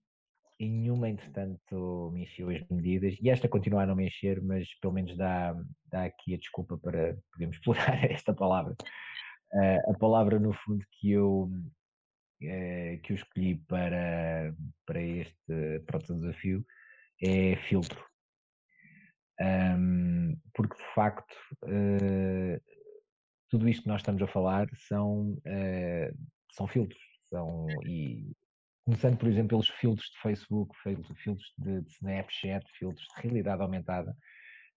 e 0.58 0.68
nenhuma, 0.68 1.08
entretanto, 1.08 2.10
me 2.12 2.24
encheu 2.24 2.50
as 2.50 2.60
medidas, 2.68 3.16
e 3.20 3.30
esta 3.30 3.48
continua 3.48 3.82
a 3.82 3.86
não 3.86 3.94
me 3.94 4.06
encher, 4.06 4.42
mas 4.42 4.66
pelo 4.80 4.92
menos 4.92 5.16
dá, 5.16 5.54
dá 5.86 6.04
aqui 6.04 6.34
a 6.34 6.38
desculpa 6.38 6.76
para 6.76 7.16
podermos 7.32 7.56
explorar 7.56 8.04
esta 8.10 8.34
palavra. 8.34 8.74
Uh, 9.52 9.92
a 9.92 9.98
palavra, 9.98 10.38
no 10.40 10.52
fundo, 10.52 10.84
que 10.92 11.12
eu, 11.12 11.44
uh, 11.44 13.00
que 13.02 13.12
eu 13.12 13.14
escolhi 13.14 13.56
para, 13.68 14.52
para 14.84 15.00
este 15.00 15.80
proto 15.86 16.14
desafio 16.14 16.64
é 17.22 17.54
filtro. 17.68 18.04
Um, 19.40 20.36
porque, 20.54 20.76
de 20.76 20.94
facto, 20.94 21.36
uh, 21.62 22.60
tudo 23.48 23.68
isto 23.68 23.82
que 23.82 23.88
nós 23.88 24.00
estamos 24.00 24.22
a 24.22 24.26
falar 24.26 24.68
são, 24.74 25.36
são 26.52 26.66
filtros. 26.66 27.00
São, 27.30 27.66
e 27.86 28.32
começando, 28.84 29.18
por 29.18 29.28
exemplo, 29.28 29.50
pelos 29.50 29.68
filtros 29.68 30.08
de 30.08 30.18
Facebook, 30.22 30.74
filtros 31.22 31.52
de, 31.58 31.82
de 31.82 31.92
Snapchat, 31.92 32.66
filtros 32.78 33.06
de 33.14 33.22
realidade 33.22 33.60
aumentada, 33.60 34.16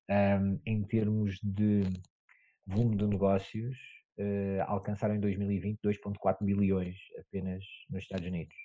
um, 0.09 0.59
em 0.65 0.83
termos 0.83 1.39
de 1.41 1.83
volume 2.67 2.97
de 2.97 3.07
negócios, 3.07 3.77
uh, 4.19 4.63
alcançaram 4.67 5.15
em 5.15 5.19
2020 5.21 5.79
2,4 5.79 6.43
bilhões 6.43 6.97
apenas 7.19 7.63
nos 7.89 8.03
Estados 8.03 8.27
Unidos. 8.27 8.55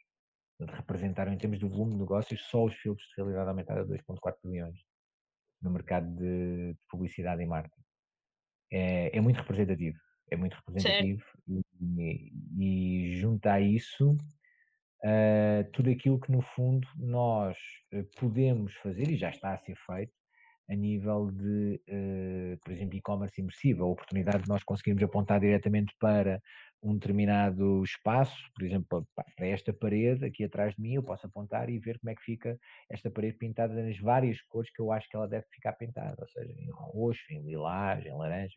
representaram 0.59 1.33
em 1.33 1.39
termos 1.39 1.61
de 1.61 1.67
volume 1.67 1.93
de 1.93 2.01
negócios 2.01 2.43
só 2.49 2.65
os 2.65 2.75
filtros 2.75 3.07
de 3.09 3.15
realidade 3.17 3.49
aumentada 3.49 3.87
2,4 3.87 4.35
bilhões 4.45 4.81
no 5.63 5.71
mercado 5.71 6.13
de, 6.17 6.73
de, 6.73 6.79
publicidade 6.91 7.43
e 7.43 7.47
marketing. 7.47 7.86
É, 8.73 9.17
é, 9.17 9.21
muito 9.21 9.37
representativo, 9.37 9.99
é 10.31 10.37
muito 10.37 10.57
representativo 10.57 11.23
e, 11.49 12.33
e 12.59 13.21
junto 13.21 13.47
a 13.47 13.61
isso 13.61 14.13
uh, 15.05 15.71
tudo 15.73 15.91
aquilo 15.91 16.21
que 16.21 16.33
no 16.33 16.43
fundo 16.43 16.87
nós 16.97 17.57
uh, 17.95 18.05
podemos 18.19 18.75
fazer 18.77 19.09
e 19.09 19.17
já 19.17 19.31
está 19.31 19.55
a 19.55 19.59
ser 19.59 19.77
feito 19.77 20.13
a 20.69 20.75
nível 20.75 21.31
de, 21.31 21.81
uh, 21.89 22.59
por 22.63 22.73
exemplo, 22.73 22.97
e-commerce 22.97 23.41
imersivo, 23.41 23.85
a 23.85 23.89
oportunidade 23.89 24.45
de 24.45 24.49
nós 24.49 24.63
conseguirmos 24.65 25.03
apontar 25.03 25.41
diretamente 25.41 25.95
para 26.01 26.41
um 26.83 26.95
determinado 26.95 27.83
espaço, 27.83 28.37
por 28.55 28.65
exemplo, 28.65 29.07
para 29.15 29.47
esta 29.47 29.73
parede 29.73 30.25
aqui 30.25 30.45
atrás 30.45 30.75
de 30.75 30.83
mim, 30.83 30.95
eu 30.95 31.03
posso 31.03 31.27
apontar 31.27 31.69
e 31.71 31.79
ver 31.79 31.99
como 31.99 32.11
é 32.11 32.15
que 32.15 32.23
fica 32.23 32.59
esta 32.91 33.11
parede 33.11 33.39
pintada 33.39 33.75
nas 33.75 33.99
várias 33.99 34.41
cores 34.43 34.71
que 34.73 34.81
eu 34.81 34.93
acho 34.93 35.09
que 35.09 35.17
ela 35.17 35.29
deve 35.29 35.47
ficar 35.53 35.73
pintada, 35.75 36.17
ou 36.19 36.29
seja, 36.29 36.53
em 36.53 36.71
roxo, 36.71 37.23
em 37.31 37.43
lilás, 37.43 38.05
em 38.05 38.13
laranja, 38.13 38.55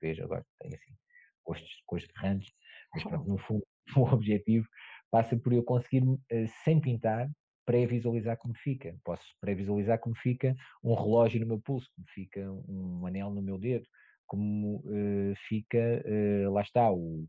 veja 0.00 0.24
agora 0.24 0.44
tem 0.60 0.74
assim 0.74 0.94
cores, 1.42 1.64
cores 1.86 2.08
terrantes, 2.08 2.52
mas 2.94 3.04
pronto, 3.04 3.28
no 3.28 3.38
fundo 3.38 3.66
o 3.96 4.02
objetivo 4.02 4.66
passa 5.10 5.36
por 5.36 5.52
eu 5.52 5.62
conseguir, 5.64 6.04
eh, 6.30 6.46
sem 6.64 6.80
pintar, 6.80 7.28
pré-visualizar 7.64 8.36
como 8.36 8.54
fica. 8.54 8.96
Posso 9.04 9.24
pré-visualizar 9.40 9.98
como 9.98 10.14
fica 10.16 10.56
um 10.82 10.94
relógio 10.94 11.40
no 11.40 11.46
meu 11.46 11.60
pulso, 11.60 11.88
como 11.94 12.06
fica 12.08 12.40
um 12.68 13.06
anel 13.06 13.30
no 13.30 13.42
meu 13.42 13.58
dedo, 13.58 13.86
como 14.26 14.76
uh, 14.76 15.34
fica, 15.48 16.02
uh, 16.04 16.52
lá 16.52 16.62
está, 16.62 16.90
o, 16.90 17.26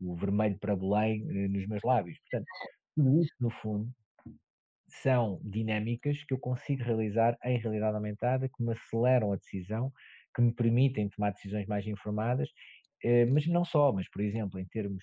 o 0.00 0.16
vermelho 0.16 0.58
para 0.58 0.76
Belém 0.76 1.24
uh, 1.24 1.48
nos 1.48 1.66
meus 1.66 1.82
lábios. 1.84 2.18
Portanto, 2.20 2.46
tudo 2.96 3.22
isso, 3.22 3.34
no 3.40 3.50
fundo, 3.50 3.88
são 4.88 5.40
dinâmicas 5.44 6.24
que 6.24 6.34
eu 6.34 6.38
consigo 6.38 6.82
realizar 6.82 7.38
em 7.44 7.58
realidade 7.58 7.94
aumentada, 7.94 8.48
que 8.48 8.62
me 8.62 8.72
aceleram 8.72 9.32
a 9.32 9.36
decisão, 9.36 9.92
que 10.34 10.42
me 10.42 10.52
permitem 10.52 11.08
tomar 11.08 11.30
decisões 11.32 11.66
mais 11.66 11.86
informadas 11.86 12.48
mas 13.32 13.46
não 13.46 13.64
só, 13.64 13.90
mas 13.92 14.06
por 14.10 14.20
exemplo, 14.20 14.60
em 14.60 14.66
termos 14.66 15.02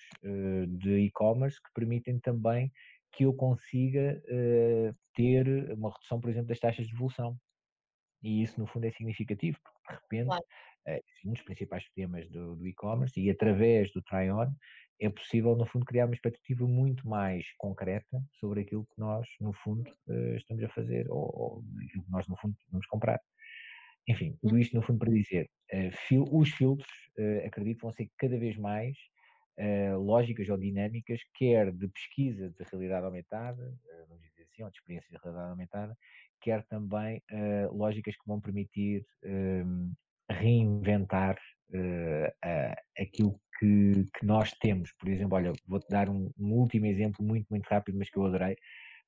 de 0.68 0.98
e-commerce, 1.00 1.60
que 1.60 1.68
permitem 1.74 2.20
também 2.20 2.70
que 3.12 3.24
eu 3.24 3.32
consiga 3.32 4.22
eh, 4.28 4.94
ter 5.14 5.72
uma 5.72 5.90
redução, 5.90 6.20
por 6.20 6.30
exemplo, 6.30 6.48
das 6.48 6.60
taxas 6.60 6.86
de 6.86 6.92
devolução. 6.92 7.36
E 8.22 8.42
isso, 8.42 8.60
no 8.60 8.66
fundo, 8.66 8.84
é 8.84 8.90
significativo, 8.90 9.58
porque 9.62 9.80
de 9.88 10.00
repente 10.00 10.26
claro. 10.26 10.44
uh, 10.88 11.28
um 11.28 11.32
dos 11.32 11.42
principais 11.42 11.84
temas 11.94 12.28
do, 12.30 12.56
do 12.56 12.66
e-commerce, 12.66 13.20
e 13.20 13.30
através 13.30 13.92
do 13.92 14.02
try-on 14.02 14.52
é 15.00 15.08
possível, 15.08 15.54
no 15.54 15.66
fundo, 15.66 15.84
criar 15.84 16.06
uma 16.06 16.14
expectativa 16.14 16.66
muito 16.66 17.08
mais 17.08 17.46
concreta 17.56 18.20
sobre 18.40 18.62
aquilo 18.62 18.84
que 18.86 18.98
nós, 18.98 19.26
no 19.40 19.52
fundo, 19.52 19.88
uh, 20.08 20.36
estamos 20.36 20.62
a 20.64 20.68
fazer 20.68 21.08
ou, 21.08 21.30
ou 21.32 21.64
aquilo 21.84 22.04
que 22.04 22.10
nós, 22.10 22.26
no 22.26 22.36
fundo, 22.36 22.56
vamos 22.70 22.86
comprar. 22.86 23.20
Enfim, 24.08 24.36
tudo 24.40 24.58
isto, 24.58 24.74
no 24.74 24.82
fundo, 24.82 24.98
para 24.98 25.12
dizer, 25.12 25.50
fil 26.08 26.24
os 26.32 26.48
filtros, 26.48 26.88
acredito, 27.44 27.82
vão 27.82 27.92
ser 27.92 28.10
cada 28.16 28.38
vez 28.38 28.56
mais 28.56 28.96
lógicas 29.98 30.48
ou 30.48 30.56
dinâmicas, 30.56 31.20
quer 31.34 31.72
de 31.72 31.88
pesquisa 31.88 32.50
de 32.50 32.64
realidade 32.70 33.06
aumentada, 33.06 33.74
vamos 34.08 34.22
dizer 34.28 34.42
assim, 34.44 34.62
ou 34.62 34.70
de 34.70 34.76
experiência 34.76 35.08
de 35.10 35.18
realidade 35.22 35.50
aumentada, 35.50 35.96
quer 36.40 36.64
também 36.64 37.22
uh, 37.32 37.74
lógicas 37.74 38.14
que 38.16 38.26
vão 38.26 38.40
permitir 38.40 39.04
uh, 39.24 39.92
reinventar 40.30 41.38
uh, 41.70 42.74
aquilo 42.98 43.40
que, 43.58 44.04
que, 44.18 44.24
nós 44.26 44.52
temos. 44.60 44.92
Por 44.98 45.08
exemplo, 45.08 45.36
olha, 45.36 45.52
vou-te 45.66 45.88
dar 45.88 46.08
um, 46.08 46.30
um, 46.38 46.52
último 46.52 46.86
exemplo 46.86 47.24
muito, 47.24 47.46
muito 47.50 47.66
rápido, 47.66 47.98
mas 47.98 48.10
que 48.10 48.18
eu 48.18 48.26
adorei. 48.26 48.56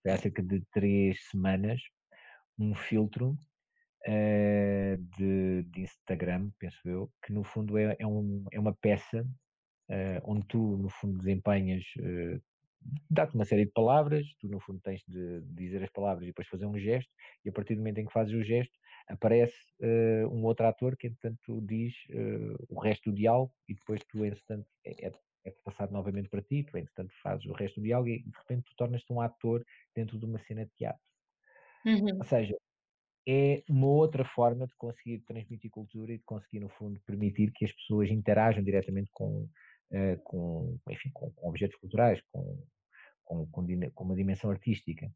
Foi 0.02 0.12
há 0.12 0.16
cerca 0.16 0.42
de 0.42 0.62
três 0.72 1.20
semanas, 1.30 1.80
um 2.58 2.74
filtro 2.74 3.36
de, 5.18 5.62
de, 5.64 5.82
Instagram, 5.82 6.50
penso 6.58 6.80
eu, 6.86 7.12
que 7.22 7.34
no 7.34 7.44
fundo 7.44 7.76
é, 7.76 7.94
é, 7.98 8.06
um, 8.06 8.44
é 8.50 8.58
uma 8.58 8.74
peça 8.74 9.26
onde 10.24 10.46
tu, 10.46 10.76
no 10.76 10.88
fundo, 10.88 11.18
desempenhas 11.18 11.84
dá-te 13.10 13.34
uma 13.34 13.44
série 13.44 13.66
de 13.66 13.72
palavras, 13.72 14.26
tu 14.38 14.48
no 14.48 14.60
fundo 14.60 14.80
tens 14.80 15.02
de 15.06 15.40
dizer 15.42 15.82
as 15.82 15.90
palavras 15.90 16.24
e 16.24 16.28
depois 16.28 16.48
fazer 16.48 16.66
um 16.66 16.78
gesto, 16.78 17.10
e 17.44 17.48
a 17.48 17.52
partir 17.52 17.74
do 17.74 17.78
momento 17.78 17.98
em 17.98 18.06
que 18.06 18.12
fazes 18.12 18.34
o 18.34 18.42
gesto, 18.42 18.72
aparece 19.08 19.56
uh, 19.80 20.28
um 20.28 20.44
outro 20.44 20.66
ator 20.66 20.96
que 20.96 21.08
entretanto 21.08 21.60
diz 21.62 21.94
uh, 22.10 22.66
o 22.68 22.80
resto 22.80 23.10
do 23.10 23.16
diálogo 23.16 23.52
e 23.68 23.74
depois 23.74 24.00
tu 24.04 24.24
entretanto 24.24 24.66
é, 24.84 25.08
é, 25.08 25.12
é, 25.44 25.50
passado 25.64 25.92
novamente 25.92 26.28
para 26.28 26.42
ti, 26.42 26.62
tu 26.62 26.76
entretanto 26.78 27.12
fazes 27.22 27.44
o 27.46 27.52
resto 27.52 27.80
do 27.80 27.84
diálogo 27.84 28.08
e 28.08 28.22
de 28.22 28.38
repente 28.38 28.64
tu 28.64 28.76
tornas-te 28.76 29.12
um 29.12 29.20
ator 29.20 29.64
dentro 29.94 30.18
de 30.18 30.24
uma 30.24 30.38
cena 30.38 30.64
de 30.64 30.70
teatro. 30.72 31.02
Uhum. 31.84 32.18
Ou 32.18 32.24
seja, 32.24 32.56
é 33.26 33.62
uma 33.68 33.86
outra 33.86 34.24
forma 34.24 34.66
de 34.66 34.74
conseguir 34.76 35.20
transmitir 35.20 35.70
cultura 35.70 36.12
e 36.12 36.18
de 36.18 36.24
conseguir 36.24 36.60
no 36.60 36.68
fundo 36.68 37.00
permitir 37.00 37.52
que 37.52 37.64
as 37.64 37.72
pessoas 37.72 38.10
interajam 38.10 38.62
diretamente 38.62 39.10
com 39.12 39.48
com, 40.24 40.78
enfim, 40.88 41.10
com, 41.12 41.30
com, 41.32 41.48
objetos 41.48 41.76
culturais, 41.76 42.22
com, 42.30 42.62
com, 43.24 43.46
com, 43.46 44.04
uma 44.04 44.14
dimensão 44.14 44.50
artística. 44.50 45.10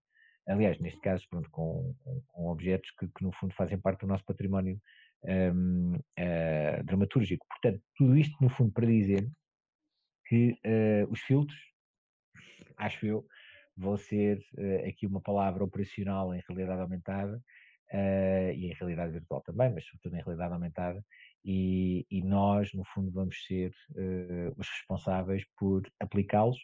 Aliás, 0.47 0.79
neste 0.79 1.01
caso, 1.01 1.27
pronto, 1.31 1.51
com, 1.51 1.95
objetos 2.35 2.91
que, 2.99 3.09
que, 3.09 3.25
no 3.25 3.33
fundo 3.33 3.55
fazem 3.55 3.79
parte 3.79 4.01
do 4.01 4.07
nosso 4.07 4.25
património 4.25 4.79
um, 5.25 5.95
uh, 5.95 6.01
eh, 6.16 6.83
dramatúrgico. 6.83 7.47
Portanto, 7.49 7.83
tudo 7.97 8.16
isto 8.16 8.37
no 8.43 8.51
fundo 8.51 8.72
para 8.72 8.87
dizer 8.87 9.27
que 10.27 10.53
uh, 10.53 11.11
os 11.11 11.20
filtros, 11.20 11.59
acho 12.77 13.07
eu, 13.07 13.27
vão 13.77 13.97
ser 13.97 14.45
aqui 14.87 15.07
uma 15.07 15.20
palavra 15.20 15.64
operacional 15.64 16.35
em 16.35 16.43
realidade 16.47 16.81
aumentada 16.81 17.37
uh, 17.93 18.53
e 18.53 18.66
em 18.66 18.75
realidade 18.75 19.12
virtual 19.12 19.41
também, 19.43 19.72
mas 19.72 19.85
sobretudo 19.85 20.16
em 20.16 20.22
realidade 20.22 20.53
aumentada, 20.53 21.05
e, 21.45 22.07
e 22.11 22.22
nós, 22.22 22.72
no 22.72 22.84
fundo, 22.84 23.11
vamos 23.12 23.45
ser 23.47 23.70
uh, 23.90 24.55
os 24.57 24.68
responsáveis 24.68 25.45
por 25.59 25.82
aplicá-los 26.01 26.59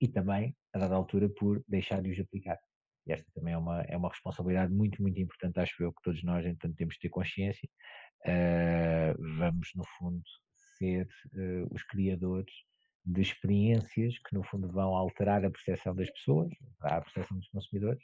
e 0.00 0.08
também, 0.08 0.56
a 0.72 0.78
dada 0.78 0.94
altura, 0.94 1.28
por 1.28 1.62
deixar 1.68 2.02
de 2.02 2.10
os 2.10 2.18
aplicar. 2.18 2.58
E 3.06 3.12
esta 3.12 3.30
também 3.32 3.54
é 3.54 3.58
uma, 3.58 3.82
é 3.82 3.96
uma 3.96 4.08
responsabilidade 4.08 4.72
muito, 4.72 5.00
muito 5.00 5.20
importante, 5.20 5.60
acho 5.60 5.82
eu, 5.82 5.92
que 5.92 6.02
todos 6.02 6.22
nós, 6.24 6.44
entanto, 6.44 6.76
temos 6.76 6.94
de 6.94 7.00
ter 7.00 7.08
consciência. 7.08 7.68
Uh, 8.26 9.36
vamos, 9.38 9.70
no 9.74 9.84
fundo, 9.98 10.22
ser 10.76 11.06
uh, 11.34 11.74
os 11.74 11.82
criadores 11.84 12.52
de 13.04 13.22
experiências 13.22 14.18
que, 14.18 14.34
no 14.34 14.42
fundo, 14.42 14.68
vão 14.68 14.94
alterar 14.94 15.44
a 15.44 15.50
percepção 15.50 15.94
das 15.94 16.10
pessoas, 16.10 16.52
a 16.80 17.00
percepção 17.00 17.38
dos 17.38 17.48
consumidores, 17.48 18.02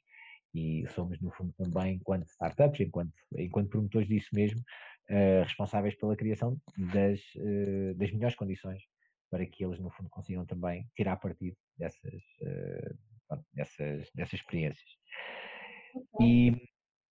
e 0.55 0.87
somos, 0.95 1.21
no 1.21 1.33
fundo, 1.33 1.53
também, 1.55 1.97
enquanto 1.97 2.27
startups, 2.27 2.81
enquanto, 2.81 3.13
enquanto 3.37 3.69
promotores 3.71 4.09
disso 4.09 4.29
mesmo, 4.33 4.63
uh, 5.11 5.43
responsáveis 5.43 5.95
pela 5.97 6.17
criação 6.17 6.61
das, 6.77 7.21
uh, 7.37 7.95
das 7.97 8.11
melhores 8.13 8.37
condições 8.37 8.83
para 9.31 9.47
que 9.47 9.65
eles, 9.65 9.81
no 9.81 9.91
fundo, 9.91 10.09
consigam 10.11 10.47
também 10.47 10.87
tirar 10.95 11.17
partido 11.17 11.57
dessas, 11.77 12.23
uh, 12.43 13.45
dessas, 13.53 14.11
dessas 14.15 14.41
experiências. 14.41 14.89
E, 16.21 16.53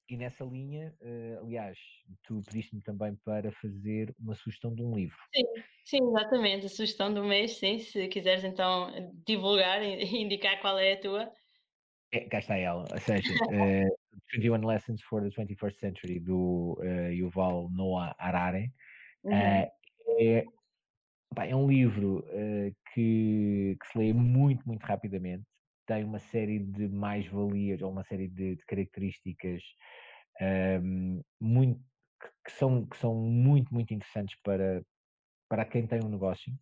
e 0.09 0.17
nessa 0.17 0.45
linha, 0.45 0.93
aliás, 1.41 1.77
tu 2.23 2.41
pediste-me 2.45 2.81
também 2.81 3.15
para 3.25 3.51
fazer 3.53 4.13
uma 4.19 4.35
sugestão 4.35 4.73
de 4.73 4.83
um 4.83 4.95
livro. 4.95 5.17
Sim, 5.33 5.43
sim, 5.85 6.09
exatamente, 6.09 6.65
a 6.65 6.69
sugestão 6.69 7.13
do 7.13 7.23
mês, 7.23 7.57
sim, 7.57 7.79
se 7.79 8.07
quiseres 8.07 8.43
então 8.43 8.91
divulgar 9.25 9.81
e 9.81 10.03
indicar 10.21 10.61
qual 10.61 10.77
é 10.77 10.93
a 10.93 10.99
tua. 10.99 11.33
É, 12.13 12.29
cá 12.29 12.37
está 12.37 12.55
ela, 12.55 12.85
ou 12.91 12.99
seja, 12.99 13.27
uh, 13.49 13.97
21 14.31 14.63
Lessons 14.63 15.01
for 15.01 15.23
the 15.23 15.29
21st 15.29 15.79
Century 15.79 16.19
do 16.19 16.77
uh, 16.79 17.11
Yuval 17.11 17.71
Noah 17.71 18.15
Harari. 18.19 18.71
Uhum. 19.23 19.33
Uh, 19.33 19.67
é, 20.19 20.45
pá, 21.35 21.47
é, 21.47 21.55
um 21.55 21.67
livro 21.67 22.19
uh, 22.19 22.75
que, 22.93 23.75
que, 23.81 23.87
se 23.91 23.97
lê 23.97 24.13
muito, 24.13 24.63
muito 24.67 24.83
rapidamente. 24.83 25.43
Tem 25.87 26.03
uma 26.03 26.19
série 26.19 26.59
de 26.59 26.87
mais-valias 26.87 27.81
ou 27.81 27.91
uma 27.91 28.03
série 28.03 28.27
de, 28.27 28.57
de 28.57 28.65
características 28.67 29.63
um, 30.39 30.45
ehm, 30.45 31.21
muito, 31.41 31.81
que, 32.45 32.51
são, 32.51 32.85
que 32.85 32.95
são 32.97 33.15
muito, 33.15 33.73
muito 33.73 33.93
interessantes 33.93 34.39
para, 34.43 34.81
para 35.49 35.65
quem 35.65 35.85
tem 35.87 35.99
um 36.01 36.09
negócio. 36.09 36.53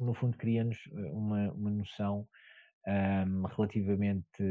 No 0.00 0.14
fundo, 0.14 0.36
cria-nos 0.36 0.78
uma, 1.12 1.52
uma 1.52 1.70
noção 1.70 2.26
um, 2.88 3.42
relativamente 3.46 4.42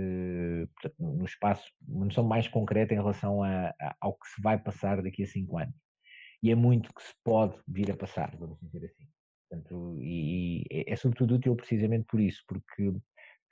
no 0.99 1.25
espaço, 1.25 1.69
uma 1.88 2.05
noção 2.05 2.23
mais 2.23 2.47
concreta 2.47 2.93
em 2.93 2.97
relação 2.97 3.41
a, 3.43 3.69
a, 3.81 3.95
ao 3.99 4.13
que 4.13 4.27
se 4.27 4.41
vai 4.41 4.57
passar 4.57 5.01
daqui 5.01 5.23
a 5.23 5.27
cinco 5.27 5.57
anos. 5.57 5.75
E 6.43 6.51
é 6.51 6.55
muito 6.55 6.93
que 6.93 7.01
se 7.01 7.13
pode 7.23 7.59
vir 7.67 7.91
a 7.91 7.97
passar, 7.97 8.35
vamos 8.38 8.59
dizer 8.61 8.85
assim. 8.85 9.07
Portanto, 9.49 9.97
e, 10.01 10.61
e 10.61 10.65
é, 10.71 10.93
é 10.93 10.95
sobretudo 10.95 11.35
útil 11.35 11.55
precisamente 11.55 12.05
por 12.07 12.19
isso, 12.19 12.43
porque 12.47 12.93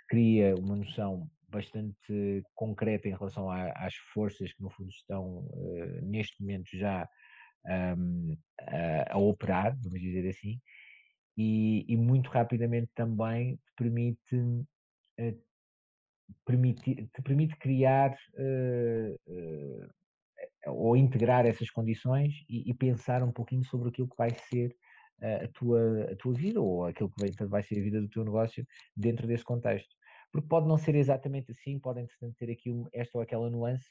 cria 0.08 0.54
uma 0.56 0.76
noção 0.76 1.28
bastante 1.50 2.44
concreta 2.54 3.08
em 3.08 3.16
relação 3.16 3.50
a, 3.50 3.72
às 3.72 3.96
forças 4.14 4.54
que 4.54 4.62
no 4.62 4.70
fundo 4.70 4.90
estão 4.90 5.48
uh, 5.48 6.02
neste 6.04 6.42
momento 6.42 6.68
já 6.74 7.08
um, 7.98 8.38
a, 8.60 9.14
a, 9.14 9.18
operar, 9.18 9.76
vamos 9.82 10.00
dizer 10.00 10.30
assim, 10.30 10.60
e, 11.38 11.86
e, 11.88 11.98
muito 11.98 12.30
rapidamente 12.30 12.90
também 12.94 13.60
permite 13.76 14.38
permite, 16.46 17.08
te 17.14 17.22
permite 17.22 17.56
criar 17.58 18.18
uh, 18.34 19.16
uh, 19.28 19.90
ou 20.68 20.98
integrar 20.98 21.46
essas 21.46 21.70
condições 21.70 22.34
e, 22.50 22.70
e, 22.70 22.74
pensar 22.74 23.24
um 23.24 23.32
pouquinho 23.32 23.64
sobre 23.64 23.90
aquilo 23.90 24.10
que 24.10 24.18
vai 24.18 24.32
ser 24.32 24.76
a, 25.22 25.48
tua, 25.48 26.12
a 26.12 26.16
tua 26.18 26.34
vida 26.34 26.60
ou 26.60 26.86
aquilo 26.86 27.10
que 27.10 27.22
vai, 27.22 27.48
vai 27.48 27.64
ser 27.64 27.80
a 27.80 27.84
vida 27.84 28.02
do 28.02 28.10
teu 28.10 28.24
negócio 28.26 28.66
dentro 28.96 29.28
desse 29.28 29.44
contexto. 29.44 29.96
Porque 30.32 30.48
pode 30.50 30.68
não 30.68 30.78
ser 30.78 30.96
exatamente 30.96 31.52
assim, 31.52 31.80
pode 31.80 32.02
entretanto 32.02 32.36
ter 32.38 32.52
aqui 32.52 32.70
esta 32.92 33.18
ou 33.18 33.22
aquela 33.22 33.50
nuance, 33.50 33.88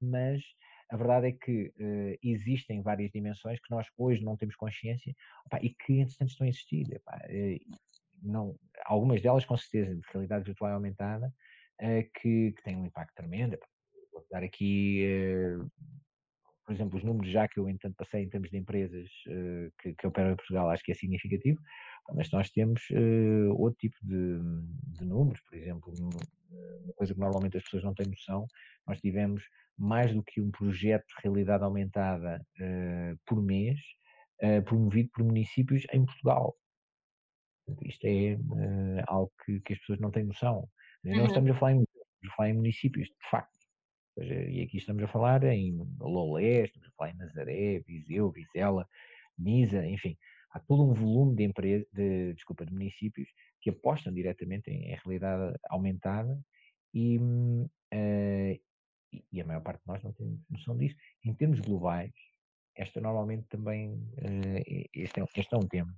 mas 0.00 0.42
a 0.90 0.96
verdade 0.96 1.28
é 1.28 1.32
que 1.32 1.68
uh, 1.68 2.18
existem 2.22 2.82
várias 2.82 3.10
dimensões 3.10 3.58
que 3.60 3.70
nós 3.70 3.86
hoje 3.96 4.22
não 4.22 4.36
temos 4.36 4.54
consciência 4.56 5.14
e 5.62 5.70
que, 5.70 6.00
entretanto, 6.00 6.30
estão 6.30 6.46
a 6.46 6.50
existir. 6.50 6.86
Não, 8.22 8.56
algumas 8.84 9.20
delas, 9.20 9.44
com 9.44 9.56
certeza, 9.56 9.94
de 9.94 10.02
realidade 10.12 10.44
virtual 10.44 10.72
aumentada, 10.72 11.32
uh, 11.80 12.02
que, 12.20 12.52
que, 12.52 12.62
têm 12.62 12.76
um 12.76 12.86
impacto 12.86 13.14
tremendo. 13.14 13.58
Vou 14.12 14.24
dar 14.30 14.42
aqui, 14.42 15.04
por 16.64 16.74
exemplo, 16.74 16.96
os 16.96 17.04
números 17.04 17.30
já 17.30 17.46
que 17.46 17.60
eu, 17.60 17.68
entanto, 17.68 17.94
passei 17.96 18.22
em 18.22 18.28
termos 18.28 18.50
de 18.50 18.56
empresas 18.56 19.08
que, 19.78 19.94
que 19.94 20.06
operam 20.06 20.32
em 20.32 20.36
Portugal, 20.36 20.70
acho 20.70 20.82
que 20.82 20.92
é 20.92 20.94
significativo, 20.94 21.60
mas 22.14 22.30
nós 22.30 22.50
temos 22.50 22.82
outro 23.58 23.78
tipo 23.78 23.96
de, 24.02 24.38
de 24.98 25.04
números, 25.04 25.38
por 25.42 25.54
exemplo, 25.54 25.92
uma 26.00 26.94
coisa 26.94 27.12
que 27.12 27.20
normalmente 27.20 27.58
as 27.58 27.62
pessoas 27.64 27.84
não 27.84 27.92
têm 27.92 28.06
noção, 28.06 28.46
nós 28.86 28.98
tivemos 29.00 29.44
mais 29.78 30.14
do 30.14 30.22
que 30.22 30.40
um 30.40 30.50
projeto 30.50 31.04
de 31.06 31.22
realidade 31.22 31.62
aumentada 31.62 32.40
por 33.26 33.42
mês, 33.42 33.78
promovido 34.64 35.10
por 35.12 35.24
municípios 35.24 35.84
em 35.92 36.06
Portugal. 36.06 36.56
Isto 37.82 38.04
é 38.06 38.34
uh, 38.34 39.04
algo 39.06 39.32
que, 39.44 39.60
que, 39.60 39.72
as 39.72 39.78
pessoas 39.80 40.00
não 40.00 40.10
têm 40.10 40.24
noção. 40.24 40.68
Uhum. 41.04 41.16
Não 41.16 41.26
estamos 41.26 41.50
a 41.50 41.54
falar 41.54 41.72
em, 41.72 41.82
estamos 41.82 42.32
a 42.32 42.36
falar 42.36 42.48
em 42.50 42.54
municípios, 42.54 43.08
de 43.08 43.30
facto. 43.30 43.56
Seja, 44.14 44.34
e 44.34 44.62
aqui 44.62 44.78
estamos 44.78 45.02
a 45.02 45.08
falar 45.08 45.44
em 45.44 45.76
Lolé, 46.00 46.64
estamos 46.64 46.88
a 46.88 46.92
falar 46.92 47.10
em 47.10 47.16
Nazaré, 47.16 47.80
Viseu, 47.80 48.30
Vizela, 48.30 48.88
Nisa, 49.38 49.86
enfim. 49.86 50.16
Há 50.50 50.60
todo 50.60 50.84
um 50.84 50.94
volume 50.94 51.36
de, 51.36 51.44
empresas, 51.44 51.86
de, 51.92 52.32
desculpa, 52.32 52.64
de 52.64 52.72
municípios 52.72 53.28
que 53.60 53.68
apostam 53.68 54.14
diretamente 54.14 54.70
em, 54.70 54.90
em 54.90 54.96
realidade 55.04 55.58
aumentada 55.68 56.40
e, 56.94 57.18
uh, 57.18 58.60
e, 59.32 59.40
a 59.40 59.44
maior 59.44 59.60
parte 59.60 59.80
de 59.80 59.86
nós 59.86 60.02
não 60.02 60.12
tem 60.12 60.40
noção 60.48 60.76
disso. 60.78 60.96
Em 61.22 61.34
termos 61.34 61.60
globais, 61.60 62.12
esta 62.74 63.00
normalmente 63.00 63.46
também, 63.48 63.92
uh, 63.92 64.88
este, 64.94 65.20
é, 65.20 65.24
este 65.36 65.54
é 65.54 65.58
um 65.58 65.68
tema. 65.68 65.94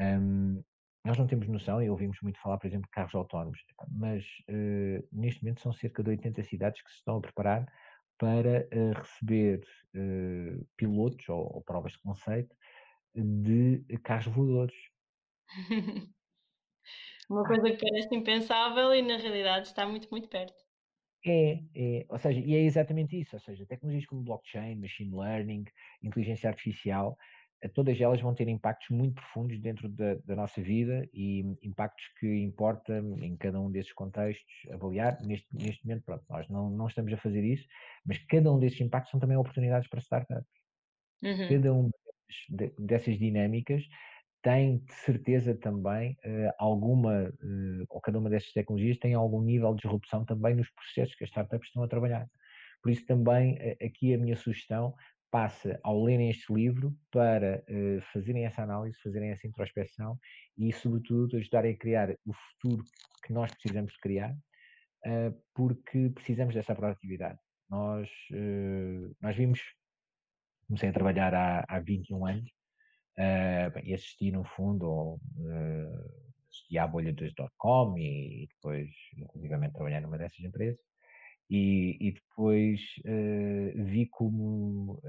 Um, 0.00 0.62
nós 1.04 1.18
não 1.18 1.26
temos 1.26 1.46
noção, 1.48 1.82
e 1.82 1.90
ouvimos 1.90 2.18
muito 2.22 2.40
falar, 2.40 2.56
por 2.58 2.66
exemplo, 2.66 2.86
de 2.86 2.90
carros 2.90 3.14
autónomos, 3.14 3.58
mas 3.90 4.24
uh, 4.48 5.06
neste 5.12 5.42
momento 5.42 5.60
são 5.60 5.72
cerca 5.72 6.02
de 6.02 6.10
80 6.10 6.42
cidades 6.44 6.82
que 6.82 6.90
se 6.90 6.96
estão 6.96 7.18
a 7.18 7.20
preparar 7.20 7.66
para 8.18 8.66
uh, 8.72 8.92
receber 8.98 9.60
uh, 9.94 10.66
pilotos 10.76 11.28
ou, 11.28 11.56
ou, 11.56 11.62
provas 11.62 11.92
de 11.92 11.98
conceito 11.98 12.56
de 13.14 13.84
carros 14.02 14.26
voadores. 14.26 14.76
Uma 17.28 17.44
coisa 17.44 17.70
que 17.70 17.78
parece 17.78 18.14
impensável 18.14 18.94
e 18.94 19.02
na 19.02 19.16
realidade 19.16 19.68
está 19.68 19.86
muito, 19.86 20.08
muito 20.10 20.28
perto. 20.28 20.64
É, 21.26 21.62
é, 21.74 22.06
ou 22.08 22.18
seja, 22.18 22.38
e 22.38 22.54
é 22.54 22.60
exatamente 22.60 23.18
isso, 23.18 23.34
ou 23.36 23.40
seja, 23.40 23.64
tecnologias 23.64 24.04
como 24.04 24.22
blockchain, 24.22 24.76
machine 24.76 25.14
learning, 25.14 25.64
inteligência 26.02 26.50
artificial, 26.50 27.16
todas 27.68 28.00
elas 28.00 28.20
vão 28.20 28.34
ter 28.34 28.48
impactos 28.48 28.88
muito 28.90 29.14
profundos 29.14 29.58
dentro 29.60 29.88
da, 29.88 30.14
da, 30.16 30.36
nossa 30.36 30.60
vida 30.60 31.08
e 31.12 31.40
impactos 31.62 32.04
que 32.18 32.26
importa 32.26 32.98
em 33.20 33.36
cada 33.36 33.60
um 33.60 33.70
desses 33.70 33.92
contextos 33.92 34.52
avaliar. 34.70 35.18
Neste, 35.22 35.46
neste 35.52 35.86
momento, 35.86 36.04
pronto, 36.04 36.24
nós 36.28 36.48
não, 36.48 36.70
não 36.70 36.86
estamos 36.86 37.12
a 37.12 37.16
fazer 37.16 37.42
isso, 37.42 37.66
mas 38.04 38.18
cada 38.26 38.52
um 38.52 38.58
desses 38.58 38.80
impactos 38.80 39.10
são 39.10 39.20
também 39.20 39.36
oportunidades 39.36 39.88
para 39.88 40.00
startups. 40.00 40.44
Uhum. 41.22 41.48
Cada 41.48 41.72
um 41.72 41.90
dessas 42.78 43.18
dinâmicas 43.18 43.82
tem 44.42 44.78
de 44.78 44.94
certeza 44.94 45.54
também 45.54 46.18
uh, 46.26 46.52
alguma, 46.58 47.30
uh, 47.30 47.86
ou 47.88 48.00
cada 48.00 48.18
uma 48.18 48.28
destas 48.28 48.52
tecnologias 48.52 48.98
tem 48.98 49.14
algum 49.14 49.40
nível 49.40 49.74
de 49.74 49.80
disrupção 49.80 50.22
também 50.22 50.54
nos 50.54 50.68
processos 50.70 51.14
que 51.14 51.24
as 51.24 51.30
startups 51.30 51.68
estão 51.68 51.82
a 51.82 51.88
trabalhar. 51.88 52.28
Por 52.82 52.92
isso 52.92 53.06
também 53.06 53.54
uh, 53.54 53.86
aqui 53.86 54.12
a 54.12 54.18
minha 54.18 54.36
sugestão 54.36 54.94
passa 55.34 55.80
ao 55.82 56.00
lerem 56.00 56.30
este 56.30 56.54
livro 56.54 56.96
para 57.10 57.60
fazerem 58.12 58.46
essa 58.46 58.62
análise, 58.62 58.96
fazerem 59.02 59.30
essa 59.30 59.48
introspeção 59.48 60.16
e 60.56 60.72
sobretudo 60.72 61.36
ajudarem 61.36 61.74
a 61.74 61.76
criar 61.76 62.14
o 62.24 62.32
futuro 62.32 62.84
que 63.24 63.32
nós 63.32 63.50
precisamos 63.50 63.92
de 63.94 63.98
criar, 63.98 64.32
porque 65.52 66.08
precisamos 66.10 66.54
dessa 66.54 66.72
proatividade. 66.72 67.40
Nós, 67.68 68.08
nós 69.20 69.34
vimos, 69.34 69.60
comecei 70.68 70.90
a 70.90 70.92
trabalhar 70.92 71.34
há, 71.34 71.64
há 71.66 71.80
21 71.80 72.26
anos, 72.26 72.50
uh, 73.18 73.70
bem, 73.74 73.92
assisti 73.92 74.30
no 74.30 74.44
fundo, 74.44 75.14
uh, 75.14 76.34
assisti 76.48 76.78
à 76.78 76.86
bolha 76.86 77.12
das 77.12 77.32
dot-com 77.34 77.98
e, 77.98 78.44
e, 78.44 78.46
depois, 78.46 78.88
inclusivamente, 79.16 79.74
trabalhei 79.74 80.00
numa 80.00 80.16
dessas 80.18 80.40
empresas. 80.40 80.93
E, 81.50 81.96
e 82.00 82.12
depois 82.12 82.80
uh, 83.04 83.84
vi 83.84 84.08
como 84.08 85.00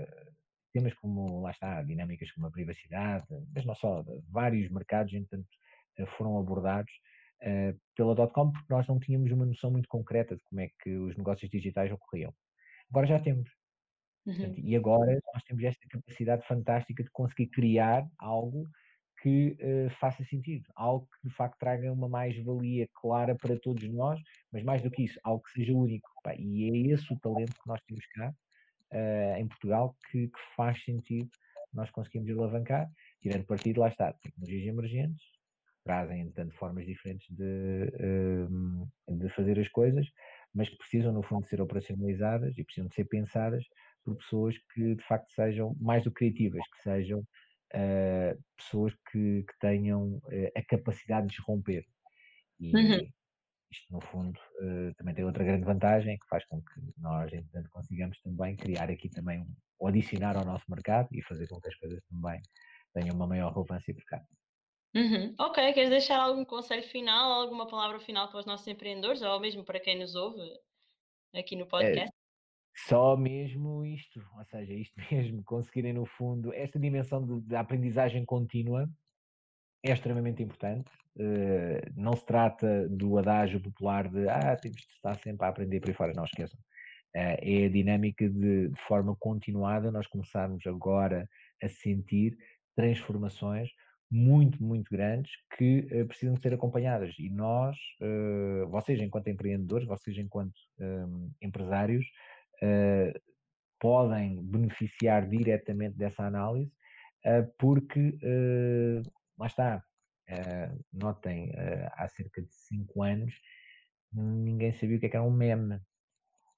temas 0.74 0.94
como, 0.96 1.42
lá 1.42 1.52
está, 1.52 1.82
dinâmicas 1.84 2.30
como 2.34 2.48
a 2.48 2.52
privacidade, 2.52 3.26
mas 3.54 3.66
não 3.66 3.74
só, 3.76 4.04
vários 4.30 4.70
mercados, 4.70 5.14
entanto, 5.14 5.48
foram 6.18 6.38
abordados 6.38 6.92
uh, 7.44 7.80
pela 7.96 8.14
dot-com 8.14 8.52
porque 8.52 8.74
nós 8.74 8.86
não 8.86 9.00
tínhamos 9.00 9.32
uma 9.32 9.46
noção 9.46 9.72
muito 9.72 9.88
concreta 9.88 10.36
de 10.36 10.42
como 10.44 10.60
é 10.60 10.70
que 10.82 10.98
os 10.98 11.16
negócios 11.16 11.50
digitais 11.50 11.92
ocorriam. 11.92 12.34
Agora 12.90 13.08
já 13.08 13.20
temos. 13.20 13.50
Portanto, 14.26 14.58
uhum. 14.58 14.66
e 14.66 14.76
agora 14.76 15.20
nós 15.34 15.44
temos 15.44 15.64
esta 15.64 15.88
capacidade 15.88 16.46
fantástica 16.48 17.04
de 17.04 17.12
conseguir 17.12 17.48
criar 17.48 18.06
algo 18.20 18.68
que 19.22 19.58
uh, 19.62 19.90
faça 20.00 20.24
sentido, 20.26 20.66
algo 20.76 21.08
que 21.08 21.30
de 21.30 21.36
facto 21.36 21.58
traga 21.60 21.92
uma 21.92 22.10
mais-valia 22.10 22.88
clara 22.94 23.36
para 23.36 23.58
todos 23.60 23.88
nós, 23.90 24.20
mas 24.56 24.64
mais 24.64 24.82
do 24.82 24.90
que 24.90 25.04
isso, 25.04 25.20
algo 25.22 25.44
que 25.44 25.52
seja 25.52 25.74
único. 25.74 26.10
Pá, 26.24 26.34
e 26.34 26.70
é 26.70 26.94
esse 26.94 27.12
o 27.12 27.20
talento 27.20 27.52
que 27.52 27.68
nós 27.68 27.82
temos 27.86 28.06
cá 28.08 28.34
uh, 28.94 29.38
em 29.38 29.46
Portugal 29.50 29.94
que, 30.10 30.30
que, 30.30 30.40
faz 30.56 30.82
sentido 30.82 31.30
nós 31.74 31.92
conseguimos 31.92 32.30
alavancar, 32.30 32.90
tirando 33.22 33.46
partido, 33.46 33.82
lá 33.82 33.90
está, 33.90 34.14
tecnologias 34.14 34.66
emergentes, 34.66 35.22
trazem 35.84 36.32
tanto 36.32 36.56
formas 36.56 36.86
diferentes 36.86 37.28
de, 37.30 37.92
uh, 38.00 39.18
de 39.18 39.28
fazer 39.32 39.60
as 39.60 39.68
coisas, 39.68 40.08
mas 40.54 40.70
que 40.70 40.78
precisam, 40.78 41.12
no 41.12 41.22
fundo, 41.22 41.44
de 41.44 41.50
ser 41.50 41.60
operacionalizadas 41.60 42.58
e 42.58 42.64
precisam 42.64 42.88
de 42.88 42.96
ser 42.96 43.04
pensadas 43.10 43.66
por 44.06 44.16
pessoas 44.16 44.56
que 44.74 44.96
de 44.96 45.04
facto 45.04 45.30
sejam 45.34 45.76
mais 45.82 46.02
do 46.02 46.12
que 46.12 46.20
criativas, 46.20 46.64
que 46.72 46.82
sejam 46.82 47.20
uh, 47.20 48.44
pessoas 48.56 48.94
que, 49.12 49.44
que 49.44 49.60
tenham 49.60 50.14
uh, 50.14 50.52
a 50.56 50.64
capacidade 50.64 51.28
de 51.28 51.42
romper. 51.42 51.84
E 52.58 52.74
uhum. 52.74 53.06
Isto, 53.76 53.94
no 53.94 54.02
fundo, 54.02 54.40
uh, 54.62 54.94
também 54.96 55.14
tem 55.14 55.26
outra 55.26 55.44
grande 55.44 55.66
vantagem 55.66 56.18
que 56.18 56.28
faz 56.28 56.46
com 56.46 56.62
que 56.62 56.82
nós, 56.98 57.32
entretanto, 57.32 57.70
consigamos 57.70 58.20
também 58.22 58.56
criar 58.56 58.90
aqui 58.90 59.10
também, 59.10 59.42
um, 59.42 59.48
ou 59.80 59.88
adicionar 59.88 60.38
ao 60.38 60.46
nosso 60.46 60.66
mercado 60.70 61.10
e 61.12 61.22
fazer 61.24 61.48
com 61.48 61.60
que 61.60 61.68
as 61.68 61.76
coisas 61.76 62.02
também 62.10 62.42
tenham 62.94 63.16
uma 63.16 63.28
maior 63.28 63.54
relevância 63.54 63.94
por 63.94 64.04
cá. 64.06 64.22
Uhum. 64.96 65.36
Ok, 65.40 65.74
queres 65.74 65.90
deixar 65.90 66.20
algum 66.20 66.46
conselho 66.46 66.84
final, 66.84 67.42
alguma 67.42 67.68
palavra 67.68 68.00
final 68.00 68.30
para 68.30 68.40
os 68.40 68.46
nossos 68.46 68.66
empreendedores 68.68 69.22
ou 69.22 69.40
mesmo 69.40 69.66
para 69.66 69.80
quem 69.80 70.00
nos 70.00 70.16
ouve 70.16 70.42
aqui 71.34 71.56
no 71.58 71.68
podcast? 71.68 72.16
Só 72.88 73.16
mesmo 73.18 73.86
isto, 73.86 74.22
ou 74.38 74.46
seja, 74.46 74.74
isto 74.74 74.96
mesmo, 75.12 75.44
conseguirem 75.44 75.94
no 75.94 76.06
fundo, 76.06 76.54
esta 76.54 76.80
dimensão 76.80 77.26
de 77.42 77.56
aprendizagem 77.56 78.26
contínua 78.26 78.90
é 79.86 79.94
extremamente 79.94 80.42
importante. 80.44 80.92
Uh, 81.18 81.80
não 81.96 82.16
se 82.16 82.26
trata 82.26 82.90
do 82.90 83.18
adágio 83.18 83.62
popular 83.62 84.10
de 84.10 84.28
ah, 84.28 84.56
temos 84.58 84.82
de 84.82 84.94
estar 84.94 85.18
sempre 85.20 85.46
a 85.46 85.50
aprender 85.50 85.80
por 85.80 85.90
aí 85.90 85.96
fora, 85.96 86.14
não 86.14 86.26
esqueçam. 86.26 86.60
Uh, 87.16 87.38
é 87.40 87.66
a 87.66 87.70
dinâmica 87.70 88.30
de, 88.30 88.70
de 88.70 88.82
forma 88.88 89.16
continuada 89.18 89.92
nós 89.92 90.08
começarmos 90.08 90.66
agora 90.68 91.30
a 91.64 91.70
sentir 91.70 92.38
transformações 92.76 93.70
muito, 94.12 94.64
muito 94.64 94.90
grandes 94.92 95.32
que 95.58 95.88
uh, 95.92 96.06
precisam 96.08 96.36
ser 96.38 96.54
acompanhadas. 96.54 97.14
E 97.20 97.30
nós, 97.30 97.76
uh, 98.02 98.68
vocês 98.70 99.00
enquanto 99.00 99.30
empreendedores, 99.30 99.88
vocês 99.88 100.18
enquanto 100.18 100.54
um, 100.80 101.32
empresários, 101.42 102.06
uh, 102.62 103.20
podem 103.80 104.42
beneficiar 104.44 105.28
diretamente 105.28 105.98
dessa 105.98 106.24
análise, 106.24 106.72
porque, 107.58 108.18
lá 109.38 109.48
está, 109.48 109.84
notem, 110.94 111.52
há 111.94 112.08
cerca 112.08 112.42
de 112.42 112.54
5 112.54 113.04
anos 113.04 113.34
ninguém 114.16 114.72
sabia 114.74 114.98
o 114.98 115.00
que, 115.00 115.06
é 115.06 115.10
que 115.10 115.16
era 115.16 115.26
um 115.26 115.32
meme. 115.32 115.80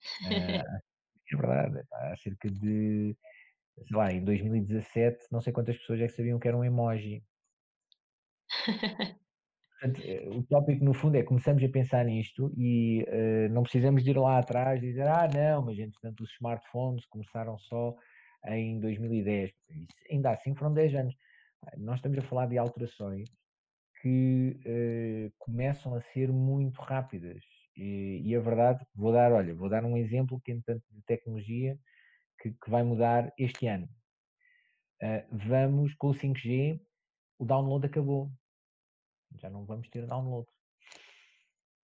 é 1.32 1.36
verdade, 1.36 1.84
há 1.92 2.16
cerca 2.18 2.50
de, 2.50 3.18
sei 3.88 3.98
lá, 3.98 4.12
em 4.12 4.24
2017, 4.24 5.26
não 5.32 5.42
sei 5.42 5.52
quantas 5.52 5.78
pessoas 5.78 6.02
é 6.02 6.08
que 6.08 6.14
sabiam 6.14 6.40
que 6.40 6.48
era 6.48 6.58
um 6.58 6.64
emoji. 6.64 7.24
Portanto, 9.80 10.02
eh, 10.04 10.28
o 10.30 10.44
tópico, 10.44 10.84
no 10.84 10.94
fundo, 10.94 11.18
é 11.18 11.24
começamos 11.24 11.64
a 11.64 11.70
pensar 11.70 12.04
nisto 12.04 12.52
e 12.58 13.04
uh, 13.04 13.54
não 13.54 13.62
precisamos 13.62 14.04
de 14.04 14.10
ir 14.10 14.18
lá 14.18 14.40
atrás 14.40 14.82
e 14.82 14.88
dizer, 14.88 15.08
ah, 15.08 15.28
não, 15.28 15.66
mas 15.66 15.78
entretanto 15.78 16.24
os 16.24 16.34
smartphones 16.34 17.06
começaram 17.06 17.60
só 17.60 17.96
em 18.48 18.80
2010. 18.80 19.52
Isso, 19.70 19.88
ainda 20.10 20.32
assim 20.32 20.56
foram 20.56 20.74
10 20.74 20.96
anos. 20.96 21.16
Nós 21.78 21.98
estamos 21.98 22.18
a 22.18 22.22
falar 22.22 22.48
de 22.48 22.58
alterações 22.58 23.30
que 24.02 24.60
uh, 24.66 25.34
começam 25.38 25.96
a 25.96 26.02
ser 26.14 26.32
muito 26.32 26.82
rápidas. 26.82 27.44
E, 27.76 28.22
e, 28.24 28.36
a 28.36 28.40
verdade, 28.40 28.86
vou 28.96 29.12
dar, 29.12 29.32
olha, 29.32 29.54
vou 29.54 29.70
dar 29.70 29.84
um 29.86 29.98
exemplo 29.98 30.42
que, 30.44 30.52
entretanto, 30.52 30.84
de 30.90 31.02
tecnologia 31.04 31.78
que, 32.40 32.52
que 32.52 32.70
vai 32.70 32.84
mudar 32.84 33.32
este 33.38 33.68
ano. 33.68 33.88
Uh, 35.02 35.38
vamos 35.48 35.94
com 35.96 36.08
o 36.10 36.14
5G, 36.14 36.80
o 37.38 37.46
download 37.46 37.86
acabou 37.86 38.32
já 39.36 39.50
não 39.50 39.66
vamos 39.66 39.90
ter 39.90 40.06
download. 40.06 40.48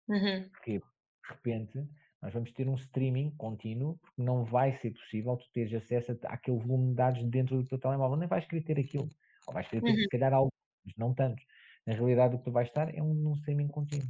Uhum. 0.08 0.48
Porque, 0.50 0.78
de 0.78 1.28
repente, 1.28 1.88
nós 2.22 2.32
vamos 2.32 2.52
ter 2.52 2.68
um 2.68 2.74
streaming 2.74 3.30
contínuo, 3.36 3.98
porque 3.98 4.22
não 4.22 4.44
vai 4.44 4.76
ser 4.78 4.92
possível 4.92 5.36
tu 5.36 5.46
teres 5.52 5.72
acesso 5.74 6.18
àquele 6.24 6.58
volume 6.58 6.90
de 6.90 6.94
dados 6.94 7.24
dentro 7.30 7.56
do 7.56 7.68
teu 7.68 7.78
telemóvel, 7.78 8.16
nem 8.16 8.28
vais 8.28 8.46
querer 8.46 8.62
ter 8.62 8.78
aquilo. 8.78 9.08
Ou 9.49 9.55
vais 9.55 9.66
querer 9.66 9.82
ter, 9.82 9.90
uhum. 9.90 9.96
se 9.96 10.09
calhar, 10.09 10.32
algo, 10.32 10.53
mas 10.84 10.94
não 10.96 11.14
tantos. 11.14 11.44
Na 11.86 11.94
realidade, 11.94 12.34
o 12.34 12.38
que 12.38 12.44
tu 12.44 12.53
vais 12.53 12.68
estar 12.68 12.94
é 12.94 13.03
um, 13.03 13.30
um 13.30 13.32
streaming 13.32 13.68
contínuo. 13.68 14.09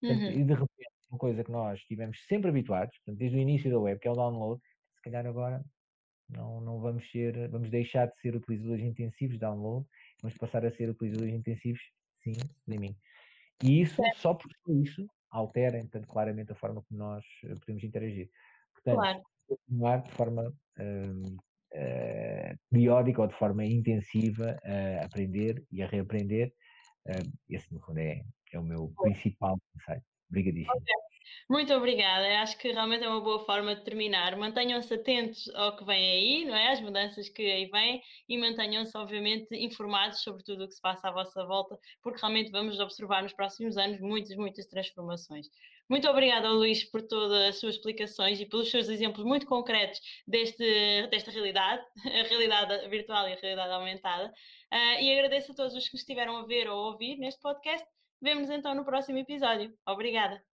Portanto, 0.00 0.22
uhum. 0.22 0.30
E 0.30 0.44
de 0.44 0.52
repente, 0.52 0.92
uma 1.10 1.18
coisa 1.18 1.44
que 1.44 1.52
nós 1.52 1.78
estivemos 1.78 2.18
sempre 2.26 2.50
habituados, 2.50 2.96
portanto, 2.98 3.18
desde 3.18 3.36
o 3.36 3.40
início 3.40 3.70
da 3.70 3.78
web, 3.78 4.00
que 4.00 4.08
é 4.08 4.10
o 4.10 4.16
download, 4.16 4.60
se 4.96 5.02
calhar 5.02 5.24
agora 5.26 5.64
não, 6.28 6.60
não 6.60 6.80
vamos 6.80 7.08
ser, 7.10 7.48
vamos 7.48 7.70
deixar 7.70 8.06
de 8.06 8.20
ser 8.20 8.34
utilizadores 8.34 8.84
intensivos 8.84 9.34
de 9.34 9.40
download, 9.40 9.86
vamos 10.20 10.36
passar 10.38 10.64
a 10.66 10.72
ser 10.72 10.90
utilizadores 10.90 11.32
intensivos 11.32 11.80
sim, 12.22 12.32
streaming. 12.60 12.96
E 13.62 13.80
isso, 13.80 14.04
é. 14.04 14.14
só 14.14 14.34
por 14.34 14.50
isso, 14.68 15.06
altera, 15.30 15.78
então, 15.78 16.02
claramente 16.02 16.50
a 16.50 16.56
forma 16.56 16.82
como 16.82 16.98
nós 16.98 17.24
eh, 17.44 17.54
podemos 17.60 17.84
interagir. 17.84 18.28
Portanto, 18.74 18.96
claro. 18.96 19.22
continuar 19.46 20.02
de 20.02 20.10
forma 20.10 20.48
uh, 20.48 21.42
uh, 21.74 22.58
periódica 22.70 23.22
ou 23.22 23.28
de 23.28 23.34
forma 23.34 23.64
intensiva 23.64 24.58
a 24.64 25.04
aprender 25.04 25.64
e 25.70 25.82
a 25.82 25.86
reaprender, 25.86 26.52
uh, 27.08 27.32
esse 27.48 27.72
no 27.72 27.80
fundo 27.80 27.98
é, 27.98 28.22
é 28.52 28.58
o 28.58 28.64
meu 28.64 28.92
principal 29.00 29.58
conceito. 29.72 30.04
Obrigadíssimo. 30.30 30.76
Okay. 30.76 30.94
Muito 31.48 31.72
obrigada. 31.74 32.40
Acho 32.40 32.56
que 32.58 32.72
realmente 32.72 33.04
é 33.04 33.08
uma 33.08 33.20
boa 33.20 33.44
forma 33.44 33.74
de 33.74 33.84
terminar. 33.84 34.36
Mantenham-se 34.36 34.94
atentos 34.94 35.48
ao 35.54 35.76
que 35.76 35.84
vem 35.84 36.10
aí, 36.10 36.44
não 36.44 36.54
é? 36.54 36.72
As 36.72 36.80
mudanças 36.80 37.28
que 37.28 37.42
aí 37.42 37.66
vêm 37.66 38.02
e 38.28 38.38
mantenham-se, 38.38 38.96
obviamente, 38.96 39.54
informados 39.54 40.22
sobre 40.22 40.42
tudo 40.42 40.64
o 40.64 40.68
que 40.68 40.74
se 40.74 40.80
passa 40.80 41.08
à 41.08 41.12
vossa 41.12 41.44
volta, 41.44 41.78
porque 42.02 42.20
realmente 42.20 42.50
vamos 42.50 42.78
observar 42.80 43.22
nos 43.22 43.32
próximos 43.32 43.76
anos 43.76 44.00
muitas, 44.00 44.36
muitas 44.36 44.66
transformações. 44.66 45.46
Muito 45.88 46.08
obrigada, 46.08 46.48
Luís, 46.48 46.84
por 46.84 47.02
todas 47.02 47.48
as 47.48 47.60
suas 47.60 47.74
explicações 47.74 48.40
e 48.40 48.46
pelos 48.46 48.70
seus 48.70 48.88
exemplos 48.88 49.24
muito 49.24 49.46
concretos 49.46 50.00
deste, 50.26 51.06
desta 51.10 51.30
realidade, 51.30 51.82
a 52.06 52.22
realidade 52.28 52.88
virtual 52.88 53.28
e 53.28 53.32
a 53.34 53.36
realidade 53.36 53.72
aumentada. 53.72 54.32
Uh, 54.72 55.02
e 55.02 55.12
agradeço 55.12 55.52
a 55.52 55.54
todos 55.54 55.74
os 55.74 55.88
que 55.88 55.96
estiveram 55.96 56.36
a 56.38 56.46
ver 56.46 56.68
ou 56.68 56.78
a 56.78 56.88
ouvir 56.92 57.18
neste 57.18 57.40
podcast. 57.40 57.86
Vemo-nos 58.22 58.50
então 58.50 58.74
no 58.74 58.84
próximo 58.84 59.18
episódio. 59.18 59.72
Obrigada. 59.86 60.51